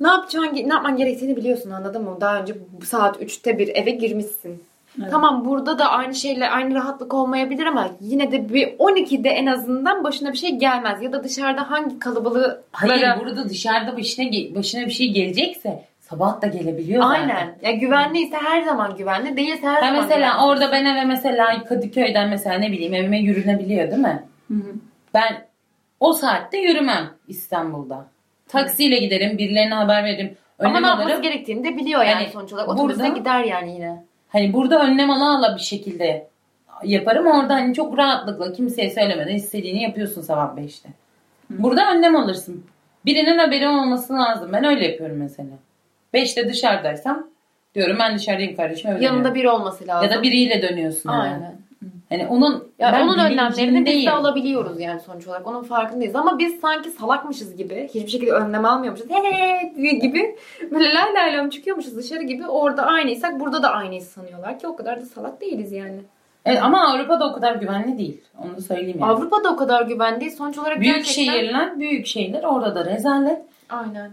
ne 0.00 0.08
yapacağın, 0.08 0.54
ne 0.54 0.74
yapman 0.74 0.96
gerektiğini 0.96 1.36
biliyorsun 1.36 1.70
anladın 1.70 2.02
mı? 2.04 2.16
Daha 2.20 2.40
önce 2.40 2.54
bu 2.80 2.86
saat 2.86 3.22
3'te 3.22 3.58
bir 3.58 3.68
eve 3.68 3.90
girmişsin. 3.90 4.62
Evet. 5.00 5.10
Tamam 5.10 5.44
burada 5.44 5.78
da 5.78 5.90
aynı 5.90 6.14
şeyle 6.14 6.48
aynı 6.50 6.74
rahatlık 6.74 7.14
olmayabilir 7.14 7.66
ama 7.66 7.88
yine 8.00 8.32
de 8.32 8.54
bir 8.54 8.68
12'de 8.78 9.28
en 9.28 9.46
azından 9.46 10.04
başına 10.04 10.32
bir 10.32 10.36
şey 10.38 10.50
gelmez. 10.58 11.02
Ya 11.02 11.12
da 11.12 11.24
dışarıda 11.24 11.70
hangi 11.70 11.98
kalabalığı 11.98 12.62
Hayır 12.72 12.92
Böyle- 12.94 13.20
burada 13.20 13.48
dışarıda 13.48 13.96
başına, 13.96 14.24
başına 14.54 14.86
bir 14.86 14.90
şey 14.90 15.12
gelecekse 15.12 15.84
sabah 16.10 16.42
da 16.42 16.46
gelebiliyor 16.46 17.02
zaten. 17.02 17.20
Aynen. 17.20 17.58
Ya 17.62 17.70
güvenliyse 17.72 18.36
her 18.36 18.62
zaman 18.62 18.96
güvenli, 18.96 19.36
değilse 19.36 19.66
her 19.66 19.82
Ben 19.82 19.86
zaman 19.88 20.04
mesela 20.04 20.28
güvenli. 20.32 20.44
orada 20.46 20.72
ben 20.72 20.84
eve 20.84 21.04
mesela 21.04 21.64
Kadıköy'den 21.64 22.28
mesela 22.28 22.58
ne 22.58 22.72
bileyim 22.72 22.94
evime 22.94 23.18
yürünebiliyor 23.18 23.90
değil 23.90 24.02
mi? 24.02 24.22
Hı 24.48 24.54
hı. 24.54 24.74
Ben 25.14 25.46
o 26.00 26.12
saatte 26.12 26.58
yürümem 26.58 27.10
İstanbul'da. 27.28 28.06
Taksiyle 28.48 28.96
giderim, 28.98 29.38
birilerine 29.38 29.74
haber 29.74 30.04
veririm. 30.04 30.36
ama 30.58 30.70
Önlem 30.70 30.82
ne 30.82 30.86
yapması 30.86 31.22
gerektiğini 31.22 31.64
de 31.64 31.76
biliyor 31.76 32.02
yani 32.02 32.14
Hani 32.14 32.28
sonuç 32.28 32.52
olarak. 32.52 32.68
Otobüsle 32.68 33.02
burada- 33.02 33.18
gider 33.18 33.44
yani 33.44 33.72
yine. 33.72 34.04
Hani 34.28 34.52
burada 34.52 34.82
önlem 34.82 35.10
ala 35.10 35.36
ala 35.38 35.56
bir 35.56 35.60
şekilde 35.62 36.28
yaparım. 36.84 37.26
Orada 37.26 37.54
hani 37.54 37.74
çok 37.74 37.98
rahatlıkla 37.98 38.52
kimseye 38.52 38.90
söylemeden 38.90 39.34
istediğini 39.34 39.82
yapıyorsun 39.82 40.22
sabah 40.22 40.56
5'te. 40.56 40.88
Burada 41.50 41.90
önlem 41.92 42.16
alırsın. 42.16 42.64
Birinin 43.04 43.38
haberi 43.38 43.68
olması 43.68 44.12
lazım. 44.14 44.50
Ben 44.52 44.64
öyle 44.64 44.86
yapıyorum 44.86 45.16
mesela. 45.16 45.48
5'te 46.14 46.48
dışarıdaysam 46.48 47.26
diyorum 47.74 47.96
ben 48.00 48.16
dışarıdayım 48.18 48.56
kardeşim. 48.56 48.90
öyle 48.90 49.04
Yanında 49.04 49.18
dönüyorum. 49.18 49.34
biri 49.34 49.48
olması 49.50 49.86
lazım. 49.86 50.10
Ya 50.10 50.18
da 50.18 50.22
biriyle 50.22 50.62
dönüyorsun. 50.62 51.10
yani. 51.12 51.22
Aynen. 51.22 51.64
Hani 52.08 52.26
onun 52.26 52.68
Ya 52.78 52.92
ben 52.92 53.02
onun 53.02 53.18
önlemlerini 53.18 53.86
biz 53.86 54.06
de 54.06 54.10
alabiliyoruz 54.10 54.80
yani 54.80 55.00
sonuç 55.00 55.26
olarak. 55.26 55.46
Onun 55.46 55.62
farkındayız. 55.62 56.16
Ama 56.16 56.38
biz 56.38 56.60
sanki 56.60 56.90
salakmışız 56.90 57.56
gibi, 57.56 57.88
hiçbir 57.94 58.10
şekilde 58.10 58.30
önlem 58.32 58.64
almıyormuşuz. 58.64 59.10
He 59.10 59.92
gibi 59.92 60.36
böyle 60.70 60.94
lay 60.94 61.14
lay 61.14 61.38
lom 61.38 61.50
çıkıyormuşuz 61.50 61.96
dışarı 61.96 62.22
gibi. 62.22 62.46
Orada 62.46 62.82
aynıysak 62.86 63.40
burada 63.40 63.62
da 63.62 63.70
aynıyız 63.70 64.08
sanıyorlar 64.08 64.58
ki 64.58 64.66
o 64.66 64.76
kadar 64.76 65.00
da 65.00 65.04
salak 65.06 65.40
değiliz 65.40 65.72
yani. 65.72 65.96
Evet, 66.44 66.62
ama 66.62 66.88
Avrupa'da 66.88 67.30
o 67.30 67.32
kadar 67.32 67.54
güvenli 67.54 67.98
değil. 67.98 68.20
Onu 68.44 68.56
da 68.56 68.60
söyleyeyim 68.60 68.98
yani. 69.00 69.10
Avrupa'da 69.12 69.52
o 69.52 69.56
kadar 69.56 69.82
güven 69.82 70.20
değil. 70.20 70.36
Sonuç 70.36 70.58
olarak 70.58 70.80
büyük 70.80 70.96
gerçekten... 70.96 71.32
şehirler, 71.32 71.80
büyük 71.80 72.06
şehirler 72.06 72.42
orada 72.42 72.74
da 72.74 72.84
rezalet. 72.84 73.42
Aynen. 73.70 74.10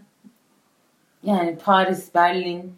Yani 1.23 1.57
Paris, 1.65 2.15
Berlin. 2.15 2.73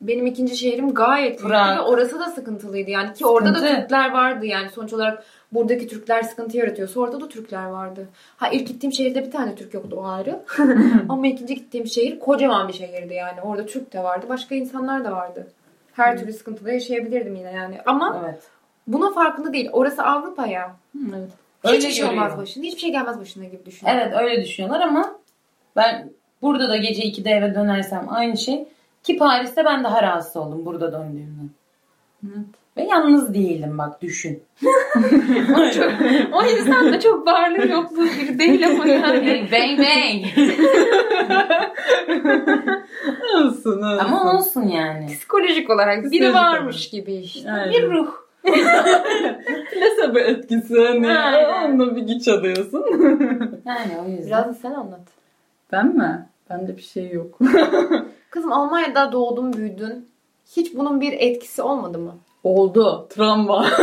Benim 0.00 0.26
ikinci 0.26 0.56
şehrim 0.56 0.94
gayet 0.94 1.40
Prag. 1.40 1.76
ve 1.76 1.80
orası 1.80 2.20
da 2.20 2.28
sıkıntılıydı 2.30 2.90
yani 2.90 3.14
ki 3.14 3.26
orada 3.26 3.54
da 3.54 3.58
Sıkıntı. 3.58 3.80
Türkler 3.80 4.10
vardı 4.10 4.46
yani 4.46 4.70
sonuç 4.70 4.92
olarak 4.92 5.24
buradaki 5.52 5.88
Türkler 5.88 6.22
sıkıntı 6.22 6.56
yaratıyorsa 6.56 7.00
orada 7.00 7.20
da 7.20 7.28
Türkler 7.28 7.66
vardı. 7.66 8.08
Ha 8.36 8.48
ilk 8.48 8.68
gittiğim 8.68 8.92
şehirde 8.92 9.24
bir 9.26 9.30
tane 9.30 9.54
Türk 9.54 9.74
yoktu 9.74 9.96
o 10.00 10.04
ayrı. 10.04 10.42
Ama 11.08 11.26
ikinci 11.26 11.54
gittiğim 11.54 11.86
şehir 11.86 12.18
kocaman 12.18 12.68
bir 12.68 12.72
şehirdi 12.72 13.14
yani. 13.14 13.40
Orada 13.42 13.66
Türk 13.66 13.92
de 13.92 14.02
vardı, 14.02 14.26
başka 14.28 14.54
insanlar 14.54 15.04
da 15.04 15.12
vardı. 15.12 15.46
Her 15.92 16.18
türlü 16.18 16.32
sıkıntıda 16.32 16.72
yaşayabilirdim 16.72 17.34
yine 17.36 17.52
yani. 17.52 17.78
Ama 17.86 18.22
Evet. 18.24 18.42
bunun 18.86 19.12
farkında 19.12 19.52
değil. 19.52 19.68
Orası 19.72 20.02
Avrupa 20.02 20.46
ya. 20.46 20.76
Evet. 21.08 21.30
Hiçbir 21.64 21.90
şey 21.92 22.04
olmaz 22.04 22.24
görüyor. 22.24 22.38
başına. 22.42 22.64
Hiçbir 22.64 22.80
şey 22.80 22.90
gelmez 22.92 23.20
başına 23.20 23.44
gibi 23.44 23.66
düşünüyorum. 23.66 24.02
Evet 24.04 24.20
öyle 24.22 24.42
düşünüyorlar 24.44 24.80
ama 24.80 25.18
ben 25.76 26.10
burada 26.42 26.68
da 26.68 26.76
gece 26.76 27.02
2'de 27.02 27.30
eve 27.30 27.54
dönersem 27.54 28.06
aynı 28.08 28.36
şey. 28.36 28.64
Ki 29.02 29.16
Paris'te 29.16 29.64
ben 29.64 29.84
daha 29.84 30.02
rahatsız 30.02 30.36
oldum 30.36 30.64
burada 30.64 30.92
döndüğümden. 30.92 31.50
Evet. 32.24 32.46
Ve 32.76 32.82
yalnız 32.82 33.34
değildim 33.34 33.78
bak 33.78 34.02
düşün. 34.02 34.42
O 36.32 36.44
insan 36.44 36.92
da 36.92 37.00
çok 37.00 37.26
varlığı 37.26 37.68
yokluğu 37.68 38.04
biri 38.04 38.38
değil 38.38 38.66
ama 38.68 38.86
yani. 38.86 39.48
bang 39.52 39.78
bang. 39.78 40.24
Olsun, 43.34 43.82
olsun. 43.82 43.98
ama 43.98 44.32
olsun 44.34 44.62
yani. 44.62 45.06
Psikolojik 45.06 45.70
olarak 45.70 45.98
biri 46.04 46.10
Psikolojik 46.10 46.34
varmış 46.34 46.90
gibi 46.90 47.14
işte. 47.14 47.52
Aynen. 47.52 47.72
Bir 47.72 47.90
ruh. 47.90 48.10
Plasebo 49.70 50.18
etkisi 50.18 50.86
hani. 50.86 51.18
Aynen. 51.18 51.70
Onunla 51.70 51.96
bir 51.96 52.02
güç 52.02 52.28
alıyorsun. 52.28 52.84
Yani 53.64 53.98
o 54.04 54.08
yüzden. 54.08 54.26
Biraz 54.26 54.48
da 54.48 54.54
sen 54.54 54.72
anlat. 54.72 55.00
ben 55.72 55.86
mi? 55.96 56.26
Bende 56.50 56.76
bir 56.76 56.82
şey 56.82 57.10
yok. 57.10 57.38
Kızım 58.30 58.52
Almanya'da 58.52 59.12
doğdun 59.12 59.52
büyüdün. 59.52 60.08
Hiç 60.56 60.74
bunun 60.74 61.00
bir 61.00 61.12
etkisi 61.12 61.62
olmadı 61.62 61.98
mı? 61.98 62.14
Oldu. 62.44 63.06
Travma. 63.10 63.66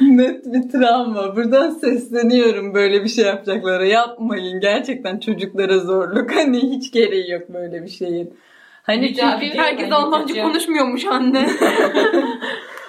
Net 0.00 0.44
bir 0.46 0.68
travma. 0.68 1.36
Buradan 1.36 1.70
sesleniyorum 1.70 2.74
böyle 2.74 3.04
bir 3.04 3.08
şey 3.08 3.24
yapacaklara. 3.24 3.86
Yapmayın. 3.86 4.60
Gerçekten 4.60 5.18
çocuklara 5.18 5.78
zorluk. 5.78 6.30
Hani 6.36 6.58
hiç 6.58 6.92
gereği 6.92 7.30
yok 7.30 7.42
böyle 7.48 7.82
bir 7.82 7.88
şeyin. 7.90 8.34
Hani 8.82 9.08
Güzel 9.08 9.40
çünkü 9.40 9.54
bir- 9.54 9.58
Herkes 9.58 9.92
Almanca 9.92 10.42
konuşmuyormuş 10.42 11.04
anne. 11.06 11.50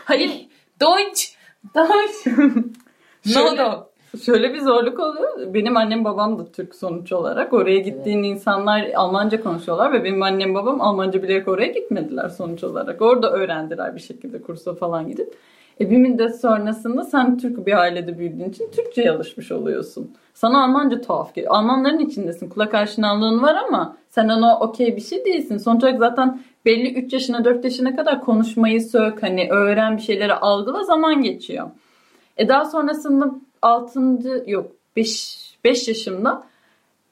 Hayır. 0.05 0.31
Deutsch. 0.81 1.25
Deutsch. 1.75 2.27
No 3.35 3.55
no. 3.57 3.87
Şöyle 4.23 4.53
bir 4.53 4.59
zorluk 4.59 4.99
oluyor. 4.99 5.53
Benim 5.53 5.77
annem 5.77 6.05
babam 6.05 6.39
da 6.39 6.45
Türk 6.51 6.75
sonuç 6.75 7.11
olarak. 7.11 7.53
Oraya 7.53 7.79
gittiğin 7.79 8.23
insanlar 8.23 8.91
Almanca 8.95 9.43
konuşuyorlar 9.43 9.93
ve 9.93 10.03
benim 10.03 10.23
annem 10.23 10.53
babam 10.55 10.81
Almanca 10.81 11.23
bilerek 11.23 11.47
oraya 11.47 11.67
gitmediler 11.67 12.29
sonuç 12.29 12.63
olarak. 12.63 13.01
Orada 13.01 13.31
öğrendiler 13.31 13.95
bir 13.95 14.01
şekilde 14.01 14.41
kursa 14.41 14.73
falan 14.73 15.07
gidip. 15.07 15.33
E 15.79 15.89
bir 15.89 15.97
müddet 15.97 16.41
sonrasında 16.41 17.03
sen 17.03 17.37
Türk 17.37 17.65
bir 17.67 17.79
ailede 17.79 18.17
büyüdüğün 18.17 18.49
için 18.49 18.71
Türkçe'ye 18.71 19.11
alışmış 19.11 19.51
oluyorsun. 19.51 20.11
Sana 20.33 20.63
Almanca 20.63 21.01
tuhaf 21.01 21.35
geliyor. 21.35 21.53
Almanların 21.53 21.99
içindesin. 21.99 22.49
Kulak 22.49 22.73
aşinalığın 22.73 23.41
var 23.41 23.55
ama 23.67 23.97
sen 24.09 24.29
ona 24.29 24.59
okey 24.59 24.95
bir 24.95 25.01
şey 25.01 25.25
değilsin. 25.25 25.57
Sonuç 25.57 25.83
olarak 25.83 25.99
zaten 25.99 26.41
belli 26.65 26.93
3 26.93 27.13
yaşına 27.13 27.45
4 27.45 27.63
yaşına 27.63 27.95
kadar 27.95 28.21
konuşmayı 28.21 28.81
sök. 28.81 29.23
Hani 29.23 29.47
öğren 29.49 29.97
bir 29.97 30.01
şeyleri 30.01 30.33
algıla 30.33 30.83
zaman 30.83 31.21
geçiyor. 31.21 31.69
E 32.37 32.47
daha 32.47 32.65
sonrasında 32.65 33.35
6. 33.65 34.43
yok 34.47 34.71
5 34.95 35.57
5 35.63 35.87
yaşımda 35.87 36.43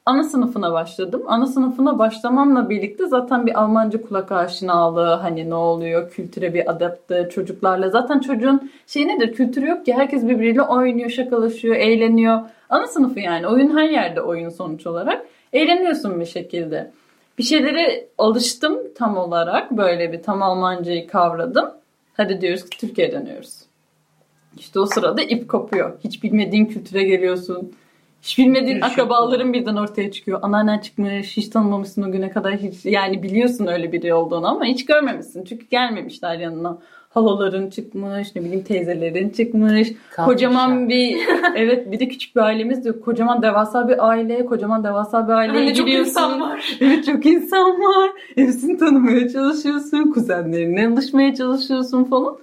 ana 0.06 0.24
sınıfına 0.24 0.72
başladım. 0.72 1.22
Ana 1.26 1.46
sınıfına 1.46 1.98
başlamamla 1.98 2.70
birlikte 2.70 3.06
zaten 3.06 3.46
bir 3.46 3.60
Almanca 3.62 4.02
kulak 4.02 4.32
aşinalığı 4.32 5.14
hani 5.14 5.50
ne 5.50 5.54
oluyor 5.54 6.10
kültüre 6.10 6.54
bir 6.54 6.70
adapte 6.70 7.28
çocuklarla. 7.30 7.90
Zaten 7.90 8.20
çocuğun 8.20 8.70
şey 8.86 9.08
nedir 9.08 9.32
kültürü 9.32 9.68
yok 9.68 9.84
ki 9.84 9.94
herkes 9.94 10.28
birbiriyle 10.28 10.62
oynuyor, 10.62 11.10
şakalaşıyor, 11.10 11.76
eğleniyor. 11.76 12.40
Ana 12.70 12.86
sınıfı 12.86 13.20
yani 13.20 13.46
oyun 13.46 13.76
her 13.76 13.88
yerde 13.88 14.20
oyun 14.20 14.48
sonuç 14.48 14.86
olarak. 14.86 15.26
Eğleniyorsun 15.52 16.20
bir 16.20 16.26
şekilde. 16.26 16.90
Bir 17.38 17.42
şeylere 17.42 18.06
alıştım 18.18 18.78
tam 18.94 19.16
olarak 19.16 19.70
böyle 19.70 20.12
bir 20.12 20.22
tam 20.22 20.42
Almancayı 20.42 21.06
kavradım. 21.06 21.70
Hadi 22.14 22.40
diyoruz 22.40 22.70
ki 22.70 22.78
Türkiye'ye 22.78 23.12
dönüyoruz. 23.12 23.63
İşte 24.58 24.80
o 24.80 24.86
sırada 24.86 25.22
ip 25.22 25.48
kopuyor. 25.48 25.92
Hiç 26.04 26.22
bilmediğin 26.22 26.66
kültüre 26.66 27.04
geliyorsun. 27.04 27.72
Hiç 28.22 28.38
bilmediğin 28.38 28.80
Kültür 28.80 28.86
akrabaların 28.86 29.52
birden 29.52 29.76
ortaya 29.76 30.10
çıkıyor. 30.10 30.38
Anneannen 30.42 30.78
çıkmış, 30.78 31.36
hiç 31.36 31.48
tanımamışsın 31.48 32.02
o 32.02 32.12
güne 32.12 32.30
kadar. 32.30 32.56
Hiç, 32.56 32.84
yani 32.84 33.22
biliyorsun 33.22 33.66
öyle 33.66 33.92
biri 33.92 34.14
olduğunu 34.14 34.46
ama 34.46 34.64
hiç 34.64 34.84
görmemişsin. 34.84 35.44
Çünkü 35.44 35.66
gelmemişler 35.66 36.38
yanına. 36.38 36.78
Halaların 37.08 37.70
çıkmış, 37.70 38.36
ne 38.36 38.44
bileyim 38.44 38.62
teyzelerin 38.62 39.30
çıkmış. 39.30 39.92
Kalmış 40.10 40.32
kocaman 40.34 40.80
ya. 40.80 40.88
bir, 40.88 41.18
evet 41.54 41.92
bir 41.92 42.00
de 42.00 42.08
küçük 42.08 42.36
bir 42.36 42.40
ailemiz 42.40 42.84
diyor. 42.84 43.00
Kocaman 43.00 43.42
devasa 43.42 43.88
bir 43.88 44.08
aile, 44.08 44.46
kocaman 44.46 44.84
devasa 44.84 45.28
bir 45.28 45.32
aileye 45.32 45.62
Anne 45.62 45.74
çok 45.74 45.90
insan 45.90 46.40
var. 46.40 46.76
Evet 46.80 47.06
çok 47.06 47.26
insan 47.26 47.70
var. 47.70 48.10
Hepsini 48.34 48.78
tanımaya 48.78 49.28
çalışıyorsun. 49.28 50.12
Kuzenlerine 50.12 50.88
alışmaya 50.88 51.34
çalışıyorsun 51.34 52.04
falan. 52.04 52.36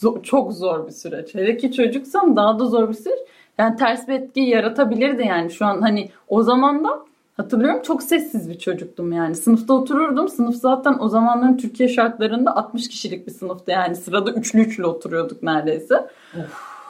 Zor- 0.00 0.22
çok 0.22 0.52
zor 0.52 0.86
bir 0.86 0.92
süreç. 0.92 1.34
Hele 1.34 1.56
ki 1.56 1.72
çocuksan 1.72 2.36
daha 2.36 2.58
da 2.58 2.66
zor 2.66 2.88
bir 2.88 2.94
süreç. 2.94 3.18
Yani 3.58 3.76
ters 3.76 4.08
bir 4.08 4.12
etki 4.12 4.40
yaratabilirdi 4.40 5.22
yani 5.26 5.50
şu 5.50 5.66
an 5.66 5.80
hani 5.80 6.10
o 6.28 6.42
zaman 6.42 6.84
da 6.84 7.10
Hatırlıyorum 7.40 7.82
çok 7.82 8.02
sessiz 8.02 8.50
bir 8.50 8.58
çocuktum 8.58 9.12
yani. 9.12 9.34
Sınıfta 9.34 9.74
otururdum. 9.74 10.28
Sınıf 10.28 10.54
zaten 10.54 10.96
o 11.00 11.08
zamanların 11.08 11.56
Türkiye 11.56 11.88
şartlarında 11.88 12.56
60 12.56 12.88
kişilik 12.88 13.26
bir 13.26 13.32
sınıftı 13.32 13.70
yani. 13.70 13.96
Sırada 13.96 14.30
üçlü 14.30 14.60
üçlü 14.60 14.86
oturuyorduk 14.86 15.42
neredeyse. 15.42 16.06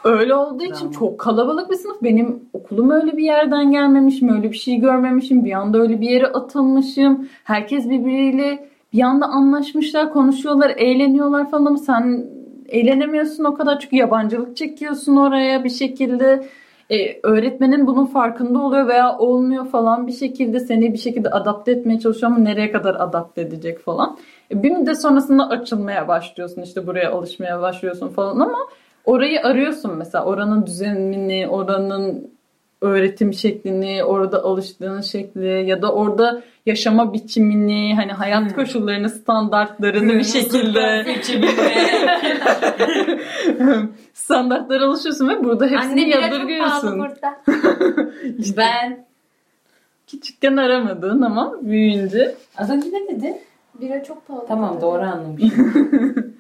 Öyle 0.05 0.35
olduğu 0.35 0.63
için 0.63 0.87
Bravo. 0.87 0.99
çok 0.99 1.19
kalabalık 1.19 1.71
bir 1.71 1.77
sınıf. 1.77 2.03
Benim 2.03 2.43
okulum 2.53 2.91
öyle 2.91 3.17
bir 3.17 3.25
yerden 3.25 3.71
gelmemişim. 3.71 4.29
Öyle 4.29 4.53
bir 4.53 4.57
şey 4.57 4.77
görmemişim. 4.77 5.45
Bir 5.45 5.53
anda 5.53 5.79
öyle 5.79 6.01
bir 6.01 6.11
yere 6.11 6.27
atılmışım. 6.27 7.29
Herkes 7.45 7.91
birbiriyle 7.91 8.69
bir 8.93 9.03
anda 9.03 9.27
anlaşmışlar, 9.27 10.13
konuşuyorlar, 10.13 10.71
eğleniyorlar 10.77 11.51
falan 11.51 11.67
ama 11.67 11.79
sen 11.79 12.27
eğlenemiyorsun 12.71 13.45
o 13.45 13.55
kadar 13.55 13.81
çünkü 13.81 13.97
yabancılık 13.97 14.57
çekiyorsun 14.57 15.17
oraya 15.17 15.65
bir 15.65 15.71
şekilde. 15.71 16.47
Ee, 16.91 17.21
öğretmenin 17.23 17.87
bunun 17.87 18.07
farkında 18.07 18.59
oluyor 18.59 18.89
veya 18.89 19.19
olmuyor 19.19 19.67
falan 19.67 20.07
bir 20.07 20.13
şekilde 20.13 20.61
seni 20.61 20.93
bir 20.93 20.99
şekilde 20.99 21.31
adapte 21.31 21.73
etmeye 21.73 22.01
çalışıyor 22.01 22.33
ama 22.33 22.41
nereye 22.41 22.73
kadar 22.73 22.95
adapte 22.95 23.41
edecek 23.41 23.79
falan. 23.79 24.19
E, 24.51 24.63
bir 24.63 24.71
müddet 24.71 25.01
sonrasında 25.01 25.49
açılmaya 25.49 26.09
başlıyorsun 26.09 26.63
işte 26.63 26.87
buraya 26.87 27.13
alışmaya 27.13 27.61
başlıyorsun 27.61 28.09
falan 28.09 28.41
ama 28.41 28.59
orayı 29.05 29.43
arıyorsun 29.43 29.97
mesela 29.97 30.25
oranın 30.25 30.67
düzenini, 30.67 31.49
oranın 31.49 32.31
öğretim 32.81 33.35
şeklini, 33.35 34.05
orada 34.05 34.45
alıştığın 34.45 35.01
şekli 35.01 35.67
ya 35.67 35.83
da 35.83 35.93
orada 35.93 36.43
yaşama 36.67 37.13
biçimini, 37.13 37.95
hani 37.97 38.13
hayat 38.13 38.43
Hmm. 38.43 38.51
koşullarını, 38.57 39.09
standartlarını 39.09 40.13
bir 40.19 40.25
şekilde 40.25 41.05
standartlara 44.15 44.85
alışıyorsun 44.85 45.29
ve 45.29 45.45
burada 45.45 45.67
hepsini 45.67 45.91
Anne 45.91 46.09
yadırgıyorsun. 46.09 46.99
burada. 46.99 47.41
ben 48.57 49.05
Küçükken 50.07 50.57
aramadığın 50.57 51.23
ama 51.23 51.55
büyüyünce 51.63 52.35
az 52.57 52.71
önce 52.71 52.89
ne 52.89 53.09
dedin? 53.17 53.37
Bira 53.81 54.05
çok 54.05 54.29
pahalı. 54.29 54.45
Tamam 54.49 54.81
doğru 54.81 55.03
anlamışım. 55.03 55.73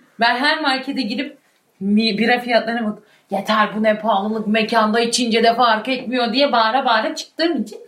ben 0.21 0.37
her 0.37 0.61
markete 0.61 1.03
girip 1.03 1.37
bira 1.81 2.39
fiyatlarına 2.39 2.87
bak. 2.87 2.99
Yeter 3.31 3.69
bu 3.77 3.83
ne 3.83 3.99
pahalılık 3.99 4.47
mekanda 4.47 5.01
içince 5.01 5.43
de 5.43 5.55
fark 5.55 5.89
etmiyor 5.89 6.33
diye 6.33 6.53
bağıra 6.53 6.85
bağıra 6.85 7.15
çıktığım 7.15 7.63
için. 7.63 7.79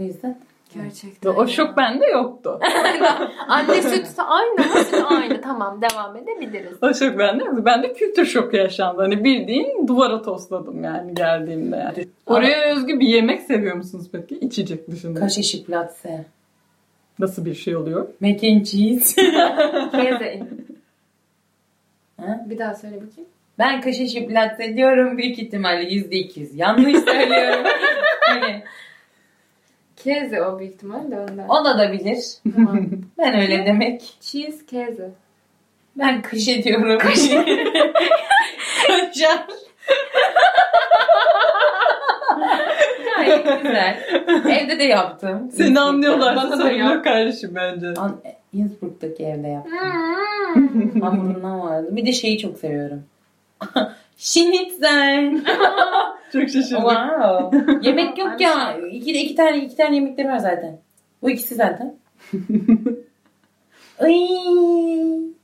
O 0.00 0.02
yüzden. 0.02 0.30
ve 0.76 0.82
Gerçekten. 0.82 1.30
o 1.30 1.46
şok 1.48 1.76
bende 1.76 2.06
yoktu. 2.06 2.60
Anne 3.48 3.82
sütü 3.82 4.22
aynı 4.22 4.54
mı? 4.54 4.64
Süt 4.84 5.04
aynı. 5.10 5.40
Tamam 5.40 5.80
devam 5.82 6.16
edebiliriz. 6.16 6.82
O 6.82 6.94
şok 6.94 7.18
bende 7.18 7.44
yoktu. 7.44 7.64
Bende 7.64 7.92
kültür 7.92 8.26
şoku 8.26 8.56
yaşandı. 8.56 9.02
Hani 9.02 9.24
bildiğin 9.24 9.88
duvara 9.88 10.22
tosladım 10.22 10.84
yani 10.84 11.14
geldiğimde 11.14 11.76
yani. 11.76 12.08
Oraya 12.26 12.74
özgü 12.74 13.00
bir 13.00 13.06
yemek 13.08 13.42
seviyor 13.42 13.76
musunuz 13.76 14.06
peki? 14.12 14.34
İçecek 14.38 14.90
dışında. 14.90 15.20
Kaşeşi 15.20 15.64
platse. 15.64 16.24
Nasıl 17.18 17.44
bir 17.44 17.54
şey 17.54 17.76
oluyor? 17.76 18.08
Mac 18.20 18.52
and 18.52 18.64
cheese. 18.64 19.22
Keze. 19.92 20.40
Ha? 22.20 22.46
Bir 22.46 22.58
daha 22.58 22.74
söyle 22.74 22.96
bakayım. 22.96 23.30
Ben 23.58 23.80
kaşeşi 23.80 24.26
platse 24.26 24.76
diyorum. 24.76 25.18
Büyük 25.18 25.38
ihtimalle 25.38 25.82
yüzde 25.94 26.16
iki 26.16 26.40
yüz. 26.40 26.54
Yanlış 26.56 26.98
söylüyorum. 27.04 27.64
hani, 28.20 28.62
Keze 29.96 30.42
o 30.42 30.58
büyük 30.58 30.74
ihtimalle 30.74 31.20
ondan. 31.20 31.48
o 31.48 31.64
da 31.64 31.78
da 31.78 31.92
bilir. 31.92 32.24
Tamam. 32.56 32.80
Ben 33.18 33.40
öyle 33.40 33.66
demek. 33.66 34.02
Cheese 34.20 34.66
keze. 34.66 35.10
Ben 35.98 36.22
kış 36.22 36.46
diyorum. 36.64 36.98
Kaşar. 36.98 37.44
Gayet 43.16 43.62
güzel. 43.62 43.98
Evde 44.50 44.78
de 44.78 44.84
yaptım. 44.84 45.50
Seni 45.56 45.80
anlıyorlar. 45.80 46.36
Bana 46.36 46.58
da 46.58 46.70
yap. 46.70 47.04
kardeşim 47.04 47.50
bence. 47.54 47.86
An- 47.88 48.20
Innsbruck'taki 48.52 49.24
evde 49.24 49.48
yaptım. 49.48 51.00
Hamurundan 51.02 51.60
vardı. 51.60 51.88
Bir 51.90 52.06
de 52.06 52.12
şeyi 52.12 52.38
çok 52.38 52.58
seviyorum. 52.58 53.04
Schnitzel. 54.16 55.44
Çok 56.32 56.42
şaşırdım. 56.48 56.82
wow. 56.82 57.88
Yemek 57.88 58.18
yok 58.24 58.40
ya. 58.40 58.76
İki, 58.92 59.10
iki 59.20 59.34
tane 59.34 59.64
iki 59.64 59.76
tane 59.76 59.94
yemekleri 59.94 60.28
var 60.28 60.38
zaten. 60.38 60.80
Bu 61.22 61.30
ikisi 61.30 61.54
zaten. 61.54 61.96
Ay. 64.00 64.10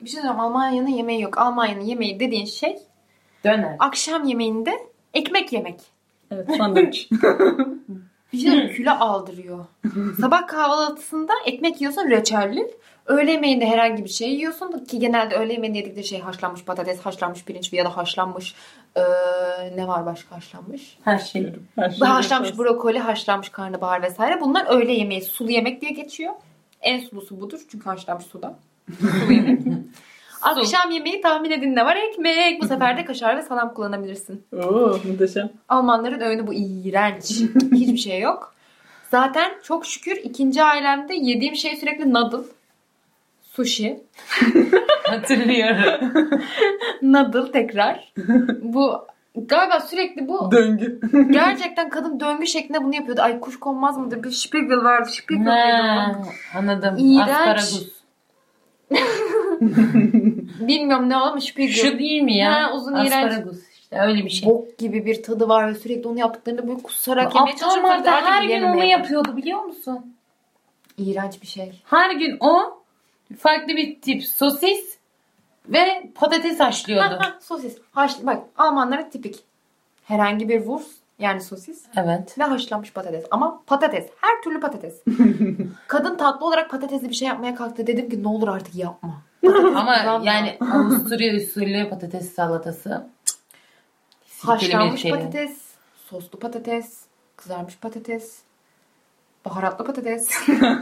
Bir 0.00 0.08
şey 0.08 0.20
söyleyeyim 0.20 0.40
Almanya'nın 0.40 0.88
yemeği 0.88 1.22
yok. 1.22 1.38
Almanya'nın 1.38 1.80
yemeği 1.84 2.20
dediğin 2.20 2.44
şey 2.46 2.78
Döner. 3.44 3.76
akşam 3.78 4.24
yemeğinde 4.24 4.72
ekmek 5.14 5.52
yemek. 5.52 5.80
Evet 6.30 6.56
sandviç. 6.56 7.08
Bir 8.32 8.38
şey 8.38 8.50
söyleyeyim, 8.50 8.74
kilo 8.76 8.90
aldırıyor. 8.90 9.64
Sabah 10.20 10.46
kahvaltısında 10.46 11.32
ekmek 11.46 11.80
yiyorsun 11.80 12.10
reçelli. 12.10 12.70
Öğle 13.08 13.30
yemeğinde 13.32 13.66
herhangi 13.66 14.04
bir 14.04 14.08
şey 14.08 14.30
yiyorsun 14.34 14.84
ki 14.84 14.98
genelde 14.98 15.34
öğle 15.34 15.52
yemeğinde 15.52 15.78
yedikleri 15.78 16.06
şey 16.06 16.20
haşlanmış 16.20 16.64
patates, 16.64 17.00
haşlanmış 17.00 17.44
pirinç 17.44 17.72
ya 17.72 17.84
da 17.84 17.96
haşlanmış 17.96 18.54
eee, 18.96 19.02
ne 19.76 19.88
var 19.88 20.06
başka 20.06 20.36
haşlanmış? 20.36 20.98
Her 21.04 21.18
şey. 21.18 21.52
Her 21.76 21.90
şey 21.90 22.08
haşlanmış 22.08 22.50
yaparsın. 22.50 22.58
brokoli, 22.64 22.98
haşlanmış 22.98 23.48
karnabahar 23.48 24.02
vesaire. 24.02 24.40
Bunlar 24.40 24.66
öğle 24.68 24.92
yemeği, 24.92 25.22
sulu 25.22 25.50
yemek 25.50 25.80
diye 25.80 25.90
geçiyor. 25.90 26.32
En 26.80 27.00
sulusu 27.00 27.40
budur 27.40 27.60
çünkü 27.70 27.84
haşlanmış 27.84 28.26
suda. 28.26 28.58
Sulu 29.00 29.32
yemek. 29.32 29.60
Akşam 30.42 30.90
yemeği 30.90 31.20
tahmin 31.20 31.50
edin 31.50 31.74
ne 31.76 31.84
var? 31.84 31.96
Ekmek. 31.96 32.62
Bu 32.62 32.68
sefer 32.68 32.96
de 32.96 33.04
kaşar 33.04 33.36
ve 33.36 33.42
salam 33.42 33.74
kullanabilirsin. 33.74 34.46
Oo 34.56 34.98
muhteşem. 35.04 35.50
Almanların 35.68 36.20
öğünü 36.20 36.46
bu 36.46 36.54
iğrenç. 36.54 37.30
Hiçbir 37.72 37.96
şey 37.98 38.20
yok. 38.20 38.54
Zaten 39.10 39.50
çok 39.62 39.86
şükür 39.86 40.16
ikinci 40.16 40.62
ailemde 40.62 41.14
yediğim 41.14 41.56
şey 41.56 41.76
sürekli 41.76 42.12
noodle. 42.14 42.48
Sushi. 43.58 44.00
Hatırlıyorum. 45.02 46.12
Noodle 47.02 47.52
tekrar. 47.52 48.12
Bu 48.62 49.06
galiba 49.34 49.80
sürekli 49.80 50.28
bu 50.28 50.52
Döngü. 50.52 51.00
gerçekten 51.30 51.88
kadın 51.88 52.20
döngü 52.20 52.46
şeklinde 52.46 52.84
bunu 52.84 52.94
yapıyordu. 52.94 53.20
Ay 53.20 53.40
kuş 53.40 53.60
konmaz 53.60 53.98
mıdır? 53.98 54.22
Bir 54.22 54.30
Spiegel 54.30 54.84
vardı. 54.84 55.10
Ha, 55.44 56.22
o? 56.24 56.58
anladım. 56.58 56.96
İğrenç. 56.98 57.30
Asparagus. 57.30 57.88
Bilmiyorum 60.68 61.08
ne 61.08 61.16
ama 61.16 61.40
Spiegel. 61.40 61.74
Şu 61.74 61.98
değil 61.98 62.22
mi 62.22 62.36
ya? 62.36 62.52
Ha, 62.52 62.72
uzun 62.74 62.94
iğrenç. 62.94 63.32
Asparagus. 63.32 63.58
İşte 63.72 64.00
öyle 64.00 64.24
bir 64.24 64.30
şey. 64.30 64.48
Bok 64.48 64.78
gibi 64.78 65.06
bir 65.06 65.22
tadı 65.22 65.48
var 65.48 65.68
ve 65.68 65.74
sürekli 65.74 66.08
onu 66.08 66.18
yaptıklarında 66.18 66.68
böyle 66.68 66.82
kusarak 66.82 67.34
yemeye 67.34 67.54
Artık 67.84 68.06
her 68.06 68.42
gün 68.42 68.62
onu 68.62 68.84
yapıyordu 68.84 69.36
biliyor 69.36 69.62
musun? 69.62 70.14
İğrenç 70.98 71.42
bir 71.42 71.46
şey. 71.46 71.82
Her 71.84 72.10
gün 72.10 72.36
o 72.40 72.77
farklı 73.36 73.76
bir 73.76 74.00
tip 74.00 74.24
sosis 74.24 74.98
ve 75.68 76.10
patates 76.14 76.60
haşlıyordu. 76.60 77.18
sosis. 77.40 77.78
Haş, 77.92 78.12
bak 78.22 78.42
Almanların 78.58 79.10
tipik. 79.10 79.44
Herhangi 80.04 80.48
bir 80.48 80.58
wurst 80.58 80.98
yani 81.18 81.40
sosis 81.40 81.84
evet. 81.96 82.38
ve 82.38 82.42
haşlanmış 82.42 82.92
patates. 82.92 83.24
Ama 83.30 83.62
patates. 83.66 84.06
Her 84.20 84.42
türlü 84.42 84.60
patates. 84.60 85.02
Kadın 85.88 86.16
tatlı 86.16 86.46
olarak 86.46 86.70
patatesli 86.70 87.08
bir 87.08 87.14
şey 87.14 87.28
yapmaya 87.28 87.54
kalktı. 87.54 87.86
Dedim 87.86 88.10
ki 88.10 88.22
ne 88.22 88.28
olur 88.28 88.48
artık 88.48 88.74
yapma. 88.74 89.22
Ama 89.46 90.02
kullanma. 90.02 90.20
yani 90.24 90.58
Avusturya 90.60 91.36
usulü 91.36 91.88
patates 91.90 92.34
salatası. 92.34 93.06
Haşlanmış 94.42 95.00
şey. 95.00 95.10
patates, 95.10 95.58
soslu 96.06 96.38
patates, 96.38 97.02
kızarmış 97.36 97.78
patates, 97.78 98.38
baharatlı 99.44 99.84
patates, 99.84 100.30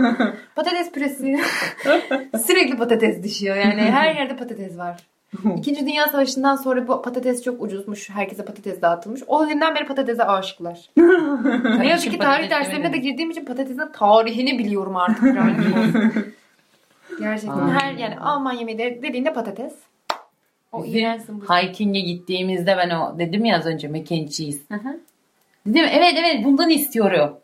patates 0.55 0.93
püresi. 0.93 1.41
Sürekli 2.47 2.77
patates 2.77 3.23
düşüyor 3.23 3.57
yani 3.57 3.81
her 3.81 4.15
yerde 4.15 4.37
patates 4.37 4.79
var. 4.79 4.97
İkinci 5.59 5.81
Dünya 5.81 6.07
Savaşı'ndan 6.09 6.57
sonra 6.57 6.89
bu 6.89 7.03
patates 7.03 7.43
çok 7.43 7.63
ucuzmuş. 7.63 8.11
Herkese 8.11 8.45
patates 8.45 8.83
dağıtılmış. 8.83 9.23
O 9.27 9.47
günden 9.47 9.75
beri 9.75 9.87
patatese 9.87 10.25
aşıklar. 10.25 10.91
ne 11.79 11.89
yazık 11.89 12.11
ki 12.13 12.19
tarih 12.19 12.51
derslerine 12.51 12.93
de 12.93 12.99
girdiğim 12.99 13.31
için 13.31 13.45
patatesin 13.45 13.93
tarihini 13.93 14.59
biliyorum 14.59 14.97
artık. 14.97 15.37
Gerçekten 17.21 17.69
her 17.69 17.93
yani 17.93 18.19
Alman 18.19 18.53
yemeği 18.53 18.79
de- 18.79 19.03
dediğinde 19.03 19.33
patates. 19.33 19.73
O 20.73 20.85
bu. 21.29 21.55
Hiking'e 21.55 22.01
gittiğimizde 22.01 22.77
ben 22.77 22.91
o 22.91 23.19
dedim 23.19 23.45
ya 23.45 23.59
az 23.59 23.67
önce 23.67 23.89
mac 23.89 24.15
and 24.15 24.29
cheese. 24.29 24.59
Hı 24.69 24.75
hı. 24.75 25.01
Dedim 25.67 25.85
evet 25.93 26.15
evet 26.19 26.45
bundan 26.45 26.71
istiyorum. 26.71 27.39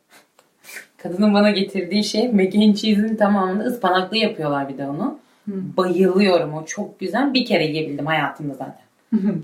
Kadının 1.03 1.35
bana 1.35 1.51
getirdiği 1.51 2.05
şey 2.05 2.33
mac 2.33 2.59
and 2.59 2.75
cheese'in 2.75 3.17
tamamını 3.17 3.63
ıspanaklı 3.65 4.17
yapıyorlar 4.17 4.69
bir 4.69 4.79
de 4.79 4.87
onu. 4.89 5.19
Bayılıyorum 5.47 6.55
o 6.55 6.65
çok 6.65 7.01
güzel. 7.01 7.35
Bir 7.35 7.45
kere 7.45 7.65
yiyebildim 7.67 8.07
hayatımda 8.07 8.55
zaten. 8.55 8.83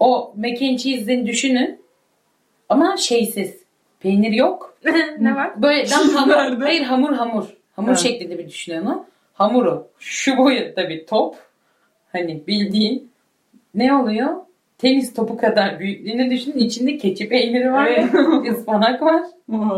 o 0.00 0.34
mac 0.36 0.68
and 0.68 0.78
cheese'in 0.78 1.26
düşünün 1.26 1.80
ama 2.68 2.96
şeysiz. 2.96 3.58
Peynir 4.00 4.32
yok. 4.32 4.74
ne 5.20 5.34
var? 5.34 5.62
Böyle 5.62 5.84
tam 5.86 6.08
hamur. 6.08 6.62
Hayır 6.62 6.82
hamur 6.82 7.12
hamur. 7.12 7.44
Hamur 7.76 7.88
Ha. 7.88 7.96
şeklinde 7.96 8.38
bir 8.38 8.48
düşünün 8.48 8.86
onu. 8.86 9.04
Hamuru 9.34 9.88
şu 9.98 10.36
boyutta 10.36 10.88
bir 10.88 11.06
top. 11.06 11.36
Hani 12.12 12.46
bildiğin 12.46 13.10
ne 13.74 13.94
oluyor? 13.94 14.36
Tenis 14.78 15.14
topu 15.14 15.36
kadar 15.36 15.80
büyüklüğünü 15.80 16.30
düşünün. 16.30 16.58
İçinde 16.58 16.96
keçi 16.98 17.28
peyniri 17.28 17.72
var 17.72 17.86
ve 17.86 18.50
ıspanak 18.52 19.02
var. 19.02 19.22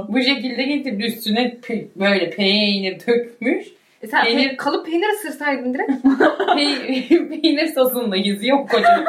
Bu 0.09 0.21
şekilde 0.23 0.63
getirdi 0.63 1.05
üstüne 1.05 1.57
pe- 1.63 1.87
böyle 1.97 2.31
peynir 2.31 2.99
dökmüş. 3.07 3.67
E 4.03 4.07
sen 4.07 4.25
Peynir- 4.25 4.51
pe- 4.51 4.57
kalıp 4.57 4.87
peynir 4.87 5.09
ısırsaydın 5.09 5.75
direkt. 5.75 5.91
Pe- 6.05 7.29
peynir 7.41 7.67
sosunda 7.67 8.17
yüzü 8.17 8.49
yok 8.49 8.71
kocaman. 8.71 9.05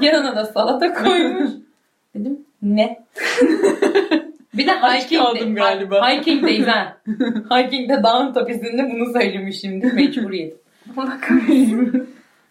Yanına 0.00 0.36
da 0.36 0.44
salata 0.44 0.94
koymuş. 0.94 1.50
Dedim 2.14 2.38
ne? 2.62 3.00
Bir 4.54 4.66
de 4.66 4.70
hiking'de, 4.70 5.60
galiba. 5.60 6.10
hiking'deyiz 6.10 6.66
ha. 6.66 6.96
Hiking'de 7.50 8.02
dağın 8.02 8.32
tepesinde 8.34 8.90
bunu 8.90 9.12
söylemişimdir. 9.12 9.92
Mecbur 9.92 10.32
yedim. 10.32 10.56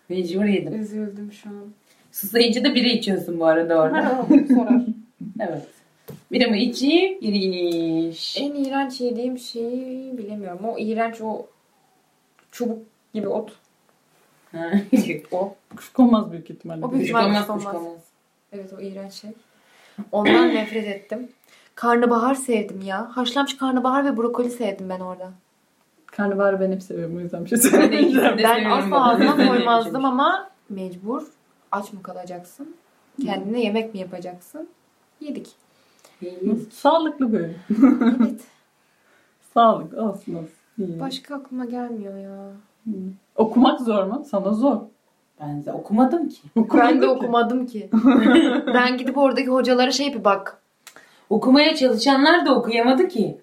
Mecbur 0.09 0.45
yedim. 0.45 0.81
Üzüldüm 0.81 1.31
şu 1.43 1.49
an. 1.49 1.65
Susayınca 2.11 2.63
da 2.63 2.75
biri 2.75 2.89
içiyorsun 2.89 3.39
bu 3.39 3.45
arada 3.45 3.81
orada. 3.81 4.25
Sorar. 4.47 4.81
Evet. 5.39 5.67
Biri 6.31 6.47
mi 6.47 6.63
içeyim, 6.63 7.21
biri 7.21 7.37
iniş. 7.37 8.37
En 8.37 8.53
iğrenç 8.55 9.01
yediğim 9.01 9.37
şeyi 9.37 10.17
bilemiyorum. 10.17 10.59
O 10.65 10.79
iğrenç 10.79 11.21
o 11.21 11.45
çubuk 12.51 12.79
gibi 13.13 13.27
ot. 13.27 13.51
Ha. 14.51 14.71
O. 15.31 15.55
Kuşkonmaz 15.75 16.31
büyük 16.31 16.49
ihtimalle. 16.49 16.85
O 16.85 16.91
büyük 16.91 17.03
ihtimalle 17.03 17.27
olmaz, 17.27 17.47
kuş 17.47 17.55
kuş 17.55 17.65
olmaz. 17.65 17.81
olmaz. 17.81 18.01
Evet 18.51 18.73
o 18.77 18.81
iğrenç 18.81 19.13
şey. 19.13 19.29
Ondan 20.11 20.49
nefret 20.55 20.87
ettim. 20.87 21.29
Karnabahar 21.75 22.35
sevdim 22.35 22.81
ya. 22.81 23.17
Haşlanmış 23.17 23.57
karnabahar 23.57 24.05
ve 24.05 24.17
brokoli 24.17 24.49
sevdim 24.51 24.89
ben 24.89 24.99
orada. 24.99 25.31
Karnabaharı 26.05 26.59
ben 26.59 26.71
hep 26.71 26.83
seviyorum 26.83 27.17
o 27.17 27.19
yüzden 27.19 27.45
bir 27.45 27.49
şey 27.49 27.57
söyleyeceğim. 27.69 28.37
Ben 28.37 28.65
asla 28.65 29.09
ağzıma 29.09 29.47
koymazdım 29.47 30.05
ama 30.05 30.49
mecbur. 30.69 31.23
Aç 31.71 31.93
mı 31.93 32.03
kalacaksın? 32.03 32.75
Kendine 33.25 33.61
yemek 33.61 33.93
mi 33.93 33.99
yapacaksın? 33.99 34.69
Yedik. 35.19 35.47
Sağlıklı 36.71 37.33
böyle. 37.33 37.55
Evet. 38.19 38.41
Sağlık. 39.53 39.93
İyi. 40.77 40.99
Başka 40.99 41.35
aklıma 41.35 41.65
gelmiyor 41.65 42.17
ya. 42.17 42.51
Hı. 42.85 42.91
Okumak 43.35 43.79
zor 43.79 44.03
mu? 44.03 44.25
Sana 44.31 44.53
zor. 44.53 44.77
Ben 45.41 45.65
de 45.65 45.71
okumadım 45.71 46.29
ki. 46.29 46.41
Ben 46.73 47.01
de 47.01 47.07
okumadım 47.07 47.65
ki. 47.65 47.89
ben 48.73 48.97
gidip 48.97 49.17
oradaki 49.17 49.47
hocalara 49.47 49.91
şey 49.91 50.13
bir 50.13 50.23
bak. 50.23 50.57
Okumaya 51.29 51.75
çalışanlar 51.75 52.45
da 52.45 52.55
okuyamadı 52.55 53.07
ki. 53.07 53.37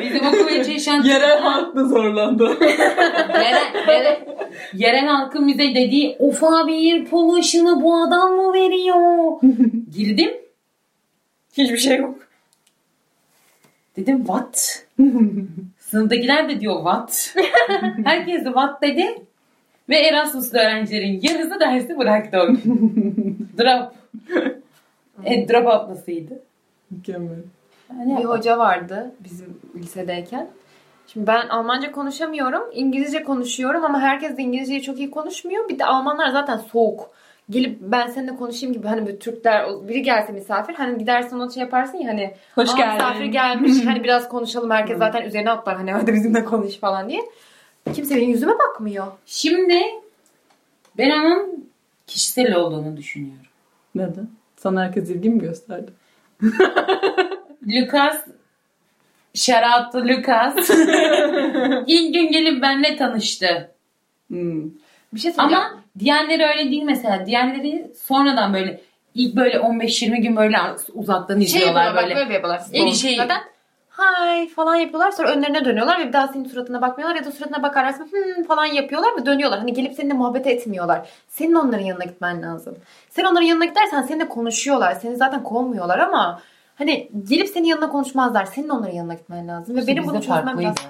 Bizim 0.00 0.26
okumaya 0.26 0.64
çalışan 0.64 1.02
Yerel 1.02 1.40
halk 1.40 1.76
da 1.76 1.84
zorlandı. 1.84 2.56
yerel, 2.60 3.88
yerel, 3.88 4.26
yerel 4.74 5.06
halkın 5.06 5.48
bize 5.48 5.74
dediği 5.74 6.16
of 6.18 6.44
abi 6.44 7.04
polaşını 7.04 7.82
bu 7.82 8.02
adam 8.02 8.32
mı 8.32 8.54
veriyor? 8.54 9.40
Girdim. 9.96 10.30
Hiçbir 11.58 11.78
şey 11.78 11.96
yok. 11.96 12.28
Dedim 13.96 14.18
what? 14.18 14.86
Sınıftakiler 15.78 16.48
de 16.48 16.60
diyor 16.60 16.76
what? 16.76 17.34
Herkes 18.04 18.40
de 18.40 18.44
what 18.44 18.82
dedi. 18.82 19.06
Ve 19.88 19.96
Erasmus'lu 19.96 20.58
öğrencilerin 20.58 21.20
yarısı 21.22 21.60
dersi 21.60 21.98
bıraktı 21.98 22.38
o 22.40 22.46
gün. 22.46 23.48
Drop. 23.58 23.92
E, 25.24 25.48
drop 25.48 25.66
atlasıydı. 25.66 26.42
Mükemmel. 26.90 27.38
Bir 27.90 28.24
hoca 28.24 28.58
vardı 28.58 29.14
bizim 29.20 29.60
lisedeyken. 29.76 30.48
Şimdi 31.12 31.26
ben 31.26 31.48
Almanca 31.48 31.92
konuşamıyorum. 31.92 32.62
İngilizce 32.72 33.22
konuşuyorum 33.24 33.84
ama 33.84 34.00
herkes 34.00 34.36
de 34.36 34.42
İngilizceyi 34.42 34.82
çok 34.82 34.98
iyi 34.98 35.10
konuşmuyor. 35.10 35.68
Bir 35.68 35.78
de 35.78 35.84
Almanlar 35.84 36.28
zaten 36.30 36.56
soğuk. 36.56 37.10
Gelip 37.50 37.78
ben 37.80 38.06
seninle 38.06 38.36
konuşayım 38.36 38.72
gibi 38.74 38.86
hani 38.86 39.06
böyle 39.06 39.18
Türkler 39.18 39.66
biri 39.88 40.02
gelse 40.02 40.32
misafir 40.32 40.74
hani 40.74 40.98
gidersin 40.98 41.36
ona 41.40 41.50
şey 41.50 41.60
yaparsın 41.62 41.98
ya 41.98 42.10
hani 42.10 42.34
Hoş 42.54 42.70
"Aa, 42.70 42.76
geldin." 42.76 42.94
misafir 42.94 43.24
gelmiş 43.24 43.72
hani 43.86 44.04
biraz 44.04 44.28
konuşalım 44.28 44.70
herkes 44.70 44.98
zaten 44.98 45.22
üzerine 45.22 45.50
atlar 45.50 45.76
hani 45.76 45.92
hadi 45.92 46.14
bizimle 46.14 46.44
konuş 46.44 46.76
falan 46.78 47.08
diye. 47.08 47.20
Kimse 47.94 48.16
benim 48.16 48.28
yüzüme 48.30 48.52
bakmıyor. 48.58 49.06
Şimdi 49.26 49.80
ben 50.98 51.10
onun 51.10 51.68
kişisel 52.06 52.54
olduğunu 52.54 52.96
düşünüyorum. 52.96 53.46
Neden? 53.94 54.28
Sana 54.56 54.82
herkes 54.84 55.10
ilgi 55.10 55.30
mi 55.30 55.38
gösterdi? 55.40 55.90
Lucas 57.66 58.24
Şaratlı 59.38 60.08
Lucas 60.08 60.70
ilk 61.86 62.14
gün 62.14 62.32
gelip 62.32 62.62
benimle 62.62 62.96
tanıştı. 62.96 63.70
Hmm. 64.28 64.64
Bir 65.12 65.20
şey 65.20 65.32
söyleyeceğim. 65.32 65.64
Ama 65.64 65.82
diğerleri 65.98 66.44
öyle 66.44 66.70
değil 66.70 66.82
mesela. 66.82 67.26
Diğerleri 67.26 67.92
sonradan 68.06 68.54
böyle 68.54 68.80
ilk 69.14 69.36
böyle 69.36 69.56
15-20 69.56 70.16
gün 70.20 70.36
böyle 70.36 70.58
uzaktan 70.94 71.34
şey 71.34 71.44
izliyorlar 71.44 71.84
yapıyorlar 71.84 72.04
böyle. 72.04 72.14
bak 72.14 72.22
böyle 72.22 72.34
yapıyorlar. 72.34 72.62
Bir 72.72 72.92
şey. 72.92 73.18
Neden? 73.18 73.40
Hay 73.88 74.48
falan 74.48 74.74
yapıyorlar 74.74 75.10
sonra 75.10 75.30
önlerine 75.30 75.64
dönüyorlar 75.64 76.00
ve 76.00 76.08
bir 76.08 76.12
daha 76.12 76.28
senin 76.28 76.44
suratına 76.44 76.80
bakmıyorlar 76.80 77.16
ya 77.16 77.24
da 77.24 77.32
suratına 77.32 77.62
bakarlarsa 77.62 78.04
hmm 78.04 78.44
falan 78.44 78.66
yapıyorlar 78.66 79.10
ve 79.20 79.26
dönüyorlar. 79.26 79.58
Hani 79.58 79.72
gelip 79.72 79.94
seninle 79.94 80.14
muhabbet 80.14 80.46
etmiyorlar. 80.46 81.08
Senin 81.28 81.54
onların 81.54 81.84
yanına 81.84 82.04
gitmen 82.04 82.42
lazım. 82.42 82.76
Sen 83.10 83.24
onların 83.24 83.46
yanına 83.46 83.64
gidersen 83.64 84.02
seninle 84.02 84.28
konuşuyorlar. 84.28 84.94
Seni 84.94 85.16
zaten 85.16 85.42
kovmuyorlar 85.42 85.98
ama 85.98 86.40
hani 86.78 87.10
gelip 87.28 87.48
senin 87.48 87.66
yanına 87.66 87.88
konuşmazlar. 87.88 88.44
Senin 88.44 88.68
onların 88.68 88.94
yanına 88.94 89.14
gitmen 89.14 89.48
lazım. 89.48 89.76
Ve 89.76 89.80
İşte 89.80 89.92
benim 89.92 90.02
bizde 90.02 90.14
bunu 90.14 90.22
çözmem 90.22 90.56
sıkıntı. 90.56 90.82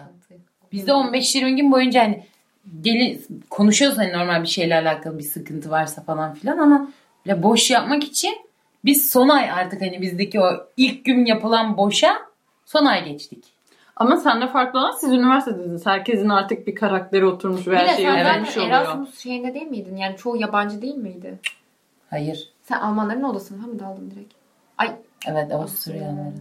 Bizde 0.73 0.91
15-20 0.91 1.57
gün 1.57 1.73
boyunca 1.73 2.03
hani 2.03 2.25
deli 2.65 3.21
konuşuyoruz 3.51 3.99
hani 3.99 4.13
normal 4.13 4.43
bir 4.43 4.49
şeyle 4.49 4.75
alakalı 4.75 5.19
bir 5.19 5.25
sıkıntı 5.25 5.71
varsa 5.71 6.03
falan 6.03 6.35
filan 6.35 6.59
ama 6.59 6.89
böyle 7.27 7.43
boş 7.43 7.71
yapmak 7.71 8.05
için 8.05 8.35
biz 8.85 9.11
son 9.11 9.29
ay 9.29 9.51
artık 9.51 9.83
hani 9.83 10.03
bizdeki 10.03 10.41
o 10.41 10.51
ilk 10.77 11.05
gün 11.05 11.25
yapılan 11.25 11.77
boşa 11.77 12.19
son 12.67 12.85
ay 12.85 13.05
geçtik. 13.05 13.45
Ama 13.97 14.17
sende 14.17 14.47
farklı 14.49 14.79
olan 14.79 14.91
siz 14.91 15.13
üniversitedesiniz. 15.13 15.87
Herkesin 15.87 16.29
artık 16.29 16.67
bir 16.67 16.75
karakteri 16.75 17.27
oturmuş 17.27 17.67
ve 17.67 17.73
Bir 17.73 17.77
her 17.77 17.97
şeyi 17.97 18.07
sen 18.07 18.21
öğrenmiş 18.21 18.57
oluyor. 18.57 18.73
Erasmus 18.73 19.19
şeyinde 19.19 19.55
değil 19.55 19.67
miydin? 19.67 19.97
Yani 19.97 20.17
çoğu 20.17 20.37
yabancı 20.37 20.83
değil 20.83 20.97
miydi? 20.97 21.39
Hayır. 22.11 22.49
Sen 22.63 22.81
Almanların 22.81 23.23
odasına 23.23 23.67
mı 23.67 23.79
daldın 23.79 24.11
direkt? 24.11 24.33
Ay 24.79 24.97
Evet 25.27 25.53
Avusturyalıların. 25.53 26.35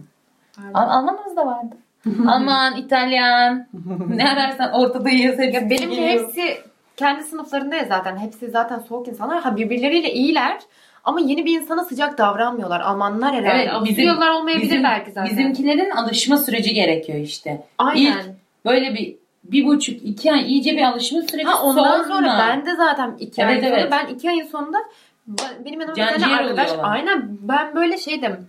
Al- 0.74 0.90
Almanımız 0.90 1.36
da 1.36 1.46
vardı. 1.46 1.76
Alman, 2.28 2.76
İtalyan. 2.76 3.66
ne 4.08 4.30
ararsan 4.30 4.72
ortada 4.72 5.10
yiyorsa 5.10 5.42
hepsi 5.42 5.68
geliyor. 5.68 6.08
hepsi 6.08 6.58
kendi 6.96 7.22
sınıflarında 7.24 7.76
ya 7.76 7.84
zaten. 7.84 8.16
Hepsi 8.16 8.50
zaten 8.50 8.78
soğuk 8.78 9.08
insanlar. 9.08 9.42
Ha 9.42 9.56
birbirleriyle 9.56 10.12
iyiler. 10.12 10.58
Ama 11.04 11.20
yeni 11.20 11.44
bir 11.46 11.60
insana 11.60 11.84
sıcak 11.84 12.18
davranmıyorlar. 12.18 12.80
Almanlar 12.80 13.34
herhalde. 13.34 13.62
Evet, 13.62 13.72
Avusturyalılar 13.72 14.30
olmayabilir 14.30 14.70
Bizim- 14.70 14.84
belki 14.84 15.10
zaten. 15.12 15.30
Bizimkilerin 15.30 15.90
alışma 15.90 16.36
süreci 16.38 16.74
gerekiyor 16.74 17.18
işte. 17.18 17.62
Aynen. 17.78 18.00
İlk 18.00 18.24
böyle 18.64 18.94
bir 18.94 19.16
bir 19.44 19.66
buçuk 19.66 19.94
iki 20.02 20.32
ay 20.32 20.42
iyice 20.52 20.72
bir 20.76 20.82
alışma 20.82 21.22
süreci 21.22 21.48
ha 21.48 21.62
ondan 21.62 22.02
sonra, 22.02 22.04
sonra 22.16 22.38
ben 22.48 22.66
de 22.66 22.76
zaten 22.76 23.16
iki 23.18 23.42
Evet, 23.42 23.62
ay 23.64 23.68
evet. 23.70 23.88
ben 23.92 24.06
iki 24.06 24.30
ayın 24.30 24.46
sonunda 24.46 24.78
ben- 25.26 25.64
benim 25.64 25.80
yanımda 25.80 25.96
bir 25.96 26.20
tane 26.20 26.36
arkadaş 26.36 26.68
oluyorlar. 26.70 26.92
aynen 26.92 27.28
ben 27.40 27.74
böyle 27.74 27.98
şeydim 27.98 28.46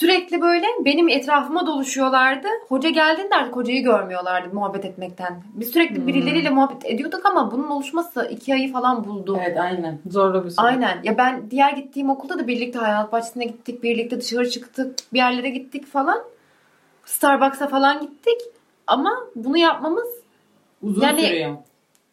sürekli 0.00 0.40
böyle 0.40 0.66
benim 0.84 1.08
etrafıma 1.08 1.66
doluşuyorlardı. 1.66 2.48
Hoca 2.68 2.88
geldiğinde 2.90 3.34
artık 3.34 3.56
hocayı 3.56 3.82
görmüyorlardı 3.82 4.54
muhabbet 4.54 4.84
etmekten. 4.84 5.42
Biz 5.54 5.70
sürekli 5.70 5.96
Hmm. 5.96 6.06
birileriyle 6.06 6.50
muhabbet 6.50 6.84
ediyorduk 6.86 7.26
ama 7.26 7.52
bunun 7.52 7.68
oluşması 7.68 8.28
iki 8.30 8.54
ayı 8.54 8.72
falan 8.72 9.04
buldu. 9.04 9.38
Evet 9.46 9.58
aynen. 9.60 9.98
Zorlu 10.10 10.34
bir 10.44 10.50
süreç. 10.50 10.58
Aynen. 10.58 10.98
Ya 11.04 11.18
ben 11.18 11.50
diğer 11.50 11.72
gittiğim 11.72 12.10
okulda 12.10 12.38
da 12.38 12.48
birlikte 12.48 12.78
hayat 12.78 13.12
bahçesine 13.12 13.44
gittik, 13.44 13.82
birlikte 13.82 14.20
dışarı 14.20 14.50
çıktık, 14.50 14.96
bir 15.12 15.18
yerlere 15.18 15.48
gittik 15.48 15.86
falan. 15.86 16.22
Starbucks'a 17.04 17.68
falan 17.68 18.00
gittik. 18.00 18.40
Ama 18.86 19.10
bunu 19.36 19.56
yapmamız 19.58 20.06
Uzun 20.82 21.02
Yani- 21.02 21.20
sürüyor. 21.20 21.56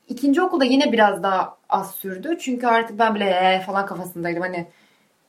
ikinci 0.07 0.41
okulda 0.41 0.65
yine 0.65 0.91
biraz 0.91 1.23
daha 1.23 1.57
az 1.69 1.91
sürdü. 1.95 2.37
Çünkü 2.39 2.67
artık 2.67 2.99
ben 2.99 3.15
bile 3.15 3.25
"Ee" 3.25 3.61
falan 3.65 3.85
kafasındaydım. 3.85 4.41
Hani 4.41 4.67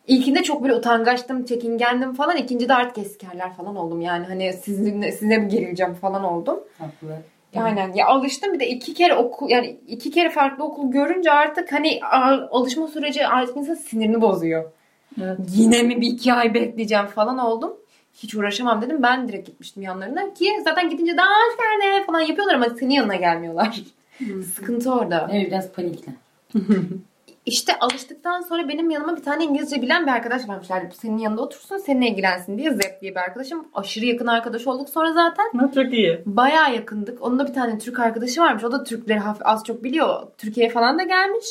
ilkinde 0.07 0.43
çok 0.43 0.63
böyle 0.63 0.75
utangaçtım, 0.75 1.45
çekingendim 1.45 2.15
falan. 2.15 2.37
İkincide 2.37 2.75
artık 2.75 3.07
eskerler 3.07 3.55
falan 3.55 3.77
oldum. 3.77 4.01
Yani 4.01 4.27
hani 4.27 4.53
sizinle, 4.53 5.13
size 5.13 5.39
mi 5.39 5.49
gerileceğim 5.49 5.95
falan 5.95 6.25
oldum. 6.25 6.61
Haklı. 6.79 7.17
Aynen. 7.57 7.93
Ya 7.93 8.07
alıştım 8.07 8.53
bir 8.55 8.61
de 8.61 8.69
iki 8.69 8.95
kere 8.95 9.15
okul 9.15 9.51
yani 9.51 9.77
iki 9.87 10.11
kere 10.11 10.31
farklı 10.31 10.65
okul 10.65 10.91
görünce 10.91 11.31
artık 11.31 11.73
hani 11.73 12.01
alışma 12.51 12.89
süreci 12.89 13.27
artık 13.27 13.57
insan 13.57 13.75
sinirini 13.75 14.21
bozuyor. 14.21 14.65
Evet. 15.23 15.39
Yine 15.55 15.83
mi 15.83 16.01
bir 16.01 16.07
iki 16.07 16.33
ay 16.33 16.55
bekleyeceğim 16.55 17.07
falan 17.07 17.39
oldum. 17.39 17.77
Hiç 18.15 18.35
uğraşamam 18.35 18.83
dedim. 18.83 19.03
Ben 19.03 19.29
direkt 19.29 19.47
gitmiştim 19.47 19.83
yanlarına 19.83 20.35
ki 20.35 20.51
zaten 20.65 20.91
gidince 20.91 21.17
daha 21.17 21.29
geldin 21.83 22.07
falan 22.07 22.21
yapıyorlar 22.21 22.55
ama 22.55 22.67
senin 22.81 22.91
yanına 22.91 23.17
gelmiyorlar. 23.17 23.81
Sıkıntı 24.55 24.93
orada. 24.93 25.29
Evet 25.33 25.47
biraz 25.47 25.73
panikle. 25.73 26.13
İşte 27.47 27.79
alıştıktan 27.79 28.41
sonra 28.41 28.69
benim 28.69 28.91
yanıma 28.91 29.17
bir 29.17 29.23
tane 29.23 29.45
İngilizce 29.45 29.83
bilen 29.83 30.07
bir 30.07 30.13
arkadaş 30.13 30.49
varmışlar. 30.49 30.83
Senin 31.01 31.19
yanında 31.19 31.43
otursun, 31.43 31.77
seninle 31.79 32.09
ilgilensin 32.09 32.59
diye. 32.59 32.71
Zep 32.71 33.01
diye 33.01 33.13
bir 33.13 33.21
arkadaşım. 33.21 33.69
Aşırı 33.75 34.05
yakın 34.05 34.27
arkadaş 34.27 34.67
olduk 34.67 34.89
sonra 34.89 35.13
zaten. 35.13 35.45
Ha, 35.59 35.71
çok 35.75 35.93
iyi. 35.93 36.23
Bayağı 36.27 36.75
yakındık. 36.75 37.23
Onun 37.23 37.39
da 37.39 37.49
bir 37.49 37.55
tane 37.55 37.79
Türk 37.79 38.01
arkadaşı 38.01 38.41
varmış. 38.41 38.65
O 38.65 38.73
da 38.73 38.85
Türkleri 38.85 39.19
hafif 39.19 39.47
az 39.47 39.65
çok 39.65 39.85
biliyor. 39.85 40.27
Türkiye'ye 40.39 40.73
falan 40.73 40.99
da 40.99 41.03
gelmiş. 41.03 41.47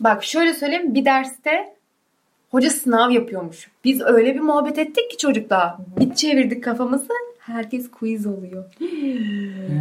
Bak 0.00 0.24
şöyle 0.24 0.54
söyleyeyim 0.54 0.94
bir 0.94 1.04
derste 1.04 1.74
hoca 2.50 2.70
sınav 2.70 3.10
yapıyormuş. 3.10 3.70
Biz 3.84 4.00
öyle 4.00 4.34
bir 4.34 4.40
muhabbet 4.40 4.78
ettik 4.78 5.10
ki 5.10 5.16
çocukla. 5.16 5.78
Bir 6.00 6.14
çevirdik 6.14 6.64
kafamızı. 6.64 7.12
Herkes 7.38 7.90
quiz 7.90 8.26
oluyor. 8.26 8.64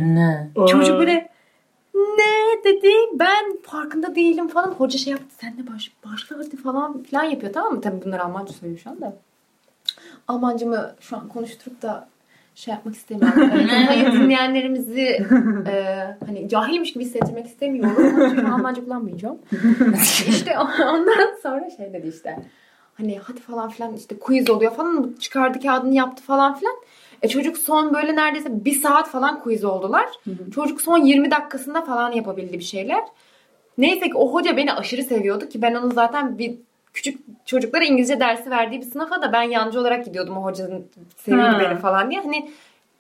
Ne? 0.04 0.50
Çocuk 0.68 1.00
böyle 1.00 1.33
ne 1.94 2.64
dedi 2.64 2.92
ben 3.14 3.58
farkında 3.64 4.16
değilim 4.16 4.48
falan. 4.48 4.72
Hoca 4.72 4.98
şey 4.98 5.12
yaptı 5.12 5.36
sen 5.42 5.58
de 5.58 5.68
baş, 5.74 5.92
başla 6.06 6.38
hadi 6.38 6.58
falan 6.58 7.04
filan 7.04 7.24
yapıyor 7.24 7.54
tamam 7.54 7.74
mı? 7.74 7.82
Tabii 7.82 8.06
bunlar 8.06 8.20
Almanca 8.20 8.54
söylüyor 8.54 8.80
şu 8.80 8.90
anda. 8.90 9.18
Almancamı 10.28 10.96
şu 11.00 11.18
an 11.18 11.28
konuşturup 11.28 11.82
da 11.82 12.08
şey 12.56 12.74
yapmak 12.74 12.96
istemiyorum. 12.96 13.50
Hani 13.50 13.86
Hayır 13.86 14.12
dinleyenlerimizi 14.12 15.26
e, 15.68 16.08
hani 16.26 16.50
cahilmiş 16.50 16.94
gibi 16.94 17.06
hissettirmek 17.06 17.46
istemiyorum. 17.46 18.46
An 18.46 18.52
Almanca 18.52 18.84
kullanmayacağım. 18.84 19.38
işte 20.30 20.60
ondan 20.60 21.36
sonra 21.44 21.70
şey 21.70 21.94
dedi 21.94 22.08
işte. 22.08 22.40
Hani 22.98 23.20
hadi 23.20 23.40
falan 23.40 23.70
filan 23.70 23.94
işte 23.96 24.20
quiz 24.20 24.50
oluyor 24.50 24.72
falan 24.72 25.16
çıkardı 25.20 25.60
kağıdını 25.60 25.94
yaptı 25.96 26.24
falan 26.24 26.56
filan. 26.56 26.76
E 27.24 27.28
çocuk 27.28 27.58
son 27.58 27.94
böyle 27.94 28.16
neredeyse 28.16 28.66
bir 28.66 28.82
saat 28.82 29.10
falan 29.10 29.44
quiz 29.44 29.64
oldular. 29.66 30.10
Çocuk 30.56 30.82
son 30.82 30.98
20 30.98 31.32
dakikasında 31.32 31.82
falan 31.82 32.12
yapabildi 32.12 32.60
bir 32.60 32.64
şeyler. 32.64 33.04
Neyse 33.78 34.06
ki 34.06 34.16
o 34.16 34.34
hoca 34.34 34.58
beni 34.58 34.74
aşırı 34.74 35.04
seviyordu 35.04 35.50
ki 35.50 35.62
ben 35.62 35.76
onu 35.76 35.92
zaten 35.92 36.38
bir 36.38 36.56
küçük 36.94 37.20
çocuklara 37.46 37.84
İngilizce 37.84 38.20
dersi 38.20 38.52
verdiği 38.52 38.82
bir 38.82 38.86
sınıfa 38.86 39.22
da 39.22 39.34
ben 39.34 39.44
yancı 39.44 39.80
olarak 39.80 40.06
gidiyordum 40.06 40.38
o 40.38 40.44
hocanın 40.44 40.88
seviyordu 41.18 41.58
beni 41.60 41.80
falan 41.80 42.12
diye. 42.12 42.22
Hani 42.22 42.50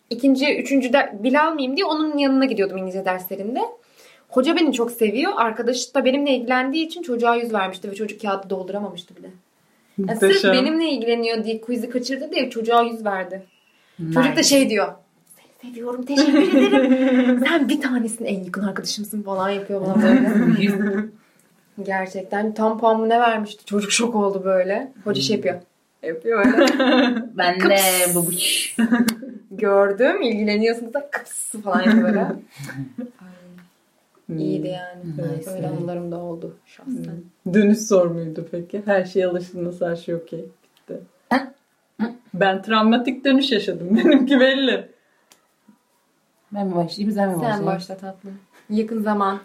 ikinci, 0.09 0.57
üçüncü 0.57 0.93
de 0.93 1.13
bil 1.19 1.43
almayayım 1.43 1.77
diye 1.77 1.85
onun 1.85 2.17
yanına 2.17 2.45
gidiyordum 2.45 2.77
İngilizce 2.77 3.05
derslerinde. 3.05 3.59
Hoca 4.29 4.55
beni 4.55 4.73
çok 4.73 4.91
seviyor. 4.91 5.33
Arkadaş 5.35 5.95
da 5.95 6.05
benimle 6.05 6.31
ilgilendiği 6.31 6.85
için 6.85 7.01
çocuğa 7.01 7.35
yüz 7.35 7.53
vermişti 7.53 7.91
ve 7.91 7.95
çocuk 7.95 8.21
kağıdı 8.21 8.49
dolduramamıştı 8.49 9.15
bile. 9.15 9.27
Yani 9.97 10.19
sırf 10.19 10.43
benimle 10.43 10.89
ilgileniyor 10.89 11.43
diye 11.43 11.61
quiz'i 11.61 11.89
kaçırdı 11.89 12.31
diye 12.31 12.49
çocuğa 12.49 12.81
yüz 12.81 13.05
verdi. 13.05 13.52
Çocuk 14.13 14.37
da 14.37 14.43
şey 14.43 14.69
diyor. 14.69 14.93
Seni 15.35 15.71
seviyorum 15.71 16.05
teşekkür 16.05 16.67
ederim. 16.67 17.39
Sen 17.47 17.69
bir 17.69 17.81
tanesinin 17.81 18.29
en 18.29 18.43
yakın 18.43 18.63
arkadaşımsın 18.63 19.21
falan 19.21 19.49
yapıyor 19.49 19.81
bana 19.81 20.03
böyle. 20.03 20.29
Gerçekten 21.83 22.53
tam 22.53 22.79
puanımı 22.79 23.09
ne 23.09 23.19
vermişti? 23.19 23.65
Çocuk 23.65 23.91
şok 23.91 24.15
oldu 24.15 24.41
böyle. 24.45 24.91
Hoca 25.03 25.21
şey 25.21 25.35
yapıyor. 25.35 25.55
Yapıyor 26.03 26.45
öyle. 26.45 26.65
Ben 27.37 27.59
de 27.59 27.77
babuş. 28.15 28.75
Gördüm 29.51 30.21
ilgileniyorsunuz 30.21 30.93
da 30.93 31.09
kıpsı 31.11 31.61
falan 31.61 31.83
yapıyor 31.83 32.03
böyle. 32.03 32.19
Ay, 32.19 34.37
iyiydi 34.37 34.67
yani. 34.67 35.01
Nice. 35.37 35.49
Öyle 35.49 35.67
anılarım 35.67 36.11
da 36.11 36.17
oldu 36.17 36.55
şahsen. 36.65 37.23
Dönüş 37.53 37.79
zor 37.79 38.07
muydu 38.07 38.47
peki? 38.51 38.81
Her 38.85 39.05
şeye 39.05 39.27
alıştınız, 39.27 39.81
her 39.81 39.95
şey 39.95 40.15
okey. 40.15 40.45
Bitti. 40.63 40.99
Ben 42.33 42.61
travmatik 42.61 43.25
dönüş 43.25 43.51
yaşadım. 43.51 43.87
Benimki 43.97 44.39
belli. 44.39 44.87
Ben 46.51 46.67
mi 46.67 46.75
başlayayım 46.75 47.15
sen 47.15 47.27
mi 47.29 47.33
Sen 47.33 47.41
başlayayım? 47.41 47.65
başla 47.65 47.97
tatlım. 47.97 48.39
Yakın 48.69 49.01
zaman. 49.01 49.39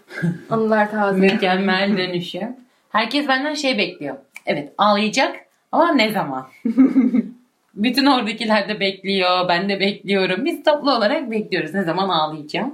Anılar 0.49 0.91
taze. 0.91 1.19
Mükemmel 1.19 1.97
dönüşü. 1.97 2.55
Herkes 2.89 3.27
benden 3.27 3.53
şey 3.53 3.77
bekliyor. 3.77 4.15
Evet 4.45 4.73
ağlayacak 4.77 5.35
ama 5.71 5.91
ne 5.91 6.11
zaman? 6.11 6.47
Bütün 7.73 8.05
oradakiler 8.05 8.69
de 8.69 8.79
bekliyor. 8.79 9.49
Ben 9.49 9.69
de 9.69 9.79
bekliyorum. 9.79 10.45
Biz 10.45 10.63
toplu 10.63 10.91
olarak 10.95 11.31
bekliyoruz. 11.31 11.73
Ne 11.73 11.83
zaman 11.83 12.09
ağlayacağım? 12.09 12.73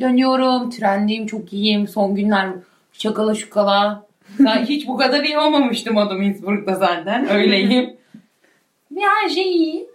Dönüyorum. 0.00 0.70
Trendeyim. 0.70 1.26
Çok 1.26 1.52
iyiyim. 1.52 1.88
Son 1.88 2.14
günler 2.14 2.48
şakala 2.92 3.34
şukala. 3.34 4.06
Daha 4.38 4.56
hiç 4.58 4.88
bu 4.88 4.96
kadar 4.96 5.24
iyi 5.24 5.38
olmamıştım 5.38 5.98
adım 5.98 6.22
Innsbruck'ta 6.22 6.74
zaten. 6.74 7.28
Öyleyim. 7.30 7.97
Ve 8.98 9.02
her 9.02 9.28
şey 9.28 9.56
iyi. 9.56 9.90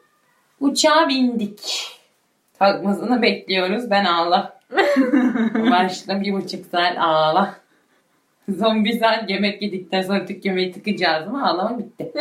Uçağa 0.60 1.10
bindik. 1.10 1.88
Kalkmasını 2.60 3.22
bekliyoruz. 3.22 3.89
Ben 3.89 4.06
ağla. 4.06 4.60
Başla 5.72 6.22
bir 6.22 6.34
buçuk 6.34 6.66
saat 6.66 6.97
ağla. 6.97 7.56
Son 8.60 8.86
bir 8.86 8.99
saat 8.99 9.30
yemek 9.30 9.62
yedikten 9.62 10.01
sonra 10.01 10.26
tük 10.26 10.45
yemeği 10.45 10.72
tıkacağız 10.72 11.28
ama 11.28 11.47
ağlama 11.49 11.80
bitti. 11.80 12.12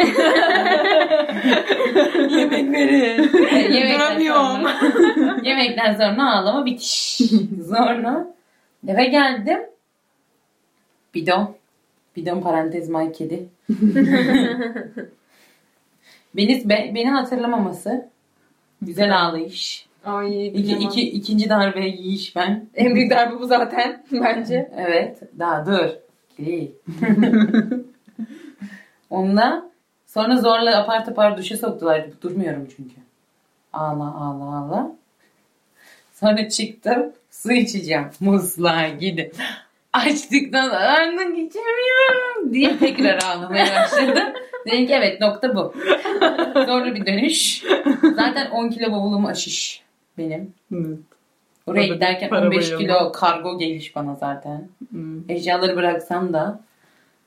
Yemek 2.37 2.73
verin. 2.73 3.31
yemekten 3.73 4.21
Duramıyorum. 4.21 4.63
sonra, 4.63 5.37
yemekten 5.43 5.95
sonra 5.95 6.33
ağlama 6.33 6.67
bitiş. 6.67 7.21
Sonra 7.69 8.27
eve 8.89 9.05
geldim. 9.05 9.61
Bidon. 11.15 11.57
Bidon 12.17 12.41
parantez 12.41 12.89
my 12.89 13.13
kedi. 13.13 13.49
beni, 16.37 16.69
be- 16.69 16.93
beni 16.95 17.11
hatırlamaması. 17.11 18.09
Güzel 18.83 19.19
ağlayış. 19.21 19.87
Ay, 20.05 20.47
İki, 20.47 20.73
iki, 20.73 21.11
ikinci 21.11 21.49
darbe 21.49 21.87
yiyiş 21.87 22.37
ben. 22.37 22.67
En 22.75 22.95
büyük 22.95 23.11
darbe 23.11 23.41
bu 23.41 23.47
zaten 23.47 24.05
bence. 24.13 24.71
Evet. 24.77 25.21
Daha 25.39 25.67
dur. 25.67 25.89
Değil. 26.39 26.71
Onunla 29.11 29.71
sonra 30.07 30.37
zorla 30.37 30.79
apar 30.83 31.05
topar 31.05 31.39
duşa 31.39 31.57
soktular. 31.57 32.07
Durmuyorum 32.23 32.69
çünkü. 32.77 32.95
Ağla 33.73 34.15
ağla 34.15 34.45
ağla. 34.57 34.93
Sonra 36.15 36.49
çıktım. 36.49 37.13
Su 37.31 37.53
içeceğim. 37.53 38.05
Musluğa 38.21 38.89
gidip. 38.89 39.37
Açtıktan 39.93 40.71
ardından 40.71 41.35
geçemiyorum 41.35 42.53
diye 42.53 42.79
tekrar 42.79 43.19
ağlamaya 43.23 43.67
başladım. 43.67 44.29
Dedim 44.67 44.87
ki 44.87 44.93
evet 44.95 45.21
nokta 45.21 45.55
bu. 45.55 45.75
Zorlu 46.67 46.95
bir 46.95 47.07
dönüş. 47.07 47.65
Zaten 48.17 48.51
10 48.51 48.69
kilo 48.69 48.93
bavulum 48.93 49.27
aşış 49.27 49.83
benim. 50.19 50.55
Evet. 50.75 50.99
Oraya 51.67 51.81
Orada 51.83 51.95
giderken 51.95 52.31
para 52.31 52.47
15 52.47 52.57
bayılma. 52.59 52.79
kilo 52.79 53.13
kargo 53.13 53.59
geliş 53.59 53.97
bana 53.97 54.15
zaten. 54.15 54.69
Hmm. 54.91 55.31
Eşyaları 55.31 55.77
bıraksam 55.77 56.33
da 56.33 56.61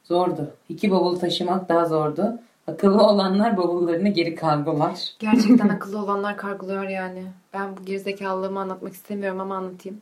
zordu. 0.03 0.53
İki 0.69 0.91
bavul 0.91 1.19
taşımak 1.19 1.69
daha 1.69 1.85
zordu. 1.85 2.39
Akıllı 2.67 3.03
olanlar 3.03 3.57
bavullarını 3.57 4.09
geri 4.09 4.35
kargolar. 4.35 4.99
Gerçekten 5.19 5.69
akıllı 5.69 5.99
olanlar 5.99 6.37
kargılıyor 6.37 6.87
yani. 6.89 7.23
Ben 7.53 7.77
bu 7.77 7.85
gerizekalılığımı 7.85 8.59
anlatmak 8.59 8.93
istemiyorum 8.93 9.39
ama 9.39 9.55
anlatayım. 9.55 10.01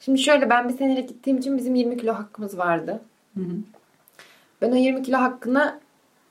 Şimdi 0.00 0.18
şöyle 0.18 0.50
ben 0.50 0.68
bir 0.68 0.74
senelik 0.74 1.08
gittiğim 1.08 1.38
için 1.38 1.58
bizim 1.58 1.74
20 1.74 1.96
kilo 1.96 2.14
hakkımız 2.14 2.58
vardı. 2.58 3.00
Hı 3.34 3.40
hı. 3.40 3.56
Ben 4.62 4.72
o 4.72 4.76
20 4.76 5.02
kilo 5.02 5.18
hakkını 5.18 5.80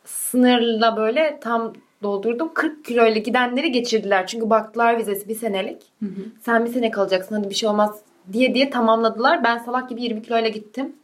sınırla 0.05 0.97
böyle 0.97 1.39
tam 1.41 1.73
doldurdum. 2.03 2.53
40 2.53 2.85
kilo 2.85 3.05
ile 3.05 3.19
gidenleri 3.19 3.71
geçirdiler. 3.71 4.27
Çünkü 4.27 4.49
baktılar 4.49 4.97
vizesi 4.97 5.29
bir 5.29 5.35
senelik. 5.35 5.83
Hı 5.99 6.05
hı. 6.05 6.21
Sen 6.41 6.65
bir 6.65 6.69
sene 6.69 6.91
kalacaksın 6.91 7.35
hadi 7.35 7.49
bir 7.49 7.55
şey 7.55 7.69
olmaz 7.69 7.99
diye 8.33 8.55
diye 8.55 8.69
tamamladılar. 8.69 9.43
Ben 9.43 9.57
salak 9.57 9.89
gibi 9.89 10.03
20 10.03 10.21
kilo 10.21 10.39
ile 10.39 10.49
gittim. 10.49 10.95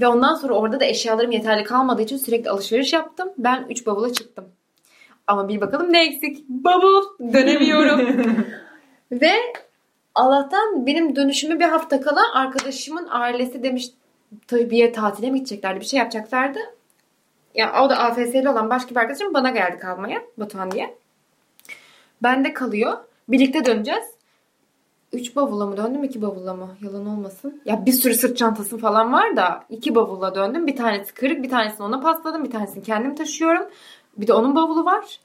Ve 0.00 0.06
ondan 0.06 0.34
sonra 0.34 0.54
orada 0.54 0.80
da 0.80 0.84
eşyalarım 0.84 1.30
yeterli 1.30 1.64
kalmadığı 1.64 2.02
için 2.02 2.16
sürekli 2.16 2.50
alışveriş 2.50 2.92
yaptım. 2.92 3.28
Ben 3.38 3.66
3 3.70 3.86
bavula 3.86 4.12
çıktım. 4.12 4.44
Ama 5.26 5.48
bir 5.48 5.60
bakalım 5.60 5.92
ne 5.92 6.04
eksik? 6.04 6.48
Bavul. 6.48 7.02
Dönemiyorum. 7.32 8.00
Ve 9.12 9.32
Allah'tan 10.14 10.86
benim 10.86 11.16
dönüşümü 11.16 11.60
bir 11.60 11.64
hafta 11.64 12.00
kala 12.00 12.34
arkadaşımın 12.34 13.08
ailesi 13.10 13.62
demiş 13.62 13.90
tabii 14.46 14.70
bir 14.70 14.76
yere 14.76 14.92
tatile 14.92 15.30
mi 15.30 15.38
gideceklerdi 15.38 15.80
bir 15.80 15.84
şey 15.84 15.98
yapacaklardı. 15.98 16.58
Ya 17.54 17.82
o 17.82 17.90
da 17.90 17.98
AFS'li 17.98 18.48
olan 18.48 18.70
başka 18.70 18.90
bir 18.90 18.96
arkadaşım 18.96 19.34
bana 19.34 19.50
geldi 19.50 19.78
kalmaya 19.78 20.22
Batuhan 20.36 20.70
diye. 20.70 20.94
Bende 22.22 22.52
kalıyor. 22.52 22.98
Birlikte 23.28 23.64
döneceğiz. 23.64 24.04
Üç 25.12 25.36
bavulla 25.36 25.66
mı 25.66 25.76
döndüm 25.76 26.04
iki 26.04 26.22
bavulla 26.22 26.54
mı? 26.54 26.68
Yalan 26.82 27.06
olmasın. 27.06 27.62
Ya 27.64 27.86
bir 27.86 27.92
sürü 27.92 28.14
sırt 28.14 28.36
çantasım 28.36 28.78
falan 28.78 29.12
var 29.12 29.36
da 29.36 29.64
iki 29.70 29.94
bavulla 29.94 30.34
döndüm. 30.34 30.66
Bir 30.66 30.76
tanesi 30.76 31.14
kırık 31.14 31.42
bir 31.42 31.50
tanesini 31.50 31.82
ona 31.82 32.00
pasladım. 32.00 32.44
Bir 32.44 32.50
tanesini 32.50 32.82
kendim 32.82 33.14
taşıyorum. 33.14 33.66
Bir 34.16 34.26
de 34.26 34.32
onun 34.32 34.56
bavulu 34.56 34.84
var. 34.84 35.20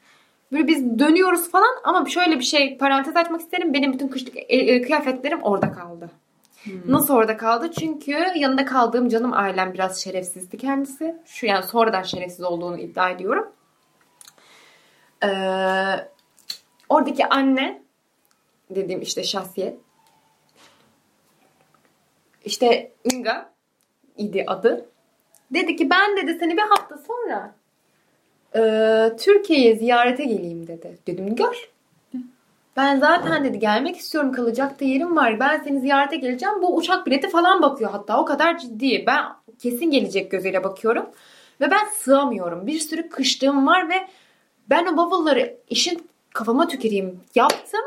Böyle 0.51 0.67
biz 0.67 0.99
dönüyoruz 0.99 1.51
falan 1.51 1.75
ama 1.83 2.05
şöyle 2.05 2.39
bir 2.39 2.43
şey 2.43 2.77
parantez 2.77 3.15
açmak 3.15 3.41
isterim. 3.41 3.73
Benim 3.73 3.93
bütün 3.93 4.07
kışlık 4.07 4.37
e, 4.37 4.41
e, 4.41 4.81
kıyafetlerim 4.81 5.41
orada 5.41 5.71
kaldı. 5.71 6.09
Nasıl 6.85 7.13
orada 7.13 7.37
kaldı? 7.37 7.71
Çünkü 7.79 8.11
yanında 8.35 8.65
kaldığım 8.65 9.09
canım 9.09 9.33
ailem 9.33 9.73
biraz 9.73 10.03
şerefsizdi 10.03 10.57
kendisi. 10.57 11.15
Şu 11.25 11.45
yani 11.45 11.63
sonradan 11.63 12.03
şerefsiz 12.03 12.43
olduğunu 12.43 12.77
iddia 12.77 13.09
ediyorum. 13.09 13.51
Ee, 15.23 15.29
oradaki 16.89 17.25
anne 17.25 17.81
dediğim 18.69 19.01
işte 19.01 19.23
şahsiyet 19.23 19.79
işte 22.45 22.91
Inga 23.03 23.49
idi 24.17 24.43
adı. 24.47 24.89
Dedi 25.51 25.75
ki 25.75 25.89
ben 25.89 26.17
dedi 26.17 26.37
seni 26.39 26.57
bir 26.57 26.61
hafta 26.61 26.97
sonra 26.97 27.55
e, 28.55 28.61
Türkiye'ye 29.19 29.75
ziyarete 29.75 30.25
geleyim 30.25 30.67
dedi. 30.67 30.97
Dedim 31.07 31.35
gel. 31.35 31.53
Ben 32.77 32.99
zaten 32.99 33.43
dedi 33.43 33.59
gelmek 33.59 33.97
istiyorum 33.97 34.31
kalacak 34.31 34.79
da 34.79 34.85
yerim 34.85 35.15
var. 35.15 35.39
Ben 35.39 35.63
seni 35.63 35.79
ziyarete 35.79 36.15
geleceğim. 36.15 36.61
Bu 36.61 36.75
uçak 36.75 37.05
bileti 37.05 37.29
falan 37.29 37.61
bakıyor 37.61 37.91
hatta 37.91 38.21
o 38.21 38.25
kadar 38.25 38.57
ciddi. 38.57 39.03
Ben 39.07 39.25
kesin 39.59 39.91
gelecek 39.91 40.31
gözüyle 40.31 40.63
bakıyorum. 40.63 41.05
Ve 41.61 41.71
ben 41.71 41.85
sığamıyorum. 41.85 42.67
Bir 42.67 42.79
sürü 42.79 43.09
kışlığım 43.09 43.67
var 43.67 43.89
ve 43.89 44.07
ben 44.69 44.85
o 44.85 44.97
bavulları 44.97 45.57
işin 45.69 46.09
kafama 46.33 46.67
tüküreyim 46.67 47.19
yaptım. 47.35 47.81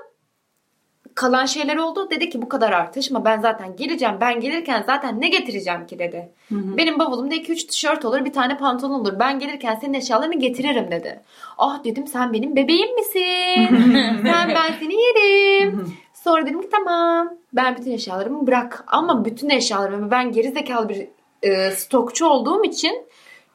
Kalan 1.20 1.46
şeyler 1.46 1.76
oldu. 1.76 2.10
Dedi 2.10 2.30
ki 2.30 2.42
bu 2.42 2.48
kadar 2.48 2.72
artışma. 2.72 3.24
Ben 3.24 3.40
zaten 3.40 3.76
geleceğim. 3.76 4.14
Ben 4.20 4.40
gelirken 4.40 4.82
zaten 4.86 5.20
ne 5.20 5.28
getireceğim 5.28 5.86
ki 5.86 5.98
dedi. 5.98 6.32
Benim 6.50 6.98
bavulumda 6.98 7.34
2-3 7.34 7.66
tişört 7.66 8.04
olur. 8.04 8.24
Bir 8.24 8.32
tane 8.32 8.56
pantolon 8.56 9.00
olur. 9.00 9.12
Ben 9.18 9.38
gelirken 9.38 9.74
senin 9.74 9.94
eşyalarını 9.94 10.38
getiririm 10.38 10.90
dedi. 10.90 11.20
Ah 11.58 11.84
dedim 11.84 12.06
sen 12.06 12.32
benim 12.32 12.56
bebeğim 12.56 12.94
misin? 12.94 13.68
sen 14.22 14.48
ben 14.48 14.74
seni 14.80 14.94
yerim. 14.94 15.92
Sonra 16.14 16.46
dedim 16.46 16.62
ki 16.62 16.68
tamam. 16.70 17.34
Ben 17.52 17.76
bütün 17.76 17.90
eşyalarımı 17.90 18.46
bırak. 18.46 18.84
Ama 18.86 19.24
bütün 19.24 19.50
eşyalarımı 19.50 20.10
ben 20.10 20.32
geri 20.32 20.50
zekalı 20.50 20.88
bir 20.88 21.08
e, 21.42 21.70
stokçu 21.70 22.26
olduğum 22.26 22.64
için 22.64 23.06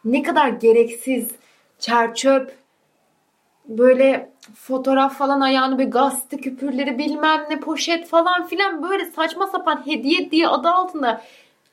ne 0.06 0.24
kadar 0.24 0.50
gereksiz 0.50 1.28
çerçöp 1.80 2.56
böyle 3.68 4.35
fotoğraf 4.54 5.18
falan 5.18 5.42
ayağını 5.42 5.80
bir 5.80 5.86
gazete 5.86 6.38
küpürleri 6.38 6.98
bilmem 6.98 7.46
ne 7.50 7.60
poşet 7.60 8.08
falan 8.08 8.48
filan 8.48 8.84
böyle 8.90 9.06
saçma 9.06 9.48
sapan 9.48 9.82
hediye 9.86 10.32
diye 10.32 10.48
adı 10.48 10.70
altında 10.70 11.22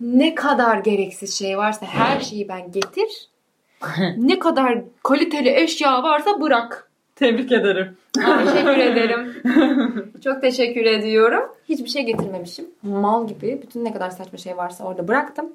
ne 0.00 0.34
kadar 0.34 0.78
gereksiz 0.78 1.38
şey 1.38 1.58
varsa 1.58 1.86
her 1.86 2.20
şeyi 2.20 2.48
ben 2.48 2.70
getir. 2.72 3.28
ne 4.16 4.38
kadar 4.38 4.78
kaliteli 5.02 5.50
eşya 5.60 6.02
varsa 6.02 6.40
bırak. 6.40 6.88
Tebrik 7.16 7.52
ederim. 7.52 7.96
Teşekkür 8.12 8.76
ederim. 8.78 9.42
Çok 10.24 10.40
teşekkür 10.40 10.84
ediyorum. 10.84 11.42
Hiçbir 11.68 11.88
şey 11.88 12.02
getirmemişim. 12.02 12.64
Mal 12.82 13.28
gibi 13.28 13.60
bütün 13.62 13.84
ne 13.84 13.92
kadar 13.92 14.10
saçma 14.10 14.38
şey 14.38 14.56
varsa 14.56 14.84
orada 14.84 15.08
bıraktım. 15.08 15.52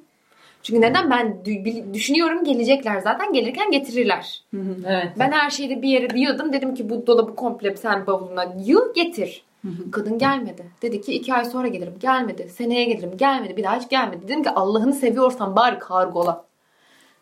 Çünkü 0.68 0.82
neden 0.82 1.10
ben 1.10 1.46
düşünüyorum 1.94 2.44
gelecekler 2.44 3.00
zaten 3.00 3.34
gelirken 3.34 3.72
getirirler. 3.72 4.44
Evet. 4.88 5.12
Ben 5.20 5.32
her 5.32 5.50
şeyi 5.50 5.82
bir 5.82 5.90
yere 5.90 6.20
yığdım. 6.20 6.54
Dedim 6.54 6.76
ki 6.76 6.90
bu 6.90 7.08
dolabı 7.08 7.36
komple 7.36 7.76
sen 7.76 8.08
bavuluna 8.08 8.56
yığ 8.66 8.94
getir. 8.96 9.46
Kadın 9.92 10.18
gelmedi. 10.18 10.66
Dedi 10.82 11.02
ki 11.02 11.14
iki 11.14 11.34
ay 11.34 11.46
sonra 11.46 11.68
gelirim. 11.68 11.94
Gelmedi. 12.00 12.50
Seneye 12.50 12.84
gelirim. 12.84 13.18
Gelmedi. 13.18 13.58
Bir 13.58 13.64
daha 13.64 13.80
hiç 13.80 13.90
gelmedi. 13.90 14.28
Dedim 14.28 14.44
ki 14.44 14.50
Allah'ını 14.50 14.94
seviyorsan 14.94 15.56
bari 15.56 15.80
kargola. 15.80 16.46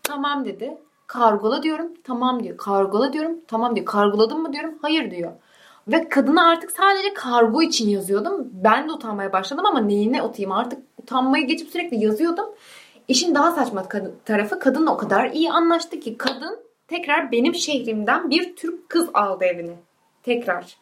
Tamam 0.04 0.46
dedi. 0.46 0.78
Kargola 1.08 1.64
diyorum. 1.64 1.88
Tamam 2.04 2.44
diyor. 2.44 2.58
Kargola 2.58 3.14
diyorum. 3.14 3.40
Tamam 3.48 3.76
diyor. 3.76 3.86
Kargoladın 3.86 4.42
mı 4.42 4.54
diyorum. 4.54 4.76
Hayır 4.82 5.12
diyor. 5.12 5.32
Ve 5.88 6.10
kadına 6.10 6.50
artık 6.50 6.72
sadece 6.72 7.14
kargo 7.14 7.62
için 7.62 7.90
yazıyordum. 7.90 8.48
Ben 8.52 8.88
de 8.90 8.92
utanmaya 8.92 9.34
başladım 9.34 9.66
ama 9.66 9.82
neyine 9.82 10.24
utayım 10.24 10.52
artık 10.52 10.80
utanmayı 10.98 11.48
geçip 11.48 11.70
sürekli 11.70 12.04
yazıyordum. 12.04 12.46
İşin 13.08 13.36
daha 13.36 13.52
saçma 13.52 13.84
tarafı 14.26 14.60
kadınla 14.60 14.94
o 14.94 14.98
kadar 14.98 15.30
iyi 15.30 15.52
anlaştı 15.52 16.00
ki 16.00 16.18
kadın 16.18 16.60
tekrar 16.88 17.32
benim 17.32 17.56
şehrimden 17.56 18.30
bir 18.30 18.56
Türk 18.56 18.90
kız 18.90 19.10
aldı 19.14 19.46
evine. 19.46 19.76
Tekrar. 20.24 20.78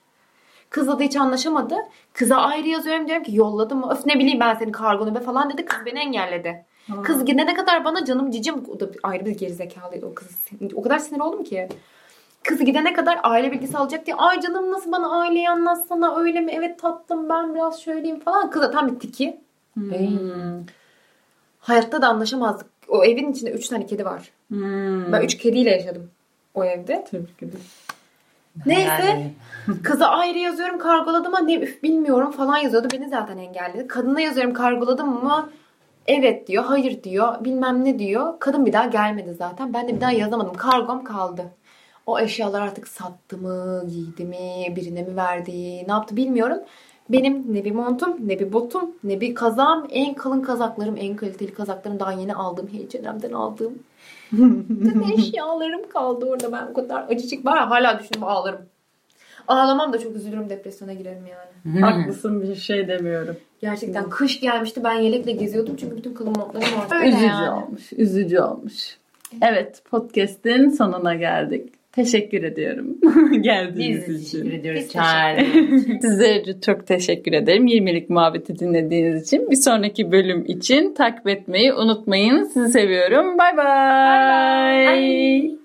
Kızla 0.69 0.99
da 0.99 1.03
hiç 1.03 1.15
anlaşamadı. 1.15 1.75
Kıza 2.13 2.35
ayrı 2.35 2.67
yazıyorum 2.67 3.07
diyorum 3.07 3.23
ki 3.23 3.35
yolladım 3.35 3.79
mı? 3.79 3.93
Öf 3.93 4.05
ne 4.05 4.19
bileyim 4.19 4.39
ben 4.39 4.55
senin 4.55 4.71
kargonu 4.71 5.15
be 5.15 5.19
falan 5.19 5.53
dedi. 5.53 5.65
Kız 5.65 5.85
beni 5.85 5.99
engelledi. 5.99 6.65
Kız 7.03 7.25
gidene 7.25 7.53
kadar 7.53 7.85
bana 7.85 8.05
canım 8.05 8.31
cicim 8.31 8.63
o 8.69 8.79
da 8.79 8.89
ayrı 9.03 9.25
bir 9.25 9.37
gerizekalıydı 9.37 10.05
o 10.05 10.13
kız. 10.13 10.47
O 10.75 10.81
kadar 10.81 10.99
sinir 10.99 11.19
oldum 11.19 11.43
ki. 11.43 11.69
Kız 12.43 12.59
gidene 12.59 12.93
kadar 12.93 13.19
aile 13.23 13.51
bilgisi 13.51 13.77
alacak 13.77 14.05
diye 14.05 14.15
ay 14.15 14.39
canım 14.39 14.71
nasıl 14.71 14.91
bana 14.91 15.19
aileyi 15.21 15.49
anlatsana 15.49 16.19
öyle 16.19 16.41
mi? 16.41 16.51
Evet 16.55 16.79
tatlım 16.79 17.29
ben 17.29 17.55
biraz 17.55 17.81
şöyleyim 17.81 18.19
falan. 18.19 18.49
Kız 18.49 18.61
da 18.61 18.71
tam 18.71 18.87
bir 18.87 18.99
tiki. 18.99 19.41
Ey. 19.91 20.09
Hayatta 21.63 22.01
da 22.01 22.07
anlaşamazdık. 22.07 22.67
O 22.87 23.03
evin 23.03 23.31
içinde 23.31 23.51
3 23.51 23.67
tane 23.67 23.85
kedi 23.85 24.05
var. 24.05 24.31
Ben 25.11 25.21
3 25.21 25.37
kediyle 25.37 25.69
yaşadım 25.69 26.09
o 26.53 26.65
evde. 26.65 27.05
Tebrik 27.11 27.43
ederim. 27.43 27.59
Neyse 28.65 29.31
kıza 29.83 30.07
ayrı 30.07 30.37
yazıyorum 30.37 30.79
kargoladım 30.79 31.35
ama 31.35 31.45
ne 31.45 31.55
üf 31.55 31.83
bilmiyorum 31.83 32.31
falan 32.31 32.57
yazıyordu. 32.57 32.87
Beni 32.93 33.09
zaten 33.09 33.37
engelledi. 33.37 33.87
Kadına 33.87 34.21
yazıyorum 34.21 34.53
kargoladım 34.53 35.23
mı? 35.23 35.49
Evet 36.07 36.47
diyor, 36.47 36.63
hayır 36.63 37.03
diyor, 37.03 37.45
bilmem 37.45 37.85
ne 37.85 37.99
diyor. 37.99 38.33
Kadın 38.39 38.65
bir 38.65 38.73
daha 38.73 38.85
gelmedi 38.85 39.33
zaten. 39.33 39.73
Ben 39.73 39.87
de 39.87 39.95
bir 39.95 40.01
daha 40.01 40.11
yazamadım. 40.11 40.53
Kargom 40.53 41.03
kaldı. 41.03 41.43
O 42.05 42.19
eşyalar 42.19 42.61
artık 42.61 42.87
sattı 42.87 43.37
mı, 43.37 43.83
giydi 43.89 44.25
mi, 44.25 44.75
birine 44.75 45.01
mi 45.01 45.15
verdi, 45.15 45.87
ne 45.87 45.91
yaptı 45.91 46.15
bilmiyorum. 46.15 46.59
Benim 47.09 47.53
ne 47.53 47.65
bir 47.65 47.71
montum, 47.71 48.17
ne 48.27 48.39
bir 48.39 48.53
botum, 48.53 48.91
ne 49.03 49.21
bir 49.21 49.35
kazağım. 49.35 49.87
En 49.89 50.13
kalın 50.13 50.41
kazaklarım, 50.41 50.95
en 50.97 51.15
kaliteli 51.15 51.53
kazaklarım 51.53 51.99
daha 51.99 52.11
yeni 52.11 52.35
aldığım, 52.35 52.67
H&M'den 52.67 53.31
aldığım. 53.31 53.73
Eşyalarım 55.17 55.89
kaldı 55.89 56.25
orada. 56.25 56.51
Ben 56.51 56.67
o 56.71 56.73
kadar 56.73 57.05
acıcık 57.09 57.45
var 57.45 57.67
hala 57.67 57.99
düşünüp 57.99 58.23
ağlarım. 58.23 58.61
Ağlamam 59.47 59.93
da 59.93 59.99
çok 59.99 60.15
üzülürüm 60.15 60.49
depresyona 60.49 60.93
girerim 60.93 61.23
yani. 61.27 61.81
Haklısın 61.81 62.41
bir 62.41 62.55
şey 62.55 62.87
demiyorum. 62.87 63.37
Gerçekten 63.61 64.09
kış 64.09 64.39
gelmişti 64.39 64.83
ben 64.83 64.93
yelekle 64.93 65.31
geziyordum 65.31 65.75
çünkü 65.75 65.97
bütün 65.97 66.13
kalın 66.13 66.33
montlarım 66.37 66.79
vardı. 66.79 67.05
üzücü 67.05 67.49
olmuş. 67.51 67.93
Üzücü 67.93 68.39
olmuş. 68.39 68.97
Evet 69.41 69.83
podcast'in 69.91 70.69
sonuna 70.69 71.15
geldik. 71.15 71.73
Teşekkür 71.95 72.43
ediyorum 72.43 72.97
geldiğiniz 73.41 74.07
Biz 74.07 74.27
için. 74.27 74.37
teşekkür 74.41 74.59
ediyoruz 74.59 74.81
için. 74.85 74.99
Sizlere 76.01 76.61
çok 76.61 76.87
teşekkür 76.87 77.33
ederim 77.33 77.67
20'lik 77.67 78.09
muhabbeti 78.09 78.59
dinlediğiniz 78.59 79.27
için. 79.27 79.51
Bir 79.51 79.55
sonraki 79.55 80.11
bölüm 80.11 80.45
için 80.47 80.93
takip 80.93 81.27
etmeyi 81.27 81.73
unutmayın. 81.73 82.43
Sizi 82.43 82.69
seviyorum. 82.71 83.37
Bay 83.37 83.57
bay. 83.57 84.87
Bye. 84.87 85.62